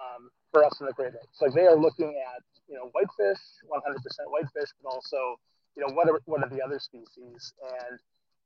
um, 0.00 0.30
for 0.50 0.64
us 0.64 0.80
in 0.80 0.86
the 0.86 0.92
Great 0.92 1.12
Lakes. 1.12 1.40
Like 1.40 1.54
they 1.54 1.66
are 1.66 1.76
looking 1.76 2.14
at 2.14 2.42
you 2.68 2.76
know 2.76 2.90
whitefish, 2.92 3.42
100% 3.68 3.94
whitefish, 4.30 4.70
but 4.82 4.90
also 4.90 5.38
you 5.76 5.82
know 5.82 5.92
what 5.94 6.08
are 6.08 6.20
what 6.26 6.42
are 6.42 6.48
the 6.48 6.62
other 6.62 6.78
species 6.78 7.52
and 7.62 7.98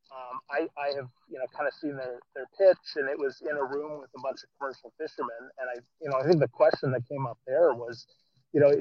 um, 0.09 0.41
I, 0.51 0.61
I 0.81 0.97
have 0.97 1.09
you 1.29 1.39
know 1.39 1.45
kind 1.55 1.69
of 1.69 1.75
seen 1.81 1.97
their, 1.97 2.21
their 2.35 2.49
pitch 2.57 2.97
and 2.97 3.09
it 3.09 3.19
was 3.19 3.43
in 3.43 3.57
a 3.57 3.65
room 3.65 4.01
with 4.01 4.11
a 4.17 4.21
bunch 4.23 4.41
of 4.43 4.49
commercial 4.59 4.93
fishermen 4.99 5.53
and 5.61 5.69
I 5.69 5.77
you 6.01 6.09
know 6.09 6.17
I 6.17 6.27
think 6.27 6.41
the 6.41 6.49
question 6.49 6.93
that 6.93 7.07
came 7.09 7.27
up 7.27 7.39
there 7.47 7.75
was 7.75 8.07
you 8.53 8.61
know 8.61 8.73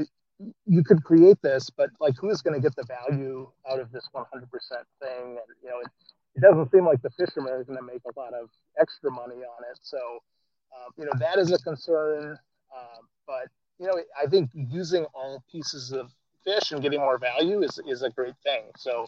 you 0.65 0.84
could 0.84 1.04
create 1.04 1.41
this 1.41 1.69
but 1.69 1.89
like 2.00 2.13
who's 2.19 2.41
going 2.41 2.54
to 2.54 2.62
get 2.62 2.76
the 2.76 2.84
value 2.84 3.50
out 3.69 3.80
of 3.80 3.91
this 3.91 4.08
100% 4.13 4.23
thing 4.32 5.26
and 5.26 5.38
you 5.63 5.69
know 5.69 5.80
it, 5.80 5.88
it 6.36 6.41
doesn't 6.41 6.71
seem 6.71 6.86
like 6.86 7.02
the 7.02 7.10
fishermen 7.12 7.52
are 7.52 7.63
going 7.63 7.78
to 7.78 7.84
make 7.84 8.02
a 8.06 8.19
lot 8.19 8.34
of 8.34 8.50
extra 8.80 9.12
money 9.12 9.36
on 9.36 9.63
it 9.71 9.80
so 9.82 9.97
um, 10.76 10.91
you 10.97 11.06
know 11.06 11.12
that 11.19 11.39
is 11.39 11.52
a 11.52 11.58
concern 11.60 12.38
um, 12.76 13.08
but 13.26 13.47
you 13.80 13.88
know 13.88 14.00
I 14.21 14.28
think 14.28 14.52
using 14.54 15.06
all 15.13 15.43
pieces 15.52 15.91
of 15.91 16.12
fish 16.43 16.71
and 16.71 16.82
getting 16.82 17.00
more 17.00 17.17
value 17.17 17.63
is, 17.63 17.80
is 17.88 18.04
a 18.04 18.10
great 18.10 18.36
thing 18.43 18.63
so 18.78 19.08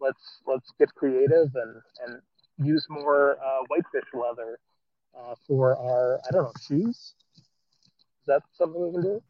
let's 0.00 0.40
let's 0.46 0.72
get 0.78 0.94
creative 0.94 1.50
and 1.54 1.76
and 2.06 2.22
use 2.58 2.86
more 2.88 3.36
uh, 3.44 3.60
whitefish 3.68 4.08
leather 4.14 4.58
uh, 5.18 5.34
for 5.46 5.76
our 5.76 6.20
I 6.26 6.32
don't 6.32 6.44
know 6.44 6.52
shoes. 6.66 7.14
Is 7.36 8.26
that 8.26 8.42
something 8.52 8.80
we 8.80 8.92
can 8.92 9.02
do? 9.02 9.22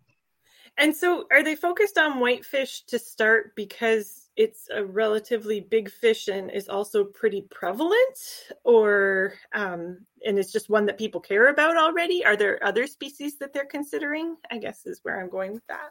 And 0.79 0.97
so, 0.97 1.27
are 1.31 1.43
they 1.43 1.55
focused 1.55 1.99
on 1.99 2.19
whitefish 2.19 2.85
to 2.87 2.99
start 2.99 3.55
because 3.55 4.31
it's 4.37 4.69
a 4.75 4.85
relatively 4.85 5.61
big 5.61 5.91
fish 5.91 6.29
and 6.29 6.51
is 6.51 6.69
also 6.69 7.05
pretty 7.05 7.47
prevalent, 7.51 8.19
or 8.65 9.35
um, 9.53 9.99
and 10.25 10.39
it's 10.39 10.51
just 10.51 10.71
one 10.71 10.87
that 10.87 10.97
people 10.97 11.21
care 11.21 11.49
about 11.49 11.77
already? 11.77 12.25
Are 12.25 12.37
there 12.37 12.63
other 12.65 12.87
species 12.87 13.39
that 13.39 13.53
they're 13.53 13.67
considering? 13.67 14.37
I 14.51 14.59
guess 14.59 14.87
is 14.87 15.01
where 15.03 15.21
I'm 15.21 15.29
going 15.29 15.53
with 15.53 15.67
that. 15.69 15.91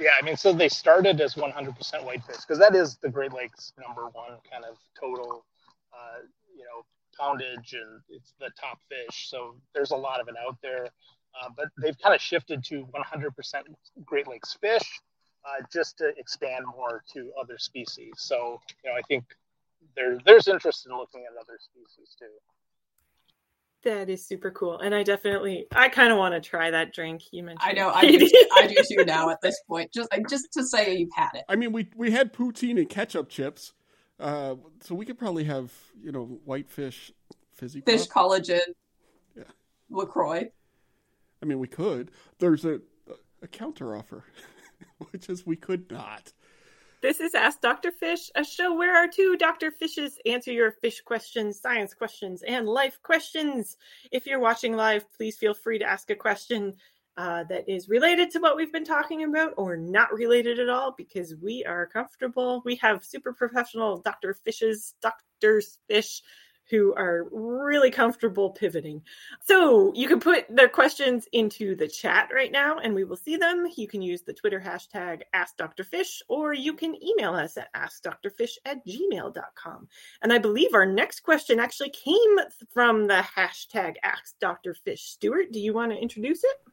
Yeah, 0.00 0.12
I 0.18 0.22
mean, 0.22 0.36
so 0.36 0.52
they 0.52 0.70
started 0.70 1.20
as 1.20 1.34
100% 1.34 2.04
whitefish 2.04 2.36
because 2.36 2.58
that 2.58 2.74
is 2.74 2.96
the 2.96 3.10
Great 3.10 3.34
Lakes 3.34 3.74
number 3.78 4.08
one 4.08 4.38
kind 4.50 4.64
of 4.64 4.78
total, 4.98 5.44
uh, 5.92 6.22
you 6.56 6.64
know, 6.64 6.86
poundage, 7.18 7.74
and 7.74 8.00
it's 8.08 8.32
the 8.40 8.50
top 8.58 8.78
fish. 8.88 9.28
So 9.28 9.56
there's 9.74 9.90
a 9.90 9.96
lot 9.96 10.20
of 10.20 10.28
it 10.28 10.36
out 10.42 10.56
there. 10.62 10.88
Uh, 11.34 11.48
but 11.56 11.68
they've 11.80 11.98
kind 11.98 12.14
of 12.14 12.20
shifted 12.20 12.64
to 12.64 12.86
100% 12.94 13.62
Great 14.04 14.26
Lakes 14.26 14.56
fish 14.60 15.00
uh, 15.44 15.62
just 15.72 15.98
to 15.98 16.12
expand 16.16 16.64
more 16.76 17.02
to 17.12 17.30
other 17.40 17.58
species. 17.58 18.12
So, 18.16 18.60
you 18.84 18.90
know, 18.90 18.96
I 18.96 19.02
think 19.02 19.24
there, 19.96 20.18
there's 20.24 20.48
interest 20.48 20.86
in 20.86 20.96
looking 20.96 21.24
at 21.24 21.32
other 21.40 21.58
species 21.60 22.14
too. 22.18 22.26
That 23.82 24.10
is 24.10 24.26
super 24.26 24.50
cool, 24.50 24.78
and 24.80 24.94
I 24.94 25.02
definitely, 25.02 25.66
I 25.74 25.88
kind 25.88 26.12
of 26.12 26.18
want 26.18 26.34
to 26.34 26.40
try 26.46 26.70
that 26.70 26.92
drink 26.92 27.22
you 27.32 27.42
mentioned. 27.42 27.62
I 27.66 27.72
know, 27.72 27.88
I 27.94 28.02
do, 28.02 28.18
too, 28.18 28.48
I 28.54 28.66
do 28.66 28.76
too 28.86 29.04
now 29.06 29.30
at 29.30 29.40
this 29.40 29.58
point. 29.66 29.90
Just, 29.90 30.10
just 30.28 30.52
to 30.52 30.66
say 30.66 30.98
you've 30.98 31.14
had 31.16 31.30
it. 31.32 31.44
I 31.48 31.56
mean, 31.56 31.72
we 31.72 31.88
we 31.96 32.10
had 32.10 32.34
poutine 32.34 32.78
and 32.78 32.86
ketchup 32.90 33.30
chips, 33.30 33.72
uh, 34.18 34.56
so 34.82 34.94
we 34.94 35.06
could 35.06 35.18
probably 35.18 35.44
have 35.44 35.72
you 36.02 36.12
know 36.12 36.26
whitefish 36.44 37.10
fizzy 37.54 37.80
fish 37.80 38.06
pop. 38.06 38.32
collagen, 38.32 38.60
Yeah. 39.34 39.44
Lacroix. 39.88 40.50
I 41.42 41.46
mean, 41.46 41.58
we 41.58 41.68
could. 41.68 42.10
There's 42.38 42.64
a 42.64 42.80
a 43.42 43.48
counter 43.48 43.96
offer, 43.96 44.24
which 45.10 45.28
is 45.28 45.46
we 45.46 45.56
could 45.56 45.90
not. 45.90 46.32
This 47.02 47.20
is 47.20 47.34
Ask 47.34 47.62
Dr. 47.62 47.90
Fish, 47.92 48.30
a 48.34 48.44
show 48.44 48.74
where 48.74 48.94
our 48.94 49.08
two 49.08 49.36
Dr. 49.38 49.70
Fishes 49.70 50.18
answer 50.26 50.52
your 50.52 50.70
fish 50.70 51.00
questions, 51.00 51.58
science 51.58 51.94
questions, 51.94 52.42
and 52.42 52.68
life 52.68 53.00
questions. 53.02 53.78
If 54.12 54.26
you're 54.26 54.38
watching 54.38 54.76
live, 54.76 55.10
please 55.16 55.38
feel 55.38 55.54
free 55.54 55.78
to 55.78 55.86
ask 55.86 56.10
a 56.10 56.14
question 56.14 56.74
uh, 57.16 57.44
that 57.44 57.66
is 57.70 57.88
related 57.88 58.30
to 58.32 58.38
what 58.38 58.54
we've 58.54 58.72
been 58.72 58.84
talking 58.84 59.24
about 59.24 59.54
or 59.56 59.78
not 59.78 60.12
related 60.12 60.58
at 60.58 60.68
all 60.68 60.94
because 60.96 61.34
we 61.42 61.64
are 61.64 61.86
comfortable. 61.86 62.60
We 62.66 62.76
have 62.76 63.02
super 63.02 63.32
professional 63.32 64.02
Dr. 64.02 64.34
Fishes, 64.34 64.94
Doctors 65.00 65.78
Fish 65.88 66.20
who 66.70 66.94
are 66.94 67.26
really 67.32 67.90
comfortable 67.90 68.50
pivoting. 68.50 69.02
So 69.44 69.92
you 69.94 70.06
can 70.08 70.20
put 70.20 70.44
their 70.48 70.68
questions 70.68 71.26
into 71.32 71.74
the 71.74 71.88
chat 71.88 72.28
right 72.32 72.52
now 72.52 72.78
and 72.78 72.94
we 72.94 73.04
will 73.04 73.16
see 73.16 73.36
them. 73.36 73.66
You 73.76 73.88
can 73.88 74.02
use 74.02 74.22
the 74.22 74.32
Twitter 74.32 74.60
hashtag 74.60 75.22
AskDrFish 75.34 76.22
or 76.28 76.54
you 76.54 76.74
can 76.74 76.96
email 77.02 77.34
us 77.34 77.56
at 77.56 77.74
AskDrFish 77.74 78.52
at 78.64 78.86
gmail.com. 78.86 79.88
And 80.22 80.32
I 80.32 80.38
believe 80.38 80.74
our 80.74 80.86
next 80.86 81.20
question 81.20 81.58
actually 81.58 81.90
came 81.90 82.38
from 82.72 83.06
the 83.06 83.24
hashtag 83.36 83.96
AskDrFish. 84.04 84.98
Stuart, 84.98 85.52
do 85.52 85.58
you 85.58 85.74
want 85.74 85.92
to 85.92 85.98
introduce 85.98 86.44
it? 86.44 86.69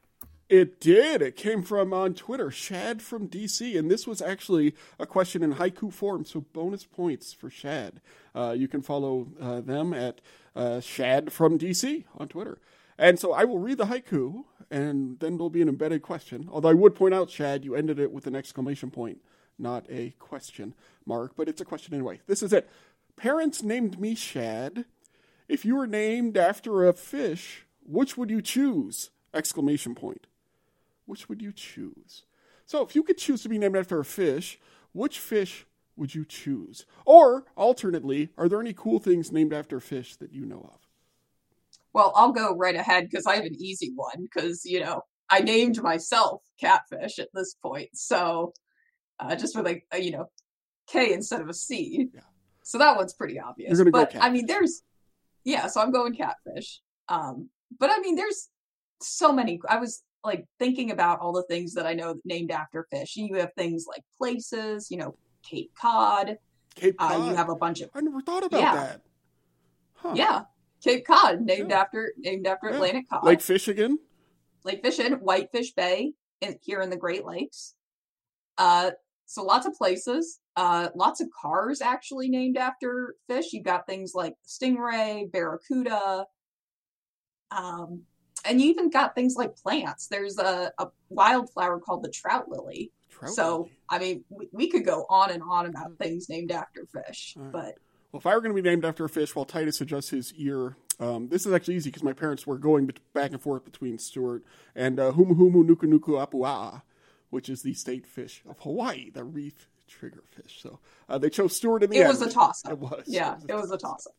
It 0.48 0.80
did. 0.80 1.20
It 1.20 1.36
came 1.36 1.62
from 1.62 1.92
on 1.92 2.14
Twitter, 2.14 2.50
Shad 2.50 3.02
from 3.02 3.28
DC, 3.28 3.78
and 3.78 3.90
this 3.90 4.06
was 4.06 4.22
actually 4.22 4.74
a 4.98 5.04
question 5.04 5.42
in 5.42 5.56
haiku 5.56 5.92
form, 5.92 6.24
so 6.24 6.40
bonus 6.54 6.84
points 6.84 7.34
for 7.34 7.50
Shad. 7.50 8.00
Uh, 8.34 8.54
you 8.56 8.66
can 8.66 8.80
follow 8.80 9.28
uh, 9.38 9.60
them 9.60 9.92
at 9.92 10.22
uh, 10.56 10.80
Shad 10.80 11.32
from 11.34 11.58
DC 11.58 12.04
on 12.16 12.28
Twitter. 12.28 12.58
And 12.96 13.18
so 13.18 13.34
I 13.34 13.44
will 13.44 13.58
read 13.58 13.76
the 13.76 13.86
haiku, 13.86 14.44
and 14.70 15.20
then 15.20 15.36
there'll 15.36 15.50
be 15.50 15.60
an 15.60 15.68
embedded 15.68 16.00
question. 16.00 16.48
Although 16.50 16.70
I 16.70 16.74
would 16.74 16.94
point 16.94 17.12
out, 17.12 17.28
Shad, 17.28 17.62
you 17.62 17.74
ended 17.74 17.98
it 17.98 18.10
with 18.10 18.26
an 18.26 18.34
exclamation 18.34 18.90
point, 18.90 19.20
not 19.58 19.84
a 19.90 20.14
question 20.18 20.74
mark, 21.04 21.32
but 21.36 21.50
it's 21.50 21.60
a 21.60 21.66
question 21.66 21.92
anyway. 21.92 22.20
This 22.26 22.42
is 22.42 22.54
it. 22.54 22.70
Parents 23.16 23.62
named 23.62 24.00
me 24.00 24.14
Shad. 24.14 24.86
If 25.46 25.66
you 25.66 25.76
were 25.76 25.86
named 25.86 26.38
after 26.38 26.88
a 26.88 26.94
fish, 26.94 27.66
which 27.84 28.16
would 28.16 28.30
you 28.30 28.40
choose? 28.40 29.10
Exclamation 29.34 29.94
point 29.94 30.26
which 31.08 31.28
would 31.28 31.42
you 31.42 31.52
choose? 31.52 32.24
So, 32.66 32.84
if 32.84 32.94
you 32.94 33.02
could 33.02 33.18
choose 33.18 33.42
to 33.42 33.48
be 33.48 33.58
named 33.58 33.76
after 33.76 33.98
a 33.98 34.04
fish, 34.04 34.58
which 34.92 35.18
fish 35.18 35.66
would 35.96 36.14
you 36.14 36.24
choose? 36.24 36.84
Or, 37.06 37.46
alternately, 37.56 38.28
are 38.36 38.48
there 38.48 38.60
any 38.60 38.74
cool 38.74 38.98
things 38.98 39.32
named 39.32 39.52
after 39.52 39.80
fish 39.80 40.16
that 40.16 40.32
you 40.32 40.44
know 40.44 40.70
of? 40.72 40.80
Well, 41.94 42.12
I'll 42.14 42.32
go 42.32 42.54
right 42.54 42.76
ahead 42.76 43.08
because 43.08 43.26
I 43.26 43.36
have 43.36 43.46
an 43.46 43.56
easy 43.58 43.92
one 43.94 44.22
because, 44.22 44.64
you 44.64 44.80
know, 44.80 45.02
I 45.30 45.40
named 45.40 45.82
myself 45.82 46.42
Catfish 46.60 47.18
at 47.18 47.28
this 47.32 47.54
point. 47.54 47.88
So, 47.94 48.52
uh, 49.18 49.34
just 49.34 49.56
with 49.56 49.64
like, 49.64 49.86
a, 49.92 49.98
you 50.00 50.12
know, 50.12 50.26
K 50.88 51.12
instead 51.12 51.40
of 51.40 51.48
a 51.48 51.54
C. 51.54 52.08
Yeah. 52.14 52.20
So 52.62 52.78
that 52.78 52.96
one's 52.96 53.14
pretty 53.14 53.40
obvious. 53.40 53.70
You're 53.70 53.90
gonna 53.90 54.04
go 54.04 54.12
but 54.12 54.22
I 54.22 54.30
mean, 54.30 54.46
there's, 54.46 54.82
yeah, 55.44 55.66
so 55.68 55.80
I'm 55.80 55.90
going 55.90 56.14
Catfish. 56.14 56.80
Um, 57.08 57.48
but 57.78 57.90
I 57.90 57.98
mean, 58.00 58.14
there's 58.14 58.50
so 59.00 59.32
many. 59.32 59.58
I 59.68 59.78
was 59.78 60.02
like 60.24 60.44
thinking 60.58 60.90
about 60.90 61.20
all 61.20 61.32
the 61.32 61.44
things 61.44 61.74
that 61.74 61.86
I 61.86 61.94
know 61.94 62.16
named 62.24 62.50
after 62.50 62.86
fish. 62.90 63.16
You 63.16 63.34
have 63.36 63.52
things 63.56 63.86
like 63.88 64.02
places, 64.16 64.90
you 64.90 64.96
know, 64.96 65.16
Cape 65.48 65.70
Cod. 65.80 66.36
Cape 66.74 66.96
Uh, 66.98 67.08
Cod. 67.08 67.26
you 67.28 67.34
have 67.34 67.48
a 67.48 67.56
bunch 67.56 67.80
of 67.80 67.90
I 67.94 68.00
never 68.00 68.20
thought 68.20 68.44
about 68.44 68.60
Yeah. 68.60 68.74
that. 68.74 69.00
Huh. 69.94 70.12
yeah, 70.14 70.42
Cape 70.82 71.06
Cod 71.06 71.40
named 71.40 71.70
Yeah. 71.70 71.80
after 71.80 72.12
named 72.18 72.46
after 72.46 72.68
Yeah. 72.68 72.74
Atlantic 72.74 73.08
cod. 73.08 73.24
Lake 73.24 73.40
fish 73.40 73.68
again? 73.68 73.98
Lake 74.64 74.82
Fishing, 74.84 75.12
Whitefish 75.14 75.72
Bay, 75.72 76.12
in, 76.40 76.58
here 76.62 76.82
in 76.82 76.90
the 76.90 76.96
Great 76.96 77.24
Lakes. 77.24 77.74
Uh, 78.58 78.90
so 79.24 79.42
lots 79.44 79.66
of 79.66 79.74
places, 79.74 80.40
uh, 80.56 80.88
lots 80.94 81.20
of 81.20 81.28
cars 81.30 81.80
actually 81.80 82.28
named 82.28 82.56
after 82.56 83.14
fish. 83.28 83.52
You've 83.52 83.64
got 83.64 83.86
things 83.86 84.12
like 84.14 84.34
stingray, 84.46 85.30
barracuda, 85.30 86.26
um, 87.50 88.02
and 88.44 88.60
you 88.60 88.70
even 88.70 88.90
got 88.90 89.14
things 89.14 89.36
like 89.36 89.56
plants. 89.56 90.06
There's 90.08 90.38
a, 90.38 90.72
a 90.78 90.88
wildflower 91.08 91.80
called 91.80 92.02
the 92.02 92.10
trout 92.10 92.48
lily. 92.48 92.92
Trout 93.10 93.32
so 93.32 93.56
lily. 93.56 93.72
I 93.88 93.98
mean, 93.98 94.24
we, 94.28 94.48
we 94.52 94.70
could 94.70 94.84
go 94.84 95.06
on 95.08 95.30
and 95.30 95.42
on 95.42 95.66
about 95.66 95.98
things 95.98 96.28
named 96.28 96.50
after 96.52 96.86
fish, 96.86 97.34
right. 97.36 97.52
but 97.52 97.74
Well, 98.12 98.20
if 98.20 98.26
I 98.26 98.34
were 98.34 98.40
going 98.40 98.54
to 98.54 98.62
be 98.62 98.68
named 98.68 98.84
after 98.84 99.04
a 99.04 99.08
fish 99.08 99.34
while 99.34 99.44
Titus 99.44 99.80
adjusts 99.80 100.10
his 100.10 100.32
ear, 100.34 100.76
um, 101.00 101.28
this 101.28 101.46
is 101.46 101.52
actually 101.52 101.76
easy 101.76 101.90
because 101.90 102.02
my 102.02 102.12
parents 102.12 102.46
were 102.46 102.58
going 102.58 102.90
back 103.14 103.30
and 103.32 103.40
forth 103.40 103.64
between 103.64 103.98
Stewart 103.98 104.42
and 104.74 104.98
uh, 104.98 105.12
Humu 105.12 105.36
Humu 105.36 105.64
Nuku 105.64 105.84
Nuku 105.84 106.26
Apua'a, 106.26 106.82
which 107.30 107.48
is 107.48 107.62
the 107.62 107.74
state 107.74 108.06
fish 108.06 108.42
of 108.48 108.58
Hawaii, 108.60 109.10
the 109.10 109.24
reef 109.24 109.68
triggerfish. 109.88 110.60
So 110.60 110.80
uh, 111.08 111.18
they 111.18 111.30
chose 111.30 111.56
Stewart 111.56 111.82
in 111.82 111.90
the 111.90 111.98
it 111.98 112.00
end. 112.00 112.08
was 112.08 112.22
a 112.22 112.30
toss 112.30 112.64
up. 112.64 112.72
It 112.72 112.78
was. 112.78 113.04
Yeah, 113.06 113.36
it 113.48 113.54
was 113.54 113.70
a 113.70 113.78
toss 113.78 114.06
up. 114.06 114.14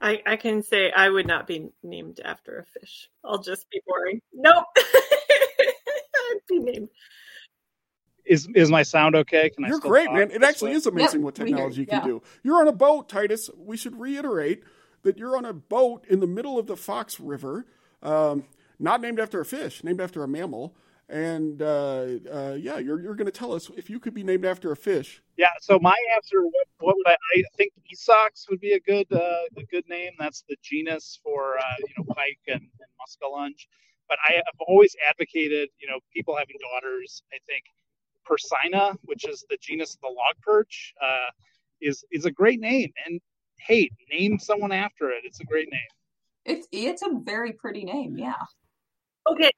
I, 0.00 0.22
I 0.26 0.36
can 0.36 0.62
say 0.62 0.90
I 0.92 1.08
would 1.08 1.26
not 1.26 1.46
be 1.46 1.70
named 1.82 2.20
after 2.24 2.58
a 2.58 2.80
fish. 2.80 3.08
I'll 3.24 3.42
just 3.42 3.68
be 3.70 3.80
boring. 3.86 4.20
Nope. 4.34 4.64
I'd 4.76 6.38
be 6.48 6.58
named. 6.58 6.88
Is 8.24 8.48
is 8.54 8.70
my 8.70 8.82
sound 8.82 9.14
okay? 9.14 9.50
Can 9.50 9.64
You're 9.64 9.78
still 9.78 9.90
great, 9.90 10.12
man. 10.12 10.30
It 10.32 10.42
actually 10.42 10.72
way? 10.72 10.76
is 10.76 10.86
amazing 10.86 11.20
Yep, 11.20 11.24
what 11.24 11.34
technology 11.36 11.86
can 11.86 12.00
yeah. 12.00 12.06
do. 12.06 12.22
You're 12.42 12.60
on 12.60 12.68
a 12.68 12.72
boat, 12.72 13.08
Titus. 13.08 13.48
We 13.56 13.76
should 13.76 13.98
reiterate 14.00 14.64
that 15.02 15.16
you're 15.16 15.36
on 15.36 15.44
a 15.44 15.52
boat 15.52 16.04
in 16.08 16.18
the 16.18 16.26
middle 16.26 16.58
of 16.58 16.66
the 16.66 16.76
Fox 16.76 17.20
River, 17.20 17.66
um, 18.02 18.44
not 18.80 19.00
named 19.00 19.20
after 19.20 19.40
a 19.40 19.44
fish, 19.44 19.84
named 19.84 20.00
after 20.00 20.24
a 20.24 20.28
mammal. 20.28 20.74
And 21.08 21.62
uh, 21.62 22.06
uh, 22.32 22.56
yeah, 22.58 22.78
you're 22.78 23.00
you're 23.00 23.14
going 23.14 23.26
to 23.26 23.32
tell 23.32 23.52
us 23.52 23.70
if 23.76 23.88
you 23.88 24.00
could 24.00 24.12
be 24.12 24.24
named 24.24 24.44
after 24.44 24.72
a 24.72 24.76
fish. 24.76 25.22
Yeah. 25.36 25.50
So 25.60 25.78
my 25.78 25.94
answer, 26.16 26.42
what, 26.42 26.66
what 26.80 26.96
would 26.96 27.06
I? 27.06 27.12
I 27.12 27.42
think 27.56 27.72
Esox 27.94 28.50
would 28.50 28.58
be 28.58 28.72
a 28.72 28.80
good 28.80 29.06
uh, 29.12 29.46
a 29.56 29.62
good 29.70 29.88
name. 29.88 30.12
That's 30.18 30.42
the 30.48 30.56
genus 30.62 31.20
for 31.22 31.58
uh, 31.58 31.62
you 31.78 31.94
know 31.96 32.12
pike 32.12 32.40
and, 32.48 32.60
and 32.60 32.90
muskellunge. 33.00 33.66
But 34.08 34.18
I 34.28 34.34
have 34.34 34.44
always 34.66 34.94
advocated, 35.08 35.68
you 35.78 35.88
know, 35.88 35.98
people 36.12 36.36
having 36.36 36.56
daughters. 36.72 37.22
I 37.32 37.38
think 37.46 37.64
Percina, 38.28 38.96
which 39.02 39.28
is 39.28 39.44
the 39.48 39.58
genus 39.60 39.94
of 39.94 40.00
the 40.00 40.08
log 40.08 40.34
perch, 40.42 40.92
uh, 41.00 41.30
is 41.80 42.04
is 42.10 42.24
a 42.24 42.32
great 42.32 42.58
name. 42.58 42.90
And 43.06 43.20
hey, 43.60 43.90
name 44.12 44.40
someone 44.40 44.72
after 44.72 45.10
it. 45.10 45.22
It's 45.24 45.38
a 45.40 45.44
great 45.44 45.68
name. 45.70 45.80
It's 46.44 46.66
it's 46.72 47.02
a 47.02 47.10
very 47.22 47.52
pretty 47.52 47.84
name. 47.84 48.16
Yeah. 48.18 48.34
Okay. 49.30 49.50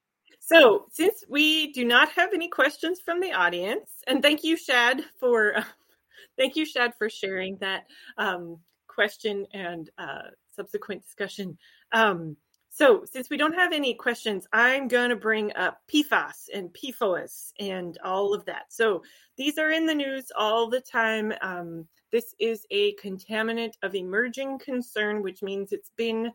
So, 0.51 0.87
since 0.91 1.25
we 1.29 1.73
do 1.73 1.85
not 1.85 2.09
have 2.13 2.33
any 2.33 2.49
questions 2.49 3.01
from 3.05 3.21
the 3.21 3.33
audience, 3.33 3.91
and 4.07 4.23
thank 4.23 4.43
you, 4.43 4.57
Shad, 4.57 5.05
for 5.21 5.63
thank 6.39 6.57
you, 6.57 6.65
Shad, 6.65 6.95
for 6.97 7.11
sharing 7.11 7.59
that 7.59 7.85
um, 8.17 8.57
question 8.87 9.47
and 9.53 9.91
uh, 9.99 10.31
subsequent 10.57 11.03
discussion. 11.03 11.59
Um, 11.93 12.35
so, 12.71 13.05
since 13.05 13.29
we 13.29 13.37
don't 13.37 13.59
have 13.59 13.75
any 13.75 13.93
questions, 13.93 14.47
I'm 14.51 14.89
going 14.89 15.11
to 15.11 15.17
bring 15.17 15.55
up 15.55 15.83
PFAS 15.93 16.49
and 16.55 16.71
PFOS 16.73 17.53
and 17.61 17.99
all 18.03 18.33
of 18.33 18.47
that. 18.47 18.73
So, 18.73 19.03
these 19.37 19.59
are 19.59 19.73
in 19.73 19.85
the 19.85 19.95
news 19.95 20.33
all 20.35 20.71
the 20.71 20.81
time. 20.81 21.31
Um, 21.43 21.87
this 22.11 22.35
is 22.41 22.65
a 22.71 22.95
contaminant 22.95 23.75
of 23.83 23.95
emerging 23.95 24.61
concern, 24.61 25.23
which 25.23 25.43
means 25.43 25.73
it's 25.73 25.93
been 25.99 26.33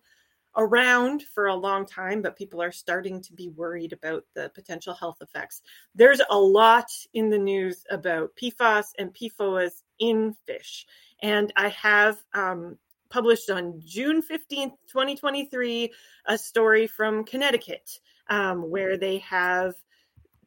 around 0.56 1.24
for 1.24 1.48
a 1.48 1.56
long 1.56 1.86
time, 1.86 2.22
but 2.22 2.38
people 2.38 2.62
are 2.62 2.72
starting 2.72 3.22
to 3.22 3.34
be 3.34 3.50
worried 3.50 3.94
about 3.94 4.24
the 4.36 4.50
potential 4.54 4.94
health 4.94 5.18
effects. 5.22 5.62
There's 5.96 6.22
a 6.30 6.38
lot 6.38 6.90
in 7.14 7.30
the 7.30 7.38
news 7.38 7.84
about 7.90 8.36
PFAS 8.36 8.86
and 9.00 9.14
PFOAs 9.14 9.82
in 10.00 10.36
fish. 10.46 10.86
And 11.22 11.52
I 11.56 11.70
have 11.70 12.18
um, 12.34 12.78
published 13.10 13.50
on 13.50 13.82
June 13.86 14.22
15th, 14.22 14.74
2023, 14.88 15.92
a 16.26 16.38
story 16.38 16.88
from 16.88 17.24
Connecticut 17.24 18.00
um, 18.30 18.70
where 18.70 18.98
they 18.98 19.20
have 19.20 19.76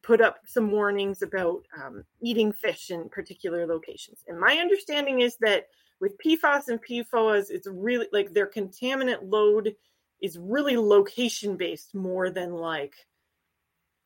put 0.03 0.21
up 0.21 0.39
some 0.47 0.71
warnings 0.71 1.23
about 1.23 1.63
um, 1.83 2.05
eating 2.21 2.53
fish 2.53 2.91
in 2.91 3.09
particular 3.09 3.67
locations. 3.67 4.23
And 4.29 4.39
my 4.39 4.59
understanding 4.59 5.21
is 5.21 5.37
that 5.41 5.67
with 6.01 6.17
PFAS 6.19 6.69
and 6.69 6.81
PFOAs, 6.85 7.51
it's 7.51 7.67
really 7.67 8.07
like 8.13 8.33
their 8.33 8.47
contaminant 8.47 9.31
load 9.31 9.75
is 10.21 10.39
really 10.39 10.77
location 10.77 11.57
based 11.57 11.95
more 11.95 12.31
than 12.31 12.53
like 12.53 12.95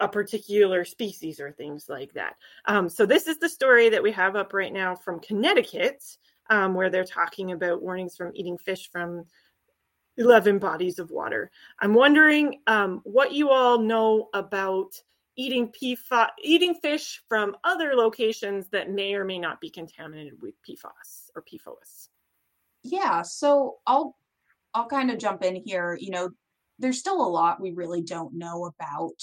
a 0.00 0.08
particular 0.08 0.84
species 0.84 1.40
or 1.40 1.52
things 1.52 1.86
like 1.88 2.12
that. 2.14 2.36
Um, 2.64 2.88
so 2.88 3.06
this 3.06 3.26
is 3.26 3.38
the 3.38 3.48
story 3.48 3.90
that 3.90 4.02
we 4.02 4.12
have 4.12 4.34
up 4.34 4.52
right 4.52 4.72
now 4.72 4.94
from 4.94 5.20
Connecticut, 5.20 6.02
um, 6.48 6.74
where 6.74 6.90
they're 6.90 7.04
talking 7.04 7.52
about 7.52 7.82
warnings 7.82 8.16
from 8.16 8.32
eating 8.34 8.58
fish 8.58 8.90
from 8.90 9.24
11 10.16 10.58
bodies 10.58 10.98
of 10.98 11.10
water. 11.10 11.50
I'm 11.78 11.94
wondering 11.94 12.60
um, 12.66 13.00
what 13.04 13.32
you 13.32 13.50
all 13.50 13.78
know 13.78 14.28
about 14.34 14.92
eating 15.36 15.68
PFAS, 15.72 16.28
eating 16.42 16.74
fish 16.74 17.22
from 17.28 17.56
other 17.64 17.94
locations 17.94 18.68
that 18.68 18.90
may 18.90 19.14
or 19.14 19.24
may 19.24 19.38
not 19.38 19.60
be 19.60 19.70
contaminated 19.70 20.34
with 20.42 20.54
PFAS 20.68 21.30
or 21.34 21.42
PFOS. 21.42 22.08
Yeah, 22.82 23.22
so 23.22 23.78
I'll 23.86 24.16
I'll 24.74 24.86
kind 24.86 25.10
of 25.10 25.18
jump 25.18 25.42
in 25.42 25.62
here. 25.64 25.96
You 26.00 26.10
know, 26.10 26.30
there's 26.78 26.98
still 26.98 27.20
a 27.20 27.28
lot 27.28 27.60
we 27.60 27.72
really 27.72 28.02
don't 28.02 28.34
know 28.34 28.70
about. 28.78 29.20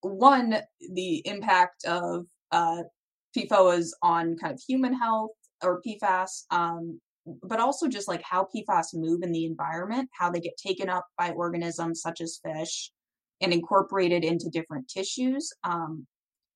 One, 0.00 0.56
the 0.92 1.26
impact 1.26 1.84
of 1.84 2.26
uh, 2.52 2.82
PFOAs 3.36 3.90
on 4.02 4.36
kind 4.36 4.54
of 4.54 4.60
human 4.66 4.94
health 4.94 5.32
or 5.62 5.82
PFAS, 5.86 6.44
um, 6.50 7.00
but 7.42 7.60
also 7.60 7.88
just 7.88 8.08
like 8.08 8.22
how 8.22 8.48
PFAS 8.54 8.94
move 8.94 9.22
in 9.22 9.32
the 9.32 9.44
environment, 9.44 10.08
how 10.12 10.30
they 10.30 10.40
get 10.40 10.56
taken 10.56 10.88
up 10.88 11.06
by 11.16 11.30
organisms 11.30 12.00
such 12.00 12.20
as 12.20 12.40
fish 12.44 12.90
and 13.40 13.52
incorporated 13.52 14.24
into 14.24 14.48
different 14.50 14.88
tissues. 14.88 15.52
Um, 15.64 16.06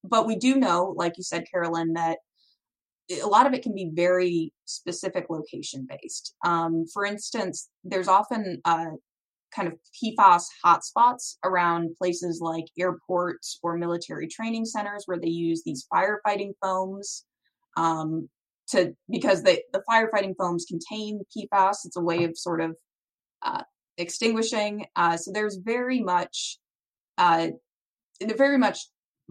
but 0.05 0.26
we 0.26 0.36
do 0.36 0.57
know, 0.57 0.95
like 0.97 1.16
you 1.16 1.22
said, 1.22 1.45
Carolyn, 1.51 1.93
that 1.95 2.18
a 3.20 3.26
lot 3.26 3.46
of 3.46 3.54
it 3.54 3.62
can 3.62 3.74
be 3.74 3.90
very 3.92 4.52
specific 4.64 5.26
location 5.28 5.86
based. 5.88 6.34
Um, 6.44 6.84
for 6.92 7.04
instance, 7.04 7.68
there's 7.84 8.08
often 8.08 8.60
uh, 8.64 8.86
kind 9.54 9.68
of 9.68 9.74
PFAS 10.02 10.44
hotspots 10.64 11.36
around 11.44 11.96
places 11.98 12.40
like 12.40 12.64
airports 12.78 13.58
or 13.62 13.76
military 13.76 14.26
training 14.26 14.64
centers 14.64 15.04
where 15.06 15.18
they 15.18 15.28
use 15.28 15.62
these 15.64 15.86
firefighting 15.92 16.52
foams 16.62 17.24
um, 17.76 18.28
to 18.68 18.94
because 19.10 19.42
they, 19.42 19.62
the 19.72 19.82
firefighting 19.90 20.34
foams 20.38 20.64
contain 20.64 21.20
PFAS. 21.36 21.84
It's 21.84 21.96
a 21.96 22.00
way 22.00 22.24
of 22.24 22.36
sort 22.36 22.60
of 22.60 22.76
uh, 23.42 23.62
extinguishing. 23.98 24.86
Uh, 24.96 25.16
so 25.16 25.32
there's 25.32 25.56
very 25.56 26.00
much, 26.00 26.58
uh, 27.18 27.48
very 28.20 28.58
much 28.58 28.78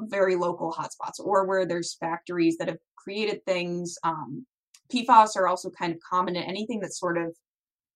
very 0.09 0.35
local 0.35 0.71
hotspots 0.71 1.19
or 1.19 1.45
where 1.45 1.65
there's 1.65 1.95
factories 1.95 2.57
that 2.57 2.67
have 2.67 2.77
created 2.95 3.43
things. 3.45 3.97
Um, 4.03 4.45
PFAS 4.93 5.35
are 5.35 5.47
also 5.47 5.69
kind 5.69 5.93
of 5.93 5.99
common 6.07 6.35
in 6.35 6.43
anything 6.43 6.79
that's 6.79 6.99
sort 6.99 7.17
of 7.17 7.35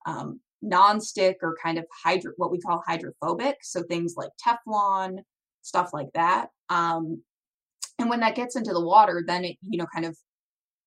um, 0.06 0.40
non-stick 0.62 1.38
or 1.42 1.56
kind 1.62 1.78
of 1.78 1.86
hydro, 1.92 2.32
what 2.38 2.52
we 2.52 2.60
call 2.60 2.84
hydrophobic. 2.86 3.58
So 3.62 3.84
things 3.84 4.16
like 4.16 4.30
Teflon, 4.46 5.20
stuff 5.62 5.92
like 5.94 6.12
that. 6.14 6.50
Um, 6.70 7.22
and 8.00 8.10
when 8.10 8.20
that 8.22 8.36
gets 8.36 8.56
into 8.56 8.74
the 8.74 8.86
water, 8.86 9.24
then 9.26 9.46
it, 9.46 9.58
you 9.62 9.78
know, 9.78 9.88
kind 9.94 10.06
of 10.06 10.18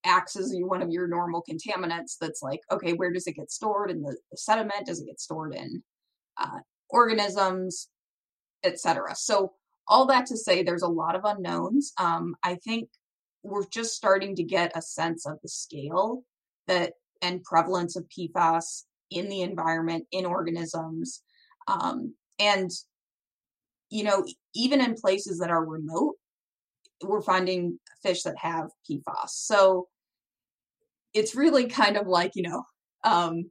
acts 0.05 0.37
as 0.37 0.55
one 0.57 0.83
of 0.83 0.91
your 0.91 1.09
normal 1.09 1.43
contaminants. 1.49 2.17
That's 2.21 2.43
like, 2.43 2.61
okay, 2.71 2.93
where 2.93 3.13
does 3.13 3.27
it 3.27 3.37
get 3.37 3.51
stored 3.51 3.91
in 3.91 4.03
the, 4.03 4.17
the 4.31 4.37
sediment? 4.37 4.87
Does 4.87 5.01
it 5.01 5.07
get 5.07 5.21
stored 5.21 5.55
in 5.55 5.83
uh, 6.39 6.59
organisms, 6.91 7.89
etc. 8.65 9.15
So 9.15 9.53
all 9.89 10.07
that 10.07 10.27
to 10.27 10.37
say, 10.37 10.63
there's 10.63 10.83
a 10.83 10.89
lot 10.89 11.15
of 11.15 11.25
unknowns. 11.25 11.93
Um, 11.99 12.37
I 12.43 12.57
think 12.57 12.91
we're 13.43 13.67
just 13.67 13.95
starting 13.95 14.37
to 14.37 14.43
get 14.43 14.77
a 14.77 14.83
sense 14.83 15.27
of 15.27 15.39
the 15.43 15.49
scale 15.49 16.25
that 16.67 16.95
and 17.23 17.43
prevalence 17.43 17.97
of 17.97 18.07
PFAS 18.09 18.83
in 19.11 19.29
the 19.29 19.43
environment, 19.43 20.07
in 20.13 20.27
organisms. 20.27 21.23
Um, 21.67 22.15
and, 22.39 22.71
you 23.91 24.05
know, 24.05 24.25
even 24.55 24.81
in 24.81 24.95
places 24.95 25.39
that 25.39 25.51
are 25.51 25.65
remote, 25.65 26.17
we're 27.03 27.23
finding 27.23 27.79
fish 28.03 28.23
that 28.23 28.37
have 28.39 28.71
PFAS. 28.89 29.31
So 29.31 29.89
it's 31.15 31.35
really 31.35 31.67
kind 31.67 31.97
of 31.97 32.07
like, 32.07 32.33
you 32.35 32.43
know, 32.43 32.63
um, 33.05 33.51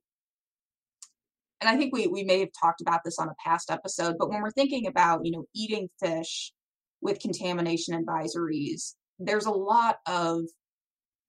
and 1.61 1.69
I 1.69 1.75
think 1.77 1.93
we, 1.93 2.07
we 2.07 2.23
may 2.23 2.39
have 2.39 2.49
talked 2.59 2.81
about 2.81 3.01
this 3.03 3.19
on 3.19 3.29
a 3.29 3.35
past 3.43 3.71
episode, 3.71 4.15
but 4.19 4.29
when 4.29 4.41
we're 4.41 4.51
thinking 4.51 4.87
about, 4.87 5.25
you 5.25 5.31
know, 5.31 5.45
eating 5.55 5.89
fish 5.99 6.51
with 7.01 7.19
contamination 7.19 8.01
advisories, 8.03 8.93
there's 9.19 9.45
a 9.45 9.51
lot 9.51 9.97
of 10.05 10.41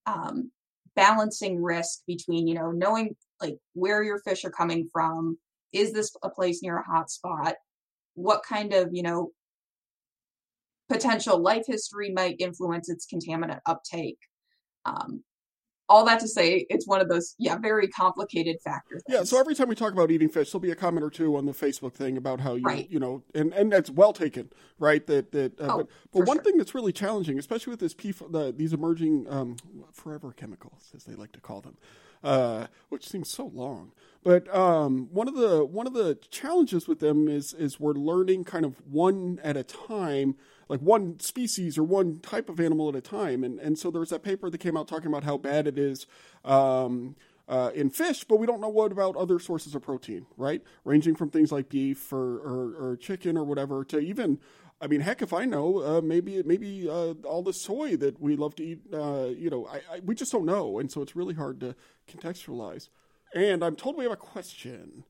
um, 0.06 0.50
balancing 0.98 1.62
risk 1.62 2.00
between 2.08 2.48
you 2.48 2.54
know 2.54 2.72
knowing 2.72 3.14
like 3.40 3.56
where 3.74 4.02
your 4.02 4.18
fish 4.18 4.44
are 4.44 4.50
coming 4.50 4.88
from 4.92 5.38
is 5.72 5.92
this 5.92 6.10
a 6.24 6.28
place 6.28 6.60
near 6.60 6.78
a 6.78 6.82
hot 6.82 7.08
spot 7.08 7.54
what 8.14 8.42
kind 8.42 8.72
of 8.74 8.88
you 8.90 9.04
know 9.04 9.30
potential 10.88 11.38
life 11.38 11.62
history 11.68 12.10
might 12.10 12.40
influence 12.40 12.88
its 12.88 13.06
contaminant 13.06 13.60
uptake 13.66 14.18
um, 14.86 15.22
all 15.89 16.05
that 16.05 16.20
to 16.20 16.28
say, 16.28 16.66
it's 16.68 16.86
one 16.86 17.01
of 17.01 17.09
those, 17.09 17.34
yeah, 17.39 17.57
very 17.57 17.89
complicated 17.89 18.61
factors. 18.62 19.03
Yeah. 19.09 19.24
So 19.24 19.41
every 19.41 19.55
time 19.55 19.68
we 19.68 19.74
talk 19.74 19.93
about 19.93 20.11
eating 20.11 20.28
fish, 20.28 20.51
there'll 20.51 20.61
be 20.61 20.70
a 20.70 20.76
comment 20.76 21.05
or 21.05 21.11
two 21.11 21.36
on 21.36 21.47
the 21.47 21.53
Facebook 21.53 21.95
thing 21.95 22.16
about 22.16 22.41
how 22.41 22.55
you, 22.55 22.62
right. 22.64 22.91
you 22.91 22.99
know, 22.99 23.22
and, 23.34 23.53
and 23.55 23.72
that's 23.72 23.91
well 23.91 24.12
taken, 24.12 24.51
right? 24.78 25.07
That 25.07 25.32
that. 25.32 25.59
Uh, 25.61 25.64
oh, 25.64 25.76
but 25.78 25.89
but 26.12 26.26
one 26.26 26.36
sure. 26.36 26.45
thing 26.45 26.59
that's 26.59 26.74
really 26.74 26.93
challenging, 26.93 27.39
especially 27.39 27.70
with 27.70 27.80
this 27.80 27.95
PF, 27.95 28.30
the, 28.30 28.53
these 28.53 28.72
emerging 28.72 29.26
um, 29.30 29.57
forever 29.93 30.32
chemicals, 30.32 30.93
as 30.95 31.05
they 31.05 31.14
like 31.14 31.32
to 31.32 31.41
call 31.41 31.61
them, 31.61 31.76
uh, 32.22 32.66
which 32.91 33.09
seems 33.09 33.30
so 33.30 33.47
long. 33.47 33.93
But 34.22 34.53
um, 34.55 35.09
one 35.11 35.28
of 35.28 35.36
the 35.36 35.64
one 35.64 35.86
of 35.86 35.95
the 35.95 36.18
challenges 36.30 36.86
with 36.86 37.01
them 37.01 37.28
is 37.28 37.55
is 37.55 37.80
we're 37.80 37.95
learning 37.95 38.45
kind 38.45 38.64
of 38.64 38.74
one 38.86 39.41
at 39.43 39.57
a 39.57 39.62
time 39.62 40.36
like 40.68 40.80
one 40.80 41.18
species 41.20 41.78
or 41.78 41.84
one 41.84 42.20
type 42.20 42.48
of 42.48 42.60
animal 42.60 42.88
at 42.88 42.94
a 42.94 43.00
time. 43.00 43.42
And 43.44 43.58
and 43.58 43.78
so 43.78 43.90
there 43.90 44.00
was 44.00 44.10
that 44.10 44.22
paper 44.22 44.50
that 44.50 44.58
came 44.58 44.76
out 44.76 44.88
talking 44.88 45.08
about 45.08 45.24
how 45.24 45.36
bad 45.36 45.66
it 45.66 45.78
is 45.78 46.06
um, 46.44 47.16
uh, 47.48 47.70
in 47.74 47.90
fish, 47.90 48.24
but 48.24 48.36
we 48.36 48.46
don't 48.46 48.60
know 48.60 48.68
what 48.68 48.92
about 48.92 49.16
other 49.16 49.38
sources 49.38 49.74
of 49.74 49.82
protein, 49.82 50.26
right? 50.36 50.62
Ranging 50.84 51.14
from 51.14 51.30
things 51.30 51.50
like 51.50 51.68
beef 51.68 52.12
or 52.12 52.38
or, 52.38 52.90
or 52.90 52.96
chicken 52.96 53.36
or 53.36 53.44
whatever 53.44 53.84
to 53.84 53.98
even. 53.98 54.38
I 54.80 54.86
mean, 54.86 55.00
heck, 55.00 55.22
if 55.22 55.32
I 55.32 55.44
know, 55.44 55.82
uh, 55.82 56.00
maybe 56.00 56.40
maybe 56.44 56.88
uh, 56.88 57.14
all 57.24 57.42
the 57.42 57.52
soy 57.52 57.96
that 57.96 58.20
we 58.20 58.36
love 58.36 58.54
to 58.56 58.64
eat, 58.64 58.80
uh, 58.92 59.26
you 59.36 59.50
know, 59.50 59.66
I, 59.66 59.96
I, 59.96 60.00
we 60.04 60.14
just 60.14 60.30
don't 60.30 60.44
know, 60.44 60.78
and 60.78 60.90
so 60.90 61.02
it's 61.02 61.16
really 61.16 61.34
hard 61.34 61.58
to 61.60 61.74
contextualize. 62.08 62.88
And 63.34 63.64
I'm 63.64 63.74
told 63.74 63.96
we 63.96 64.04
have 64.04 64.12
a 64.12 64.16
question. 64.16 65.04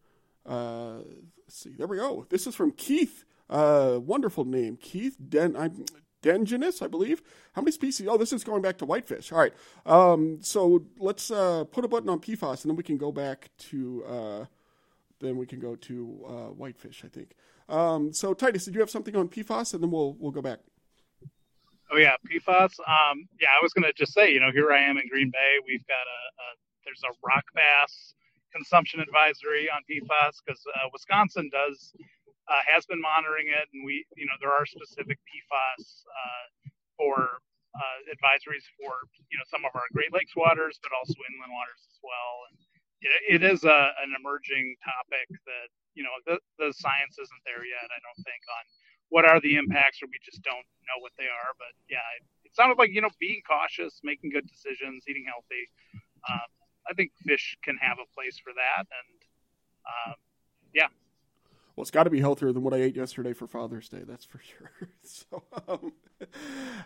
Uh, 0.47 1.01
see, 1.49 1.75
there 1.77 1.87
we 1.87 1.99
go. 1.99 2.27
This 2.31 2.47
is 2.47 2.55
from 2.55 2.73
Keith 2.73 3.25
uh, 3.51 3.99
wonderful 4.01 4.45
name, 4.45 4.77
Keith 4.77 5.17
Den. 5.29 5.57
I'm, 5.57 5.85
Dengenus, 6.23 6.83
I 6.83 6.89
believe. 6.89 7.23
How 7.53 7.63
many 7.63 7.73
species? 7.73 8.09
Oh, 8.09 8.17
this 8.17 8.33
is 8.33 8.43
going 8.43 8.63
back 8.63 8.79
to 8.79 8.85
whitefish. 8.85 9.33
All 9.33 9.39
right. 9.39 9.53
Um, 9.87 10.39
so 10.43 10.85
let's 10.99 11.31
uh, 11.31 11.65
put 11.65 11.85
a 11.85 11.89
button 11.89 12.09
on 12.09 12.21
PFAS, 12.21 12.63
and 12.63 12.71
then 12.71 12.77
we 12.77 12.83
can 12.83 12.97
go 12.97 13.13
back 13.13 13.51
to. 13.71 14.05
Uh, 14.05 14.45
then 15.21 15.37
we 15.37 15.47
can 15.47 15.61
go 15.61 15.77
to 15.77 16.25
uh, 16.27 16.53
whitefish. 16.53 17.03
I 17.05 17.09
think. 17.09 17.35
Um, 17.69 18.13
so 18.13 18.35
Titus, 18.35 18.65
did 18.65 18.75
you 18.75 18.81
have 18.81 18.91
something 18.91 19.15
on 19.15 19.29
PFAS, 19.29 19.75
and 19.75 19.83
then 19.83 19.91
we'll 19.91 20.17
we'll 20.19 20.33
go 20.33 20.43
back. 20.43 20.59
Oh 21.91 21.97
yeah, 21.97 22.17
PFAS. 22.27 22.79
Um, 22.81 23.29
yeah, 23.41 23.49
I 23.49 23.63
was 23.63 23.73
gonna 23.73 23.93
just 23.93 24.13
say, 24.13 24.33
you 24.33 24.41
know, 24.41 24.51
here 24.53 24.73
I 24.73 24.83
am 24.83 24.99
in 24.99 25.09
Green 25.09 25.31
Bay. 25.31 25.57
We've 25.67 25.87
got 25.87 25.95
a, 25.95 26.21
a 26.43 26.47
there's 26.85 27.03
a 27.05 27.15
rock 27.25 27.45
bass 27.55 28.15
consumption 28.53 29.01
advisory 29.01 29.69
on 29.71 29.83
PFAS 29.89 30.41
because 30.45 30.61
uh, 30.75 30.89
Wisconsin 30.93 31.51
does 31.53 31.93
uh, 32.49 32.65
has 32.65 32.89
been 32.89 33.01
monitoring 33.01 33.53
it, 33.53 33.69
and 33.77 33.85
we, 33.85 34.09
you 34.17 34.25
know, 34.25 34.37
there 34.41 34.53
are 34.53 34.65
specific 34.65 35.21
PFAS 35.29 36.09
uh, 36.09 36.47
for 36.97 37.45
uh, 37.77 37.99
advisories 38.09 38.65
for 38.81 39.05
you 39.29 39.37
know 39.37 39.47
some 39.53 39.69
of 39.69 39.73
our 39.77 39.85
Great 39.93 40.11
Lakes 40.13 40.33
waters, 40.35 40.81
but 40.81 40.91
also 40.97 41.15
inland 41.29 41.53
waters 41.53 41.83
as 41.85 41.99
well. 42.01 42.33
And 42.49 42.55
it, 43.05 43.13
it 43.39 43.43
is 43.45 43.63
a, 43.69 43.93
an 44.01 44.17
emerging 44.17 44.75
topic 44.81 45.29
that 45.45 45.69
you 45.93 46.03
know 46.03 46.15
the, 46.25 46.41
the 46.57 46.73
science 46.73 47.21
isn't 47.21 47.43
there 47.45 47.63
yet. 47.69 47.85
I 47.85 48.01
don't 48.01 48.21
think 48.25 48.43
on 48.49 48.65
what 49.13 49.25
are 49.29 49.41
the 49.41 49.57
impacts, 49.57 50.01
or 50.01 50.09
we 50.09 50.21
just 50.25 50.41
don't 50.41 50.67
know 50.89 50.99
what 51.05 51.13
they 51.21 51.29
are. 51.29 51.53
But 51.61 51.77
yeah, 51.93 52.05
it, 52.17 52.25
it 52.49 52.53
sounded 52.57 52.81
like 52.81 52.91
you 52.97 53.05
know 53.05 53.13
being 53.21 53.45
cautious, 53.45 54.01
making 54.01 54.33
good 54.33 54.49
decisions, 54.49 55.05
eating 55.05 55.29
healthy. 55.29 55.69
Um, 56.25 56.49
I 56.89 56.97
think 56.97 57.13
fish 57.29 57.57
can 57.61 57.77
have 57.79 58.01
a 58.01 58.09
place 58.17 58.41
for 58.41 58.57
that, 58.57 58.89
and 58.89 59.19
um, 59.85 60.17
yeah, 60.73 60.89
Well, 61.79 61.83
it's 61.83 61.93
got 61.93 62.03
to 62.03 62.11
be 62.11 62.19
healthier 62.19 62.51
than 62.51 62.65
what 62.65 62.75
I 62.75 62.79
ate 62.79 62.97
yesterday 62.97 63.33
for 63.33 63.47
Father's 63.47 63.89
Day. 63.89 64.03
That's 64.05 64.25
for 64.25 64.41
sure. 64.59 64.73
so, 65.05 65.45
um, 65.69 65.93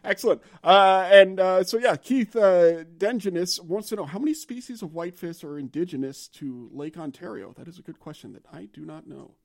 excellent. 0.05 0.43
Uh, 0.63 1.09
and 1.11 1.41
uh, 1.41 1.65
so, 1.65 1.79
yeah, 1.79 1.97
Keith 1.97 2.37
uh, 2.37 2.85
Dengenis 2.99 3.59
wants 3.59 3.89
to 3.89 3.97
know 3.97 4.05
how 4.05 4.19
many 4.19 4.35
species 4.35 4.83
of 4.83 4.93
whitefish 4.93 5.45
are 5.45 5.59
indigenous 5.59 6.29
to 6.29 6.69
Lake 6.75 6.99
Ontario. 6.99 7.55
That 7.57 7.69
is 7.69 7.79
a 7.79 7.83
good 7.83 8.01
question 8.01 8.35
that 8.35 8.45
I 8.53 8.67
do 8.67 8.85
not 8.85 9.07
know. 9.07 9.37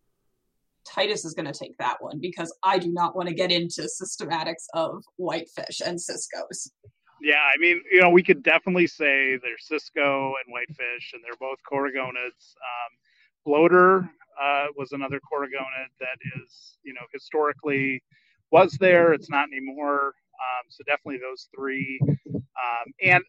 Titus 0.86 1.24
is 1.24 1.34
going 1.34 1.45
to 1.45 1.58
take 1.58 1.78
that 1.78 1.95
one 2.02 2.20
because 2.20 2.54
I 2.62 2.78
do 2.78 2.91
not 2.91 3.16
want 3.16 3.30
to 3.30 3.34
get 3.34 3.50
into 3.50 3.84
systematics 3.84 4.66
of 4.74 5.02
whitefish 5.16 5.80
and 5.80 5.98
ciscos. 5.98 6.72
Yeah, 7.22 7.39
I 7.39 7.58
mean, 7.58 7.82
you 7.89 8.02
know, 8.02 8.10
we 8.10 8.22
could 8.22 8.43
definitely 8.43 8.88
say 8.88 9.38
they're 9.38 9.58
cisco 9.60 10.34
and 10.43 10.52
whitefish, 10.52 11.14
and 11.14 11.24
they're 11.24 11.39
both 11.39 11.60
coregonids. 11.72 12.56
Um, 12.58 12.91
bloater 13.48 14.10
uh, 14.41 14.68
was 14.78 14.91
another 14.91 15.22
coregonid 15.32 15.89
that 16.02 16.20
is, 16.38 16.78
you 16.84 16.93
know, 16.93 17.02
historically 17.14 18.04
was 18.52 18.78
there. 18.80 19.14
It's 19.14 19.32
not 19.32 19.48
anymore. 19.52 20.08
Um, 20.08 20.66
so 20.70 20.84
definitely 20.86 21.20
those 21.20 21.50
three. 21.56 22.00
Um, 22.36 22.93
and 23.04 23.24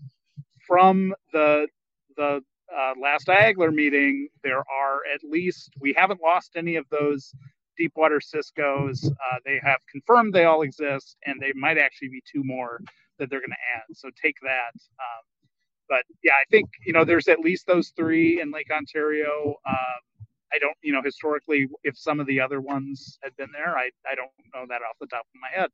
from 0.67 1.15
the 1.33 1.69
the 2.17 2.43
uh, 2.77 2.95
last 3.01 3.29
Agler 3.29 3.73
meeting, 3.73 4.29
there 4.45 4.59
are 4.59 5.01
at 5.15 5.23
least 5.25 5.71
we 5.81 5.95
haven't 5.97 6.21
lost 6.23 6.53
any 6.57 6.77
of 6.77 6.87
those 6.91 7.33
deepwater 7.79 8.21
ciscos. 8.21 9.07
Uh, 9.07 9.39
they 9.47 9.61
have 9.65 9.81
confirmed 9.91 10.35
they 10.35 10.47
all 10.47 10.63
exist, 10.63 11.17
and 11.27 11.41
they 11.41 11.53
might 11.55 11.79
actually 11.79 12.09
be 12.11 12.23
two 12.31 12.43
more 12.45 12.81
that 13.19 13.31
they're 13.31 13.41
going 13.41 13.51
to 13.51 13.57
add. 13.77 13.97
So 13.97 14.11
take 14.23 14.37
that. 14.43 14.75
Um, 15.01 15.25
but 15.89 16.05
yeah, 16.23 16.33
I 16.33 16.45
think 16.51 16.69
you 16.87 16.93
know 16.93 17.05
there's 17.05 17.29
at 17.29 17.41
least 17.41 17.67
those 17.67 17.93
three 17.97 18.41
in 18.41 18.51
Lake 18.51 18.71
Ontario. 18.71 19.55
Um, 19.67 20.25
I 20.53 20.59
don't, 20.59 20.77
you 20.83 20.93
know, 20.93 21.03
historically, 21.05 21.69
if 21.85 21.97
some 21.97 22.21
of 22.21 22.27
the 22.27 22.41
other 22.41 22.61
ones 22.61 23.19
had 23.23 23.37
been 23.37 23.51
there, 23.53 23.77
I, 23.77 23.91
I 24.11 24.15
don't 24.15 24.31
know 24.55 24.65
that 24.69 24.81
off 24.83 24.97
the 25.01 25.07
top 25.07 25.21
of 25.21 25.41
my 25.41 25.61
head. 25.61 25.71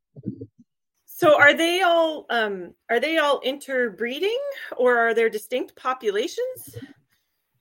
So 1.05 1.41
are 1.41 1.55
they 1.55 1.83
all 1.83 2.27
um, 2.31 2.75
are 2.91 2.99
they 2.99 3.19
all 3.19 3.41
interbreeding, 3.45 4.39
or 4.77 4.99
are 4.99 5.15
there 5.15 5.31
distinct 5.31 5.77
populations? 5.77 6.77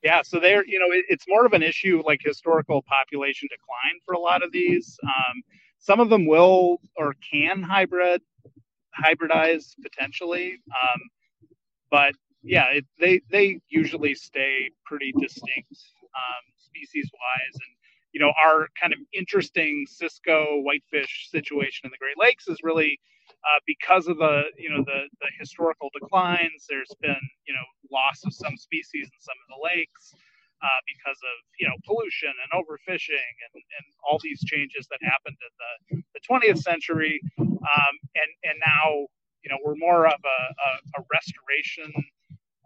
Yeah, 0.02 0.22
so 0.24 0.40
they're 0.40 0.66
you 0.66 0.80
know 0.80 0.88
it, 0.90 1.06
it's 1.08 1.26
more 1.28 1.46
of 1.46 1.54
an 1.54 1.62
issue 1.62 2.02
like 2.06 2.20
historical 2.24 2.84
population 2.84 3.48
decline 3.52 4.00
for 4.06 4.16
a 4.16 4.20
lot 4.20 4.42
of 4.44 4.52
these. 4.52 4.98
Um, 5.04 5.44
some 5.78 6.00
of 6.00 6.10
them 6.10 6.26
will 6.26 6.80
or 6.98 7.14
can 7.32 7.62
hybrid 7.62 8.22
hybridize 9.00 9.76
potentially, 9.84 10.60
um, 10.72 11.02
but 11.92 12.16
yeah, 12.44 12.66
it, 12.72 12.86
they 13.00 13.22
they 13.32 13.60
usually 13.70 14.16
stay 14.16 14.72
pretty 14.86 15.14
distinct. 15.20 15.74
Um, 16.14 16.44
species 16.74 17.10
wise. 17.14 17.56
And, 17.56 17.74
you 18.14 18.20
know, 18.20 18.34
our 18.38 18.68
kind 18.80 18.94
of 18.94 19.00
interesting 19.14 19.86
Cisco 19.90 20.62
whitefish 20.62 21.30
situation 21.32 21.86
in 21.86 21.92
the 21.92 22.02
Great 22.02 22.18
Lakes 22.20 22.48
is 22.48 22.58
really 22.64 23.00
uh, 23.46 23.60
because 23.66 24.08
of 24.08 24.18
the, 24.18 24.44
you 24.58 24.70
know, 24.70 24.84
the, 24.86 25.10
the 25.22 25.30
historical 25.40 25.90
declines. 25.94 26.66
There's 26.70 26.92
been, 27.02 27.22
you 27.48 27.54
know, 27.54 27.66
loss 27.92 28.24
of 28.26 28.34
some 28.34 28.58
species 28.58 29.08
in 29.08 29.20
some 29.22 29.38
of 29.46 29.48
the 29.58 29.62
lakes. 29.64 30.14
Uh, 30.64 30.82
because 30.88 31.20
of 31.28 31.38
you 31.60 31.68
know 31.68 31.76
pollution 31.84 32.32
and 32.32 32.50
overfishing 32.56 33.20
and, 33.44 33.54
and 33.60 33.86
all 34.08 34.18
these 34.24 34.40
changes 34.48 34.88
that 34.88 34.98
happened 35.04 35.36
in 35.36 36.00
the, 36.00 36.04
the 36.16 36.22
20th 36.24 36.64
century, 36.64 37.20
um, 37.38 37.94
and 38.16 38.32
and 38.48 38.56
now 38.66 39.04
you 39.44 39.52
know 39.52 39.60
we're 39.66 39.76
more 39.76 40.08
of 40.08 40.16
a, 40.24 40.40
a, 40.40 41.02
a 41.02 41.06
restoration 41.12 41.92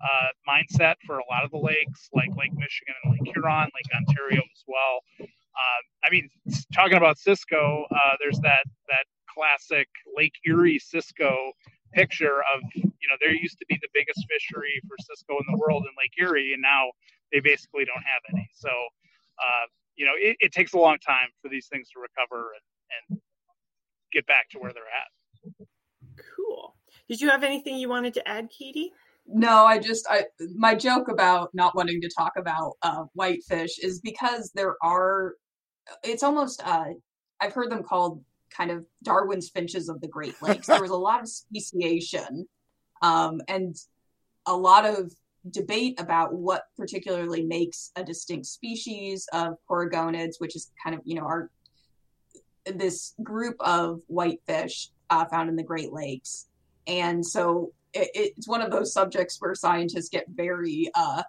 uh, 0.01 0.29
mindset 0.47 0.95
for 1.05 1.17
a 1.17 1.23
lot 1.29 1.43
of 1.43 1.51
the 1.51 1.57
lakes, 1.57 2.09
like 2.13 2.29
Lake 2.37 2.53
Michigan 2.53 2.95
and 3.03 3.13
Lake 3.13 3.33
Huron, 3.33 3.69
Lake 3.73 3.89
Ontario 3.95 4.41
as 4.41 4.63
well. 4.67 5.01
Uh, 5.19 5.81
I 6.05 6.09
mean, 6.11 6.29
talking 6.73 6.97
about 6.97 7.17
Cisco, 7.17 7.85
uh, 7.91 8.15
there's 8.19 8.39
that 8.39 8.63
that 8.89 9.05
classic 9.27 9.87
Lake 10.15 10.33
Erie 10.45 10.79
Cisco 10.79 11.51
picture 11.93 12.41
of 12.53 12.61
you 12.75 13.07
know 13.09 13.15
there 13.19 13.33
used 13.33 13.57
to 13.59 13.65
be 13.67 13.77
the 13.81 13.87
biggest 13.93 14.25
fishery 14.29 14.79
for 14.87 14.95
Cisco 14.99 15.33
in 15.33 15.45
the 15.51 15.57
world 15.57 15.83
in 15.83 15.93
Lake 15.97 16.13
Erie, 16.19 16.53
and 16.53 16.61
now 16.61 16.91
they 17.31 17.39
basically 17.39 17.85
don't 17.85 18.03
have 18.03 18.21
any. 18.33 18.47
So 18.53 18.69
uh, 18.69 19.65
you 19.95 20.05
know 20.05 20.13
it, 20.15 20.37
it, 20.39 20.51
takes 20.51 20.73
a 20.73 20.77
long 20.77 20.97
time 20.99 21.29
for 21.41 21.49
these 21.49 21.67
things 21.67 21.89
to 21.89 21.99
recover 21.99 22.51
and, 22.53 23.09
and 23.11 23.21
get 24.11 24.25
back 24.27 24.49
to 24.51 24.59
where 24.59 24.73
they're 24.73 24.83
at. 24.83 25.67
Cool. 26.35 26.75
Did 27.07 27.21
you 27.21 27.29
have 27.29 27.43
anything 27.43 27.77
you 27.77 27.89
wanted 27.89 28.13
to 28.15 28.27
add, 28.27 28.49
Katie? 28.49 28.91
No, 29.27 29.65
I 29.65 29.77
just 29.77 30.07
I 30.09 30.25
my 30.55 30.73
joke 30.73 31.09
about 31.09 31.53
not 31.53 31.75
wanting 31.75 32.01
to 32.01 32.09
talk 32.09 32.33
about 32.37 32.77
uh, 32.81 33.03
whitefish 33.13 33.79
is 33.79 33.99
because 33.99 34.51
there 34.55 34.75
are. 34.81 35.35
It's 36.03 36.23
almost 36.23 36.61
uh, 36.65 36.85
I've 37.41 37.53
heard 37.53 37.69
them 37.69 37.83
called 37.83 38.23
kind 38.49 38.71
of 38.71 38.85
Darwin's 39.03 39.49
finches 39.49 39.89
of 39.89 39.99
the 40.01 40.07
Great 40.07 40.41
Lakes. 40.41 40.67
there 40.67 40.81
was 40.81 40.91
a 40.91 40.95
lot 40.95 41.21
of 41.21 41.27
speciation, 41.27 42.47
um, 43.01 43.41
and 43.49 43.75
a 44.45 44.55
lot 44.55 44.85
of 44.85 45.13
debate 45.51 45.99
about 45.99 46.33
what 46.33 46.63
particularly 46.77 47.43
makes 47.43 47.91
a 47.95 48.03
distinct 48.03 48.45
species 48.45 49.27
of 49.33 49.55
coregonids, 49.69 50.35
which 50.39 50.55
is 50.55 50.71
kind 50.81 50.95
of 50.95 51.01
you 51.03 51.15
know 51.15 51.25
our 51.25 51.51
this 52.65 53.13
group 53.23 53.55
of 53.59 54.01
whitefish 54.07 54.89
uh, 55.09 55.25
found 55.25 55.49
in 55.49 55.55
the 55.57 55.63
Great 55.63 55.91
Lakes. 55.91 56.47
And 56.85 57.25
so 57.25 57.73
it, 57.97 58.11
it's 58.13 58.47
one 58.47 58.61
of 58.61 58.71
those 58.71 58.93
subjects 58.93 59.37
where 59.39 59.55
scientists 59.55 60.09
get 60.09 60.25
very 60.29 60.89
uh, 60.95 61.23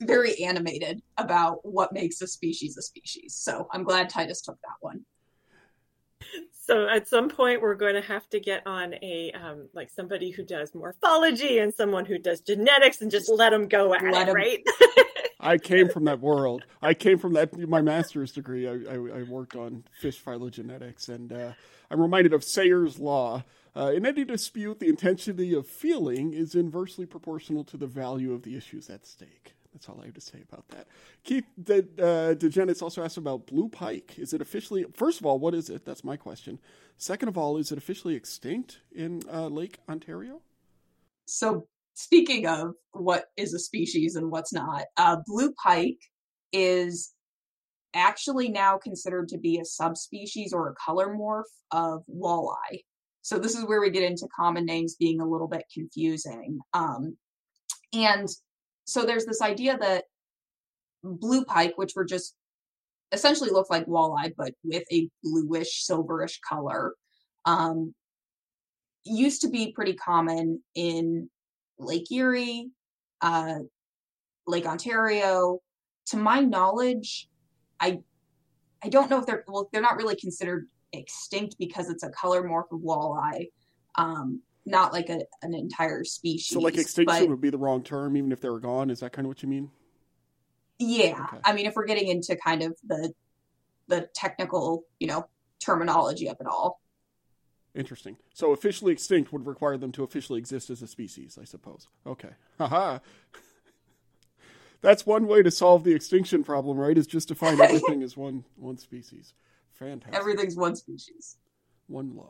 very 0.00 0.42
animated 0.42 1.02
about 1.16 1.58
what 1.62 1.92
makes 1.92 2.20
a 2.20 2.26
species 2.26 2.76
a 2.76 2.82
species. 2.82 3.34
So 3.34 3.68
I'm 3.72 3.84
glad 3.84 4.08
Titus 4.08 4.40
took 4.40 4.60
that 4.62 4.76
one. 4.80 5.04
So 6.66 6.88
at 6.88 7.06
some 7.08 7.28
point 7.28 7.60
we're 7.60 7.74
going 7.74 7.94
to 7.94 8.00
have 8.00 8.28
to 8.30 8.40
get 8.40 8.66
on 8.66 8.94
a 9.02 9.32
um, 9.32 9.68
like 9.74 9.90
somebody 9.90 10.30
who 10.30 10.44
does 10.44 10.74
morphology 10.74 11.58
and 11.58 11.74
someone 11.74 12.06
who 12.06 12.18
does 12.18 12.40
genetics 12.40 13.02
and 13.02 13.10
just 13.10 13.28
let 13.28 13.50
them 13.50 13.68
go 13.68 13.92
at 13.94 14.02
let 14.02 14.22
it, 14.22 14.26
them. 14.26 14.34
right? 14.34 14.64
I 15.40 15.58
came 15.58 15.90
from 15.90 16.04
that 16.04 16.20
world. 16.20 16.64
I 16.80 16.94
came 16.94 17.18
from 17.18 17.34
that 17.34 17.56
my 17.68 17.82
master's 17.82 18.32
degree. 18.32 18.66
I, 18.66 18.72
I, 18.72 18.94
I 19.18 19.22
worked 19.24 19.56
on 19.56 19.84
fish 20.00 20.22
phylogenetics, 20.22 21.10
and 21.10 21.32
uh, 21.32 21.52
I'm 21.90 22.00
reminded 22.00 22.32
of 22.32 22.42
Sayre's 22.42 22.98
law 22.98 23.44
uh, 23.76 23.92
in 23.92 24.06
any 24.06 24.24
dispute, 24.24 24.80
the 24.80 24.88
intensity 24.88 25.54
of 25.54 25.66
feeling 25.66 26.32
is 26.32 26.54
inversely 26.54 27.06
proportional 27.06 27.64
to 27.64 27.76
the 27.76 27.86
value 27.86 28.32
of 28.32 28.42
the 28.42 28.56
issues 28.56 28.88
at 28.88 29.06
stake. 29.06 29.54
That's 29.72 29.88
all 29.88 29.98
I 30.00 30.06
have 30.06 30.14
to 30.14 30.20
say 30.20 30.38
about 30.48 30.68
that. 30.68 30.86
Keith 31.24 31.44
De, 31.60 31.78
uh, 31.78 32.34
DeGenis 32.34 32.80
also 32.80 33.02
asked 33.02 33.16
about 33.16 33.46
blue 33.46 33.68
pike. 33.68 34.14
Is 34.16 34.32
it 34.32 34.40
officially, 34.40 34.84
first 34.94 35.18
of 35.18 35.26
all, 35.26 35.40
what 35.40 35.52
is 35.52 35.68
it? 35.68 35.84
That's 35.84 36.04
my 36.04 36.16
question. 36.16 36.60
Second 36.96 37.28
of 37.28 37.36
all, 37.36 37.56
is 37.56 37.72
it 37.72 37.78
officially 37.78 38.14
extinct 38.14 38.78
in 38.94 39.22
uh, 39.32 39.48
Lake 39.48 39.78
Ontario? 39.88 40.42
So, 41.26 41.66
speaking 41.94 42.46
of 42.46 42.74
what 42.92 43.26
is 43.36 43.52
a 43.52 43.58
species 43.58 44.14
and 44.14 44.30
what's 44.30 44.52
not, 44.52 44.84
uh, 44.96 45.16
blue 45.26 45.52
pike 45.60 45.98
is 46.52 47.12
actually 47.94 48.50
now 48.50 48.78
considered 48.78 49.28
to 49.28 49.38
be 49.38 49.58
a 49.58 49.64
subspecies 49.64 50.52
or 50.52 50.68
a 50.68 50.74
color 50.74 51.16
morph 51.16 51.42
of 51.72 52.04
walleye. 52.08 52.82
So 53.24 53.38
this 53.38 53.54
is 53.54 53.64
where 53.64 53.80
we 53.80 53.88
get 53.88 54.02
into 54.02 54.28
common 54.36 54.66
names 54.66 54.96
being 54.96 55.22
a 55.22 55.26
little 55.26 55.48
bit 55.48 55.64
confusing. 55.72 56.58
Um, 56.74 57.16
and 57.94 58.28
so 58.84 59.06
there's 59.06 59.24
this 59.24 59.40
idea 59.40 59.78
that 59.78 60.04
blue 61.02 61.46
pike, 61.46 61.72
which 61.76 61.92
were 61.96 62.04
just 62.04 62.34
essentially 63.12 63.48
look 63.48 63.70
like 63.70 63.86
walleye, 63.86 64.34
but 64.36 64.52
with 64.62 64.84
a 64.92 65.08
bluish, 65.22 65.86
silverish 65.90 66.38
color, 66.46 66.92
um, 67.46 67.94
used 69.04 69.40
to 69.40 69.48
be 69.48 69.72
pretty 69.72 69.94
common 69.94 70.62
in 70.74 71.30
Lake 71.78 72.12
Erie, 72.12 72.68
uh, 73.22 73.60
Lake 74.46 74.66
Ontario. 74.66 75.60
To 76.08 76.18
my 76.18 76.40
knowledge, 76.40 77.30
I 77.80 78.00
I 78.82 78.90
don't 78.90 79.08
know 79.08 79.18
if 79.18 79.24
they're 79.24 79.44
well, 79.48 79.70
they're 79.72 79.80
not 79.80 79.96
really 79.96 80.16
considered 80.16 80.68
extinct 80.98 81.56
because 81.58 81.88
it's 81.90 82.02
a 82.02 82.10
color 82.10 82.42
morph 82.42 82.72
of 82.72 82.80
walleye, 82.80 83.48
um, 83.96 84.40
not 84.66 84.92
like 84.92 85.08
a, 85.08 85.20
an 85.42 85.54
entire 85.54 86.04
species. 86.04 86.48
So, 86.48 86.60
like 86.60 86.76
extinction 86.76 87.24
but, 87.24 87.28
would 87.28 87.40
be 87.40 87.50
the 87.50 87.58
wrong 87.58 87.82
term, 87.82 88.16
even 88.16 88.32
if 88.32 88.40
they 88.40 88.48
were 88.48 88.60
gone. 88.60 88.90
Is 88.90 89.00
that 89.00 89.12
kind 89.12 89.26
of 89.26 89.28
what 89.28 89.42
you 89.42 89.48
mean? 89.48 89.70
Yeah, 90.78 91.26
okay. 91.28 91.38
I 91.44 91.52
mean, 91.52 91.66
if 91.66 91.74
we're 91.76 91.86
getting 91.86 92.08
into 92.08 92.36
kind 92.36 92.62
of 92.62 92.76
the 92.86 93.12
the 93.86 94.08
technical, 94.14 94.84
you 94.98 95.06
know, 95.06 95.28
terminology 95.60 96.28
of 96.28 96.36
it 96.40 96.46
all. 96.46 96.80
Interesting. 97.74 98.16
So, 98.32 98.52
officially 98.52 98.92
extinct 98.92 99.32
would 99.32 99.46
require 99.46 99.76
them 99.76 99.92
to 99.92 100.04
officially 100.04 100.38
exist 100.38 100.70
as 100.70 100.80
a 100.80 100.86
species, 100.86 101.38
I 101.40 101.44
suppose. 101.44 101.88
Okay. 102.06 102.30
Haha. 102.58 103.00
That's 104.80 105.06
one 105.06 105.26
way 105.26 105.42
to 105.42 105.50
solve 105.50 105.82
the 105.82 105.94
extinction 105.94 106.44
problem, 106.44 106.76
right? 106.76 106.96
Is 106.96 107.06
just 107.06 107.28
to 107.28 107.34
find 107.34 107.60
everything 107.60 108.02
as 108.02 108.16
one 108.16 108.44
one 108.56 108.78
species. 108.78 109.34
Fantastic. 109.74 110.18
Everything's 110.18 110.56
one 110.56 110.76
species. 110.76 111.36
One 111.88 112.16
love. 112.16 112.28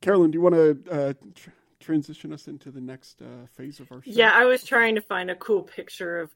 Carolyn, 0.00 0.30
do 0.30 0.36
you 0.36 0.42
want 0.42 0.54
to 0.54 0.78
uh, 0.90 1.12
tr- 1.34 1.50
transition 1.78 2.32
us 2.32 2.48
into 2.48 2.70
the 2.70 2.80
next 2.80 3.20
uh, 3.20 3.46
phase 3.54 3.80
of 3.80 3.92
our 3.92 4.02
show? 4.02 4.10
Yeah, 4.10 4.32
I 4.32 4.44
was 4.46 4.64
trying 4.64 4.94
to 4.94 5.02
find 5.02 5.30
a 5.30 5.34
cool 5.34 5.62
picture 5.62 6.18
of 6.20 6.30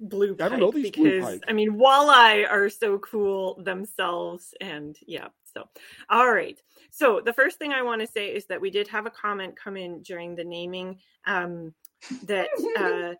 blue 0.00 0.34
pike 0.34 0.46
I 0.46 0.48
don't 0.48 0.60
know 0.60 0.70
these 0.70 0.90
blue 0.90 1.20
pike. 1.20 1.42
I 1.46 1.52
mean 1.52 1.78
walleye 1.78 2.50
are 2.50 2.68
so 2.68 2.98
cool 2.98 3.62
themselves 3.62 4.52
and 4.60 4.96
yeah 5.06 5.28
so 5.54 5.68
all 6.10 6.30
right 6.32 6.60
so 6.90 7.20
the 7.24 7.32
first 7.32 7.58
thing 7.58 7.72
I 7.72 7.82
want 7.82 8.00
to 8.00 8.06
say 8.06 8.28
is 8.28 8.46
that 8.46 8.60
we 8.60 8.70
did 8.70 8.88
have 8.88 9.06
a 9.06 9.10
comment 9.10 9.56
come 9.56 9.76
in 9.76 10.02
during 10.02 10.34
the 10.34 10.44
naming 10.44 10.98
um 11.26 11.72
that 12.24 12.48
uh 12.78 13.14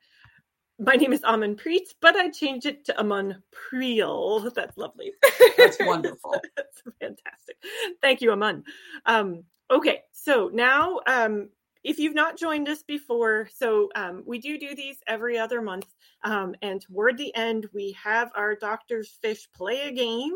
my 0.78 0.96
name 0.96 1.12
is 1.12 1.22
Amun 1.24 1.56
Preet, 1.56 1.94
but 2.00 2.16
I 2.16 2.30
changed 2.30 2.66
it 2.66 2.84
to 2.86 3.00
Amun 3.00 3.42
Priel. 3.52 4.50
That's 4.54 4.76
lovely. 4.76 5.12
That's 5.56 5.78
wonderful. 5.80 6.40
That's 6.56 6.82
fantastic. 7.00 7.56
Thank 8.02 8.20
you, 8.20 8.32
Amun. 8.32 8.64
Um, 9.06 9.44
okay, 9.70 10.02
so 10.12 10.50
now 10.52 11.00
um, 11.06 11.48
if 11.84 11.98
you've 11.98 12.14
not 12.14 12.38
joined 12.38 12.68
us 12.68 12.82
before, 12.82 13.48
so 13.54 13.90
um, 13.94 14.22
we 14.26 14.38
do 14.38 14.58
do 14.58 14.74
these 14.74 14.96
every 15.06 15.38
other 15.38 15.60
month. 15.60 15.86
Um, 16.24 16.54
and 16.62 16.80
toward 16.80 17.18
the 17.18 17.34
end, 17.36 17.68
we 17.72 17.96
have 18.02 18.32
our 18.34 18.56
Doctor's 18.56 19.18
Fish 19.22 19.46
play 19.54 19.82
a 19.82 19.92
game. 19.92 20.34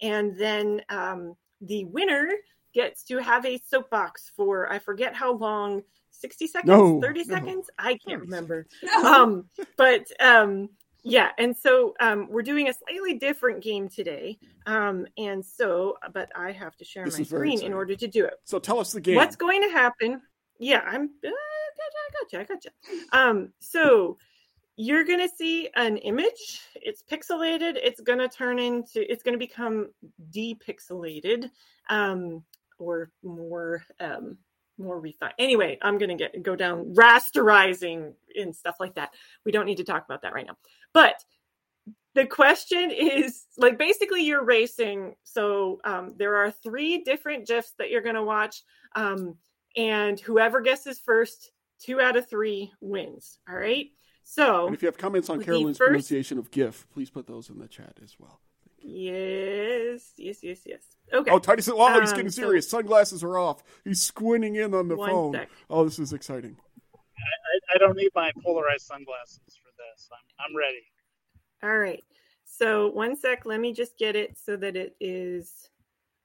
And 0.00 0.38
then 0.38 0.82
um, 0.88 1.34
the 1.60 1.84
winner 1.84 2.30
gets 2.72 3.04
to 3.04 3.18
have 3.18 3.44
a 3.44 3.60
soapbox 3.68 4.30
for, 4.36 4.70
I 4.72 4.78
forget 4.78 5.14
how 5.14 5.32
long, 5.32 5.82
60 6.24 6.46
seconds, 6.46 6.68
No, 6.68 7.00
30 7.02 7.24
no. 7.24 7.34
seconds? 7.34 7.70
I 7.78 7.98
can't 7.98 8.22
remember. 8.22 8.66
No. 8.82 9.02
Um, 9.04 9.44
but 9.76 10.06
um, 10.20 10.70
yeah, 11.02 11.32
and 11.36 11.54
so 11.54 11.94
um, 12.00 12.28
we're 12.30 12.40
doing 12.40 12.68
a 12.68 12.72
slightly 12.72 13.18
different 13.18 13.62
game 13.62 13.90
today. 13.90 14.38
Um, 14.64 15.06
and 15.18 15.44
so, 15.44 15.98
but 16.14 16.30
I 16.34 16.50
have 16.52 16.76
to 16.78 16.84
share 16.84 17.04
This 17.04 17.18
my 17.18 17.20
is 17.20 17.28
very 17.28 17.50
screen 17.50 17.66
in 17.66 17.74
order 17.74 17.94
to 17.94 18.06
do 18.06 18.24
it. 18.24 18.34
So 18.44 18.58
tell 18.58 18.80
us 18.80 18.92
the 18.92 19.02
game. 19.02 19.16
What's 19.16 19.36
going 19.36 19.60
to 19.62 19.68
happen? 19.68 20.22
Yeah, 20.58 20.80
I'm. 20.86 21.10
Uh, 21.22 21.28
I 21.28 22.08
gotcha. 22.22 22.40
I 22.40 22.44
gotcha. 22.44 22.70
Um, 23.12 23.52
so 23.58 24.16
you're 24.76 25.04
gonna 25.04 25.28
see 25.28 25.68
an 25.76 25.98
image. 25.98 26.62
It's 26.74 27.02
pixelated. 27.02 27.76
It's 27.82 28.00
gonna 28.00 28.28
turn 28.28 28.58
into. 28.58 29.10
It's 29.12 29.22
gonna 29.22 29.36
become 29.36 29.90
depixelated, 30.32 31.50
um, 31.90 32.42
or 32.78 33.10
more. 33.22 33.84
Um, 34.00 34.38
more 34.78 34.98
refined. 35.00 35.34
Anyway, 35.38 35.78
I'm 35.82 35.98
gonna 35.98 36.16
get 36.16 36.42
go 36.42 36.56
down 36.56 36.94
rasterizing 36.94 38.12
and 38.34 38.54
stuff 38.54 38.76
like 38.80 38.94
that. 38.96 39.10
We 39.44 39.52
don't 39.52 39.66
need 39.66 39.78
to 39.78 39.84
talk 39.84 40.04
about 40.04 40.22
that 40.22 40.34
right 40.34 40.46
now. 40.46 40.56
But 40.92 41.16
the 42.14 42.26
question 42.26 42.90
is 42.90 43.44
like 43.56 43.78
basically 43.78 44.22
you're 44.24 44.44
racing. 44.44 45.14
So 45.24 45.80
um, 45.84 46.14
there 46.16 46.36
are 46.36 46.50
three 46.50 47.02
different 47.02 47.46
gifs 47.46 47.72
that 47.78 47.90
you're 47.90 48.02
gonna 48.02 48.24
watch. 48.24 48.62
Um, 48.94 49.36
and 49.76 50.18
whoever 50.20 50.60
guesses 50.60 51.00
first, 51.00 51.50
two 51.80 52.00
out 52.00 52.16
of 52.16 52.28
three 52.28 52.72
wins. 52.80 53.38
All 53.48 53.56
right. 53.56 53.86
So 54.22 54.66
And 54.66 54.74
if 54.74 54.82
you 54.82 54.86
have 54.86 54.96
comments 54.96 55.28
on 55.28 55.42
Carolyn's 55.42 55.76
first- 55.76 55.88
pronunciation 55.88 56.38
of 56.38 56.50
GIF, 56.50 56.86
please 56.92 57.10
put 57.10 57.26
those 57.26 57.50
in 57.50 57.58
the 57.58 57.68
chat 57.68 57.98
as 58.02 58.16
well. 58.18 58.40
Yes, 58.84 60.12
yes, 60.16 60.42
yes, 60.42 60.60
yes. 60.64 60.82
Okay. 61.12 61.30
Oh, 61.30 61.38
Titus, 61.38 61.68
oh, 61.68 62.00
he's 62.00 62.10
Um, 62.10 62.16
getting 62.16 62.30
so- 62.30 62.42
serious. 62.42 62.68
Sunglasses 62.68 63.22
are 63.24 63.38
off. 63.38 63.62
He's 63.84 64.02
squinting 64.02 64.56
in 64.56 64.74
on 64.74 64.88
the 64.88 64.96
phone. 64.96 65.32
sec. 65.34 65.48
Oh, 65.70 65.84
this 65.84 65.98
is 65.98 66.12
exciting. 66.12 66.56
I, 66.86 67.74
I 67.74 67.78
don't 67.78 67.96
need 67.96 68.10
my 68.14 68.32
polarized 68.42 68.86
sunglasses 68.86 69.38
for 69.46 69.70
this. 69.76 70.08
I'm, 70.12 70.46
I'm 70.50 70.56
ready. 70.56 70.82
All 71.62 71.78
right. 71.78 72.02
So 72.44 72.88
one 72.90 73.16
sec. 73.16 73.46
Let 73.46 73.60
me 73.60 73.72
just 73.72 73.96
get 73.98 74.16
it 74.16 74.36
so 74.38 74.56
that 74.56 74.76
it 74.76 74.94
is 75.00 75.70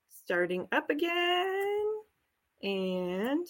starting 0.10 0.68
up 0.72 0.90
again. 0.90 1.86
And 2.64 3.48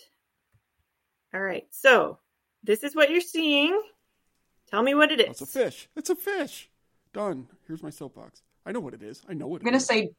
all 1.34 1.41
right. 1.41 1.68
So 1.72 2.20
this 2.64 2.84
is 2.84 2.95
what 2.95 3.10
you're 3.10 3.22
seeing. 3.22 3.82
Tell 4.68 4.84
me 4.84 4.93
what 4.93 5.12
it 5.12 5.20
Oh, 5.22 5.32
it's 5.32 5.41
a 5.41 5.45
fish. 5.47 5.89
It's 5.95 6.10
a 6.10 6.16
fish. 6.16 6.70
Done. 7.14 7.47
Here's 7.68 7.82
my 7.82 7.89
soapbox. 7.89 8.43
I 8.70 8.72
know 8.72 8.82
what 8.82 8.93
it 8.93 9.01
is. 9.01 9.24
I 9.28 9.34
know 9.34 9.47
what 9.47 9.61
I'm 9.61 9.65
gonna 9.65 9.78
it 9.78 9.82
is. 9.82 9.88
say 9.88 10.11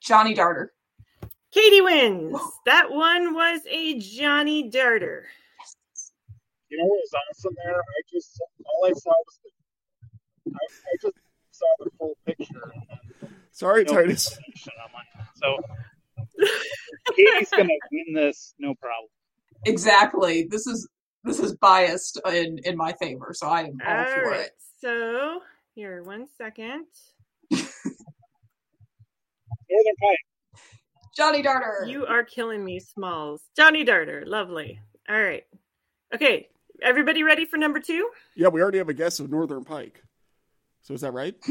Johnny 0.00 0.32
Darter. 0.32 0.72
Katie 1.52 1.82
wins. 1.82 2.40
That 2.64 2.90
one 2.90 3.34
was 3.34 3.60
a 3.68 3.98
Johnny 3.98 4.70
Darter. 4.70 5.26
You 6.70 6.78
know 6.78 6.86
what 6.86 6.96
was 6.96 7.12
awesome 7.28 7.54
there? 7.62 7.78
I 7.78 8.00
just 8.10 8.40
all 8.64 8.86
I 8.86 8.92
saw 8.94 9.10
was 9.10 9.38
the, 9.44 10.52
I, 10.54 10.56
I 10.56 10.96
just 11.02 11.16
saw 11.50 11.66
the 11.80 11.90
full 11.98 12.16
picture. 12.24 12.72
And 13.20 13.30
Sorry, 13.52 13.84
no 13.84 13.92
Titus. 13.92 14.26
explanation. 14.28 14.72
I'm 14.82 15.26
so 15.34 15.58
Katie's 17.14 17.50
gonna 17.50 17.68
win 17.92 18.14
this, 18.14 18.54
no 18.58 18.74
problem. 18.76 19.10
Exactly. 19.66 20.46
This 20.50 20.66
is 20.66 20.88
this 21.24 21.40
is 21.40 21.54
biased 21.56 22.18
in 22.26 22.56
in 22.64 22.74
my 22.74 22.94
favor, 22.94 23.34
so 23.34 23.48
I 23.48 23.64
am 23.64 23.78
all 23.86 23.98
All 23.98 24.06
for 24.06 24.30
right. 24.30 24.40
it. 24.46 24.52
So 24.80 25.42
here, 25.74 26.02
one 26.02 26.26
second. 26.38 26.86
Northern 27.50 27.66
Pike. 30.00 30.18
Johnny 31.16 31.42
Darter. 31.42 31.86
You 31.88 32.06
are 32.06 32.22
killing 32.24 32.64
me, 32.64 32.78
Smalls. 32.80 33.42
Johnny 33.56 33.84
Darter. 33.84 34.24
Lovely. 34.26 34.80
All 35.08 35.20
right. 35.20 35.44
Okay. 36.14 36.48
Everybody 36.82 37.22
ready 37.22 37.46
for 37.46 37.56
number 37.56 37.80
two? 37.80 38.10
Yeah, 38.34 38.48
we 38.48 38.60
already 38.60 38.78
have 38.78 38.88
a 38.90 38.94
guess 38.94 39.18
of 39.18 39.30
Northern 39.30 39.64
Pike. 39.64 40.02
So 40.82 40.94
is 40.94 41.00
that 41.02 41.12
right? 41.12 41.34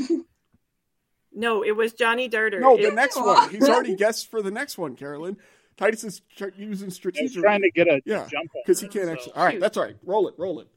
No, 1.37 1.63
it 1.65 1.75
was 1.75 1.91
Johnny 1.91 2.29
Darter. 2.29 2.61
No, 2.61 2.77
It- 2.77 2.83
the 2.83 2.91
next 2.95 3.17
one. 3.17 3.49
He's 3.49 3.67
already 3.67 3.93
guessed 3.97 4.31
for 4.31 4.41
the 4.41 4.51
next 4.51 4.77
one, 4.77 4.95
Carolyn. 4.95 5.35
Titus 5.75 6.05
is 6.05 6.21
tr- 6.37 6.45
using 6.55 6.85
I 6.85 6.87
was 6.87 6.95
strategic 6.95 7.41
trying 7.43 7.61
to 7.61 7.71
get 7.71 7.87
a 7.89 8.01
Yeah, 8.05 8.19
jump 8.31 8.49
on 8.55 8.61
because 8.65 8.79
he 8.79 8.87
can't 8.87 9.07
so- 9.07 9.11
actually. 9.11 9.33
All 9.33 9.43
right, 9.43 9.59
that's 9.59 9.75
all 9.75 9.83
right. 9.83 9.97
Roll 10.05 10.29
it, 10.29 10.35
roll 10.37 10.61
it. 10.61 10.69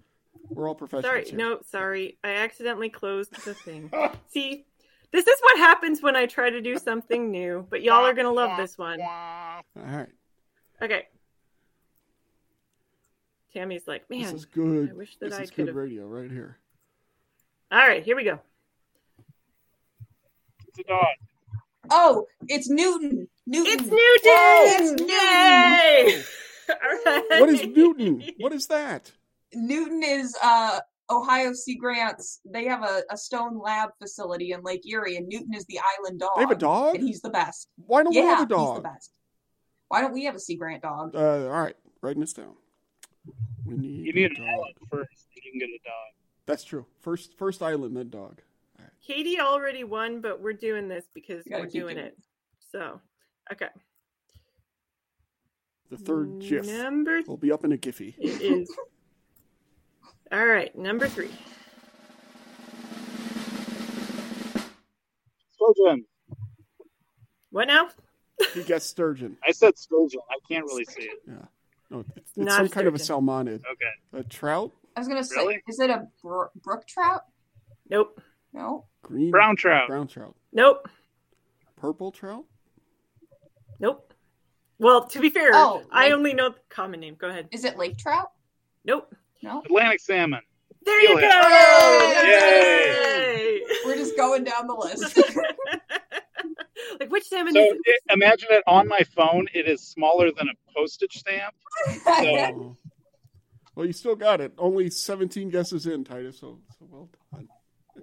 We're 0.51 0.67
all 0.67 0.75
professionals. 0.75 1.05
sorry. 1.13 1.25
here. 1.27 1.37
No, 1.39 1.61
sorry. 1.71 2.19
I 2.25 2.31
accidentally 2.31 2.89
closed 2.89 3.33
the 3.45 3.55
thing. 3.55 3.89
See, 4.31 4.67
this 5.13 5.27
is 5.27 5.37
what 5.41 5.59
happens 5.59 6.03
when 6.03 6.17
I 6.17 6.27
try 6.27 6.51
to 6.51 6.61
do 6.61 6.79
something 6.79 7.31
new, 7.31 7.67
but 7.71 7.83
y'all 7.83 8.05
are 8.07 8.15
going 8.15 8.27
to 8.27 8.33
love 8.33 8.57
this 8.57 8.77
one. 8.79 9.01
All 9.01 9.63
right, 9.77 10.09
Okay. 10.83 11.07
Tammy's 13.55 13.87
like, 13.89 14.09
man, 14.11 14.21
this 14.23 14.33
is 14.33 14.45
good. 14.45 14.91
I 14.91 14.93
wish 14.93 15.17
that 15.17 15.31
this 15.31 15.39
I 15.39 15.43
is 15.43 15.51
could 15.51 15.57
good 15.65 15.67
have. 15.69 15.77
radio 15.77 16.07
right 16.07 16.31
here. 16.31 16.59
All 17.73 17.79
right, 17.79 18.03
here 18.03 18.15
we 18.17 18.25
go. 18.25 18.39
It's 20.69 20.79
a 20.81 20.83
dog. 20.85 21.07
oh, 21.91 22.27
it's 22.47 22.69
Newton. 22.69 23.27
Newton. 23.47 23.73
It's 23.73 23.83
Newton! 23.83 24.95
It's 24.95 25.01
Newton! 25.01 25.09
Yay! 25.09 26.23
All 26.71 27.13
right. 27.31 27.41
What 27.41 27.49
is 27.49 27.67
Newton? 27.67 28.23
What 28.39 28.53
is 28.53 28.67
that? 28.67 29.11
Newton 29.55 30.03
is 30.05 30.37
uh 30.43 30.81
Ohio 31.11 31.53
Sea 31.53 31.77
Grants. 31.77 32.41
They 32.45 32.65
have 32.67 32.83
a, 32.83 33.03
a 33.11 33.17
stone 33.17 33.59
lab 33.59 33.91
facility 33.99 34.53
in 34.53 34.63
Lake 34.63 34.87
Erie, 34.87 35.17
and 35.17 35.27
Newton 35.29 35.55
is 35.55 35.65
the 35.67 35.81
island 35.99 36.21
dog. 36.21 36.31
They 36.37 36.43
have 36.43 36.51
a 36.51 36.55
dog. 36.55 36.97
and 36.97 37.05
he's 37.05 37.21
the 37.23 37.31
best. 37.31 37.69
Why 37.87 38.03
don't 38.03 38.11
we 38.15 38.17
have 38.23 38.39
a 38.39 38.43
he's 38.43 38.49
the 38.49 38.55
dog? 38.55 38.83
best. 38.83 39.11
Why 39.89 40.01
don't 40.03 40.13
we 40.13 40.25
have 40.25 40.35
a 40.35 40.39
Sea 40.41 40.57
Grant 40.57 40.83
dog? 40.83 41.15
Uh, 41.15 41.47
all 41.47 41.61
right, 41.63 41.77
writing 42.03 42.21
this 42.21 42.35
down. 42.35 42.55
We 43.65 43.77
need, 43.77 44.07
You 44.07 44.13
need 44.13 44.23
a 44.25 44.27
an 44.27 44.35
dog. 44.35 44.49
island 44.49 44.75
first. 44.91 45.27
You 45.35 45.43
can 45.51 45.59
get 45.59 45.69
a 45.69 45.79
dog. 45.85 46.13
That's 46.47 46.65
true. 46.65 46.85
First, 47.01 47.37
first 47.39 47.63
island, 47.63 47.97
then 47.97 48.11
dog. 48.11 48.41
Katie 49.07 49.41
already 49.41 49.85
won, 49.85 50.21
but 50.21 50.43
we're 50.43 50.53
doing 50.53 50.89
this 50.89 51.05
because 51.15 51.43
we're 51.51 51.61
doing 51.67 51.95
doing 51.95 51.99
it. 51.99 52.19
So, 52.73 53.01
okay. 53.51 53.69
The 55.91 55.97
third 55.97 56.41
GIF 56.41 56.67
Number 56.67 57.23
will 57.27 57.39
be 57.39 57.51
up 57.51 57.65
in 57.65 57.73
a 57.73 57.79
Giphy. 57.79 58.15
it 58.19 58.43
is. 58.43 58.71
All 60.31 60.45
right, 60.47 60.77
number 60.77 61.09
three. 61.09 61.31
Sturgeon. 65.53 66.05
What 67.51 67.67
now? 67.69 67.89
He 68.55 68.63
guessed 68.63 68.91
sturgeon. 68.91 69.37
I 69.47 69.53
said 69.53 69.77
sturgeon. 69.79 70.21
I 70.31 70.37
can't 70.49 70.65
really 70.65 70.85
see 70.85 71.03
it. 71.03 71.19
Yeah. 71.27 71.35
No, 71.91 72.05
it's, 72.17 72.33
it's 72.37 72.55
some 72.55 72.69
kind 72.69 72.87
of 72.87 72.95
a 72.95 72.99
salmonid. 72.99 73.63
Okay. 73.73 74.21
A 74.21 74.23
trout, 74.25 74.71
I 74.97 75.01
was 75.01 75.09
gonna 75.09 75.25
say, 75.25 75.37
Really? 75.37 75.63
is 75.67 75.81
it 75.81 75.89
a 75.91 76.07
bro- 76.23 76.49
brook 76.63 76.87
trout? 76.87 77.23
Nope. 77.89 78.21
No. 78.53 78.85
green 79.03 79.31
Brown 79.31 79.57
trout. 79.57 79.89
brown 79.89 80.07
trout, 80.07 80.35
Nope. 80.53 80.89
purple 81.77 82.13
trout. 82.13 82.45
Nope. 83.81 84.13
Well, 84.79 85.07
to 85.09 85.21
be 85.21 85.31
fair, 85.31 85.51
Oh, 85.55 85.83
I 85.91 86.05
like- 86.09 86.13
only 86.13 86.35
know 86.35 86.51
the 86.51 86.59
common 86.69 87.01
name. 87.01 87.15
Go 87.19 87.29
ahead. 87.29 87.49
Is 87.53 87.65
it 87.65 87.79
lake 87.79 87.97
trout? 87.97 88.31
Nope. 88.85 89.15
No. 89.43 89.63
Atlantic 89.65 90.01
salmon. 90.01 90.41
There 90.85 91.01
you 91.01 91.09
Steelhead. 91.19 91.31
go! 91.31 92.13
Yay! 92.25 93.63
We're 93.85 93.97
just 93.97 94.17
going 94.17 94.45
down 94.45 94.67
the 94.67 94.75
list. 94.75 95.17
like 97.01 97.11
which 97.11 97.25
salmon 97.25 97.53
So 97.53 97.61
is 97.61 97.73
it? 97.73 97.79
it, 97.85 98.01
imagine 98.13 98.49
it 98.51 98.63
on 98.67 98.89
my 98.89 99.01
phone. 99.15 99.47
It 99.55 99.69
is 99.69 99.83
smaller 99.83 100.31
than 100.33 100.49
a 100.49 100.73
postage 100.75 101.15
stamp. 101.15 101.55
So 102.05 102.05
Oh. 102.17 102.77
Well, 103.75 103.87
you 103.87 103.93
still 103.93 104.17
got 104.17 104.41
it. 104.41 104.53
Only 104.59 104.91
17 104.91 105.51
guesses 105.51 105.87
in, 105.87 106.03
Titus. 106.03 106.41
So, 106.41 106.59
so 106.79 106.87
well 106.91 107.09
done. 107.33 107.47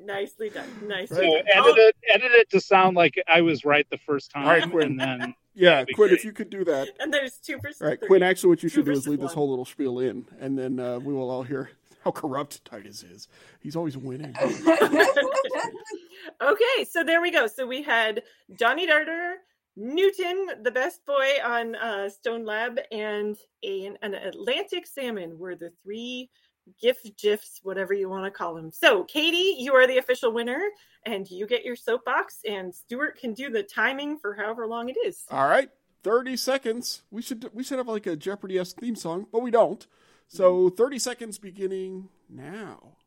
Nicely 0.06 0.50
done. 0.50 0.70
Nicely 0.88 1.18
So 1.18 1.22
Right. 1.22 1.44
done. 1.46 1.58
edit 1.66 1.76
Oh, 1.78 1.88
it, 1.88 1.96
edit 2.14 2.32
it 2.32 2.50
to 2.52 2.62
sound 2.62 2.96
like 2.96 3.22
I 3.28 3.42
was 3.42 3.66
right 3.66 3.86
the 3.90 3.98
first 3.98 4.32
time, 4.32 4.44
All 4.46 4.52
right, 4.52 4.86
and 4.86 4.98
then 5.00 5.36
Yeah, 5.56 5.86
Quinn, 5.86 6.10
great. 6.10 6.20
if 6.20 6.26
you 6.26 6.34
could 6.34 6.50
do 6.50 6.66
that. 6.66 6.90
and 7.00 7.14
there's 7.14 7.38
two 7.38 7.58
percent. 7.58 7.82
All 7.82 7.88
right, 7.88 8.00
Quinn. 8.00 8.22
Actually, 8.22 8.50
what 8.50 8.64
you 8.64 8.70
should 8.70 8.86
do 8.86 8.92
is 8.92 9.00
versus 9.00 9.08
leave 9.08 9.22
this 9.22 9.34
whole 9.34 9.50
little 9.50 9.66
spiel 9.66 10.00
in, 10.00 10.26
and 10.40 10.58
then 10.58 10.80
uh, 10.80 11.00
we 11.00 11.14
will 11.14 11.30
all 11.30 11.44
hear 11.44 11.70
how 12.04 12.12
corrupt 12.12 12.64
Titus 12.66 13.04
is. 13.04 13.28
He's 13.60 13.76
always 13.76 13.98
winning. 13.98 14.36
okay, 16.42 16.86
so 16.88 17.04
there 17.04 17.22
we 17.22 17.32
go. 17.32 17.48
So 17.48 17.66
we 17.66 17.82
had 17.82 18.22
Johnny 18.58 18.86
Darter, 18.86 19.38
Newton, 19.76 20.48
the 20.62 20.72
best 20.72 21.06
boy 21.06 21.28
on 21.44 21.76
uh, 21.76 22.10
Stone 22.10 22.46
Lab, 22.46 22.80
and 22.92 23.36
a, 23.64 23.92
an 24.02 24.14
Atlantic 24.14 24.86
salmon 24.86 25.40
were 25.40 25.56
the 25.56 25.72
three 25.84 26.30
GIF 26.82 26.98
GIFs, 27.18 27.60
whatever 27.64 27.94
you 27.94 28.10
want 28.10 28.26
to 28.26 28.32
call 28.32 28.56
them. 28.56 28.72
So, 28.72 29.04
Katie, 29.04 29.56
you 29.60 29.74
are 29.74 29.88
the 29.88 29.98
official 29.98 30.32
winner, 30.32 30.62
and 31.06 31.30
you 31.30 31.48
get 31.48 31.64
your 31.64 31.76
soapbox, 31.76 32.40
and 32.48 32.74
Stuart 32.74 33.20
can 33.20 33.34
do 33.34 33.50
the 33.50 33.64
timing 33.64 34.18
for 34.18 34.36
however 34.36 34.68
long 34.68 34.90
it 34.90 34.98
is. 35.06 35.24
All 35.30 35.48
right, 35.48 35.70
thirty 36.04 36.38
seconds. 36.38 37.04
We 37.12 37.22
should 37.22 37.50
we 37.54 37.64
should 37.64 37.78
have 37.78 37.88
like 37.88 38.08
a 38.08 38.16
Jeopardy 38.16 38.58
esque 38.58 38.80
theme 38.80 38.96
song, 38.96 39.28
but 39.32 39.42
we 39.42 39.52
don't. 39.52 39.86
So, 40.28 40.70
thirty 40.70 41.00
seconds 41.00 41.38
beginning 41.38 42.10
now. 42.30 42.98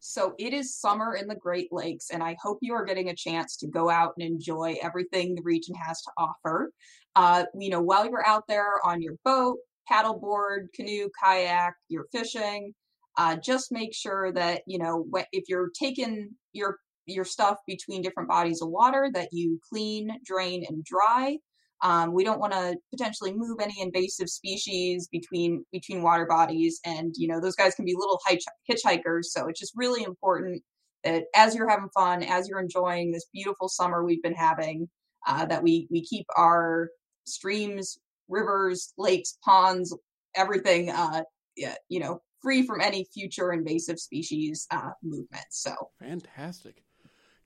So 0.00 0.34
it 0.38 0.54
is 0.54 0.74
summer 0.74 1.14
in 1.14 1.28
the 1.28 1.34
Great 1.34 1.68
Lakes, 1.72 2.08
and 2.10 2.22
I 2.22 2.34
hope 2.42 2.58
you 2.62 2.72
are 2.72 2.86
getting 2.86 3.10
a 3.10 3.14
chance 3.14 3.58
to 3.58 3.66
go 3.66 3.90
out 3.90 4.14
and 4.18 4.26
enjoy 4.26 4.76
everything 4.82 5.34
the 5.34 5.42
region 5.42 5.74
has 5.74 6.00
to 6.02 6.10
offer. 6.16 6.72
Uh, 7.14 7.44
you 7.54 7.68
know, 7.68 7.82
while 7.82 8.06
you're 8.06 8.26
out 8.26 8.44
there 8.48 8.84
on 8.84 9.02
your 9.02 9.16
boat, 9.24 9.58
paddleboard, 9.90 10.72
canoe, 10.74 11.10
kayak, 11.22 11.74
you're 11.88 12.06
fishing, 12.12 12.74
uh, 13.16 13.36
just 13.36 13.72
make 13.72 13.94
sure 13.94 14.32
that 14.32 14.62
you 14.66 14.78
know 14.78 15.06
if 15.32 15.44
you're 15.48 15.70
taking 15.78 16.30
your 16.52 16.78
your 17.06 17.24
stuff 17.24 17.58
between 17.66 18.02
different 18.02 18.28
bodies 18.28 18.62
of 18.62 18.68
water 18.68 19.10
that 19.12 19.28
you 19.32 19.58
clean, 19.68 20.10
drain, 20.24 20.64
and 20.68 20.84
dry. 20.84 21.38
Um, 21.82 22.12
we 22.12 22.24
don't 22.24 22.40
want 22.40 22.52
to 22.52 22.76
potentially 22.90 23.32
move 23.34 23.58
any 23.60 23.80
invasive 23.80 24.28
species 24.28 25.08
between 25.10 25.64
between 25.72 26.02
water 26.02 26.26
bodies, 26.26 26.80
and 26.84 27.14
you 27.16 27.26
know 27.28 27.40
those 27.40 27.56
guys 27.56 27.74
can 27.74 27.84
be 27.84 27.94
little 27.96 28.20
hitch- 28.28 28.44
hitchhikers. 28.70 29.26
So 29.26 29.48
it's 29.48 29.60
just 29.60 29.72
really 29.76 30.02
important 30.04 30.62
that 31.04 31.24
as 31.34 31.54
you're 31.54 31.68
having 31.68 31.88
fun, 31.94 32.22
as 32.22 32.48
you're 32.48 32.60
enjoying 32.60 33.12
this 33.12 33.26
beautiful 33.32 33.68
summer 33.68 34.04
we've 34.04 34.22
been 34.22 34.34
having, 34.34 34.88
uh, 35.26 35.46
that 35.46 35.62
we 35.62 35.88
we 35.90 36.04
keep 36.04 36.26
our 36.36 36.90
streams, 37.24 37.98
rivers, 38.28 38.92
lakes, 38.98 39.38
ponds, 39.44 39.96
everything, 40.36 40.90
uh, 40.90 41.22
yeah, 41.56 41.74
you 41.88 42.00
know, 42.00 42.20
free 42.42 42.62
from 42.62 42.80
any 42.80 43.04
future 43.04 43.52
invasive 43.52 43.98
species 43.98 44.66
uh, 44.70 44.90
movements. 45.02 45.62
So 45.62 45.74
fantastic. 45.98 46.82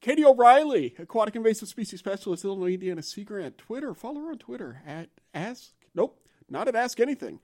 Katie 0.01 0.24
O'Reilly, 0.24 0.95
aquatic 0.99 1.34
invasive 1.34 1.68
species 1.68 1.99
specialist, 1.99 2.45
Illinois 2.45 2.74
Indiana 2.74 3.03
Sea 3.03 3.24
Grant. 3.24 3.57
Twitter, 3.57 3.95
follow 3.95 4.20
her 4.20 4.30
on 4.32 4.38
Twitter 4.38 4.82
at 4.86 5.09
ask. 5.32 5.70
Nope, 5.95 6.20
not 6.49 6.68
at 6.68 6.76
ask 6.76 7.01
anything. 7.01 7.40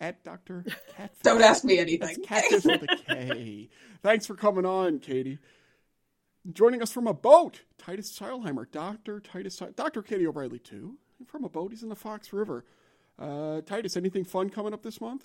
At 0.00 0.22
Dr. 0.22 0.64
Catfish. 0.96 1.22
Don't 1.22 1.42
ask 1.42 1.64
me 1.64 1.78
anything. 1.78 2.00
That's 2.00 2.26
catfish 2.26 2.64
with 2.64 2.82
a 2.82 2.96
K. 3.08 3.68
Thanks 4.02 4.26
for 4.26 4.34
coming 4.34 4.66
on, 4.66 4.98
Katie. 4.98 5.38
Joining 6.52 6.82
us 6.82 6.92
from 6.92 7.06
a 7.06 7.14
boat, 7.14 7.62
Titus 7.78 8.16
Seilheimer, 8.16 8.70
Dr. 8.70 9.18
Titus, 9.18 9.60
Dr. 9.74 10.02
Katie 10.02 10.26
O'Reilly 10.26 10.58
too. 10.58 10.98
From 11.26 11.44
a 11.44 11.48
boat, 11.48 11.70
he's 11.70 11.82
in 11.82 11.88
the 11.88 11.96
Fox 11.96 12.32
River. 12.32 12.64
Uh, 13.18 13.60
Titus, 13.62 13.96
anything 13.96 14.24
fun 14.24 14.50
coming 14.50 14.74
up 14.74 14.82
this 14.82 15.00
month? 15.00 15.24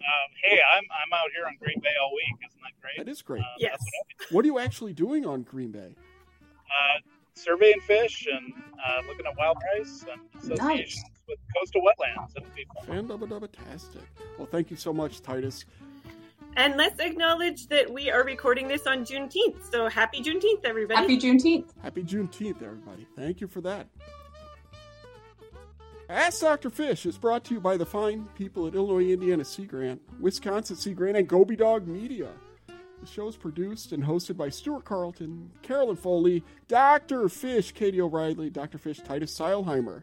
Um, 0.00 0.30
hey, 0.42 0.60
I'm 0.76 0.84
I'm 0.84 1.12
out 1.18 1.30
here 1.34 1.46
on 1.46 1.56
Green 1.60 1.80
Bay 1.80 1.90
all 2.02 2.14
week. 2.14 2.48
Isn't 2.48 2.60
that 2.62 2.80
great? 2.80 2.98
That 2.98 3.10
is 3.10 3.22
great. 3.22 3.42
Uh, 3.42 3.58
yes. 3.58 3.78
What, 4.28 4.32
what, 4.32 4.44
are 4.44 4.48
you 4.48 4.58
actually 4.58 4.92
doing 4.92 5.26
on 5.26 5.42
Green 5.42 5.70
Bay? 5.70 5.94
Uh, 6.66 7.00
surveying 7.34 7.80
fish 7.80 8.26
and 8.30 8.52
uh, 8.84 9.00
looking 9.08 9.26
at 9.26 9.36
wild 9.36 9.58
rice 9.76 10.04
and 10.10 10.20
associations 10.42 10.60
nice. 10.60 11.04
with 11.28 11.38
coastal 11.56 11.82
wetlands. 11.82 12.30
It'll 12.36 12.48
be 12.54 12.66
fun. 12.86 13.08
Fantastic. 13.08 14.02
Well, 14.38 14.48
thank 14.50 14.70
you 14.70 14.76
so 14.76 14.92
much, 14.92 15.22
Titus. 15.22 15.64
And 16.56 16.76
let's 16.76 17.00
acknowledge 17.00 17.66
that 17.68 17.92
we 17.92 18.10
are 18.10 18.22
recording 18.22 18.68
this 18.68 18.86
on 18.86 19.04
Juneteenth. 19.04 19.70
So 19.70 19.88
happy 19.88 20.22
Juneteenth, 20.22 20.64
everybody. 20.64 21.00
Happy 21.00 21.18
Juneteenth. 21.18 21.70
Happy 21.82 22.02
Juneteenth, 22.04 22.62
everybody. 22.62 23.06
Thank 23.16 23.40
you 23.40 23.48
for 23.48 23.60
that. 23.62 23.88
Ask 26.08 26.42
Dr. 26.42 26.68
Fish 26.68 27.06
is 27.06 27.16
brought 27.16 27.44
to 27.44 27.54
you 27.54 27.60
by 27.60 27.78
the 27.78 27.86
fine 27.86 28.28
people 28.34 28.66
at 28.66 28.74
Illinois 28.74 29.10
Indiana 29.10 29.44
Sea 29.44 29.64
Grant, 29.64 30.02
Wisconsin 30.20 30.76
Sea 30.76 30.92
Grant, 30.92 31.16
and 31.16 31.26
Goby 31.26 31.56
Dog 31.56 31.86
Media. 31.86 32.28
The 32.66 33.06
show 33.06 33.26
is 33.26 33.36
produced 33.36 33.92
and 33.92 34.04
hosted 34.04 34.36
by 34.36 34.50
Stuart 34.50 34.84
Carlton, 34.84 35.50
Carolyn 35.62 35.96
Foley, 35.96 36.44
Dr. 36.68 37.28
Fish, 37.30 37.72
Katie 37.72 38.02
O'Reilly, 38.02 38.50
Dr. 38.50 38.76
Fish, 38.76 39.00
Titus 39.00 39.38
Seilheimer. 39.38 40.02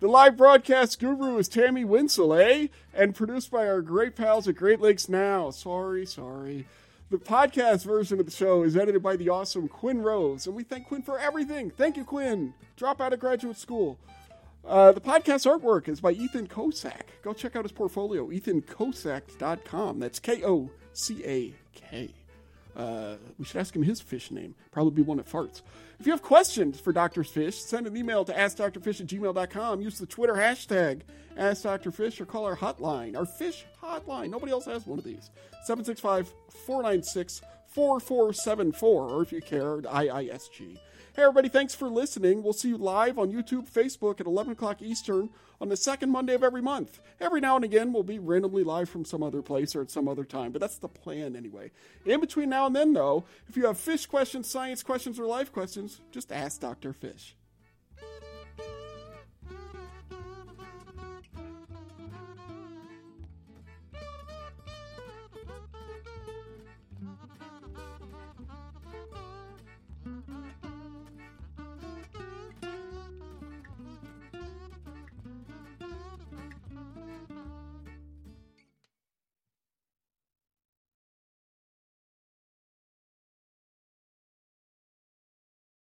The 0.00 0.08
live 0.08 0.36
broadcast 0.36 0.98
guru 0.98 1.38
is 1.38 1.48
Tammy 1.48 1.84
Winsel, 1.84 2.34
eh? 2.34 2.66
And 2.92 3.14
produced 3.14 3.52
by 3.52 3.68
our 3.68 3.82
great 3.82 4.16
pals 4.16 4.48
at 4.48 4.56
Great 4.56 4.80
Lakes 4.80 5.08
Now. 5.08 5.50
Sorry, 5.50 6.06
sorry. 6.06 6.66
The 7.10 7.18
podcast 7.18 7.84
version 7.84 8.18
of 8.18 8.26
the 8.26 8.32
show 8.32 8.64
is 8.64 8.76
edited 8.76 9.02
by 9.02 9.16
the 9.16 9.28
awesome 9.28 9.68
Quinn 9.68 10.02
Rose, 10.02 10.46
and 10.46 10.56
we 10.56 10.64
thank 10.64 10.88
Quinn 10.88 11.02
for 11.02 11.18
everything. 11.18 11.70
Thank 11.70 11.96
you, 11.96 12.04
Quinn. 12.04 12.54
Drop 12.76 13.00
out 13.00 13.12
of 13.12 13.20
graduate 13.20 13.56
school. 13.56 13.98
Uh, 14.66 14.92
the 14.92 15.00
podcast 15.00 15.46
artwork 15.46 15.88
is 15.88 16.00
by 16.00 16.12
Ethan 16.12 16.46
Kocak. 16.46 17.02
Go 17.22 17.32
check 17.32 17.56
out 17.56 17.64
his 17.64 17.72
portfolio, 17.72 18.28
ethankocak.com. 18.28 19.98
That's 19.98 20.18
K 20.18 20.44
O 20.44 20.70
C 20.92 21.24
A 21.24 21.54
K. 21.74 22.10
Uh, 22.76 23.16
we 23.38 23.44
should 23.44 23.56
ask 23.56 23.74
him 23.74 23.82
his 23.82 24.00
fish 24.00 24.30
name. 24.30 24.54
Probably 24.70 24.92
be 24.92 25.02
one 25.02 25.16
that 25.16 25.26
farts. 25.26 25.62
If 25.98 26.06
you 26.06 26.12
have 26.12 26.22
questions 26.22 26.78
for 26.78 26.92
Dr. 26.92 27.24
Fish, 27.24 27.58
send 27.58 27.88
an 27.88 27.96
email 27.96 28.24
to 28.24 28.32
askdrfish 28.32 29.00
at 29.00 29.06
gmail.com. 29.08 29.80
Use 29.80 29.98
the 29.98 30.06
Twitter 30.06 30.34
hashtag 30.34 31.00
AskDrFish 31.38 32.20
or 32.20 32.26
call 32.26 32.44
our 32.44 32.56
hotline, 32.56 33.16
our 33.16 33.26
fish 33.26 33.64
hotline. 33.82 34.30
Nobody 34.30 34.52
else 34.52 34.66
has 34.66 34.86
one 34.86 34.98
of 34.98 35.04
these. 35.04 35.30
765 35.64 36.32
496 36.66 37.40
4474, 37.68 39.10
or 39.10 39.22
if 39.22 39.32
you 39.32 39.40
care, 39.40 39.78
IISG. 39.78 40.78
Hey, 41.18 41.24
everybody, 41.24 41.48
thanks 41.48 41.74
for 41.74 41.88
listening. 41.88 42.44
We'll 42.44 42.52
see 42.52 42.68
you 42.68 42.78
live 42.78 43.18
on 43.18 43.32
YouTube, 43.32 43.68
Facebook 43.68 44.20
at 44.20 44.26
11 44.28 44.52
o'clock 44.52 44.80
Eastern 44.80 45.30
on 45.60 45.68
the 45.68 45.76
second 45.76 46.10
Monday 46.10 46.32
of 46.34 46.44
every 46.44 46.62
month. 46.62 47.00
Every 47.20 47.40
now 47.40 47.56
and 47.56 47.64
again, 47.64 47.92
we'll 47.92 48.04
be 48.04 48.20
randomly 48.20 48.62
live 48.62 48.88
from 48.88 49.04
some 49.04 49.24
other 49.24 49.42
place 49.42 49.74
or 49.74 49.82
at 49.82 49.90
some 49.90 50.06
other 50.06 50.22
time, 50.22 50.52
but 50.52 50.60
that's 50.60 50.78
the 50.78 50.86
plan 50.86 51.34
anyway. 51.34 51.72
In 52.06 52.20
between 52.20 52.50
now 52.50 52.66
and 52.66 52.76
then, 52.76 52.92
though, 52.92 53.24
if 53.48 53.56
you 53.56 53.66
have 53.66 53.80
fish 53.80 54.06
questions, 54.06 54.48
science 54.48 54.84
questions, 54.84 55.18
or 55.18 55.26
life 55.26 55.52
questions, 55.52 56.02
just 56.12 56.30
ask 56.30 56.60
Dr. 56.60 56.92
Fish. 56.92 57.34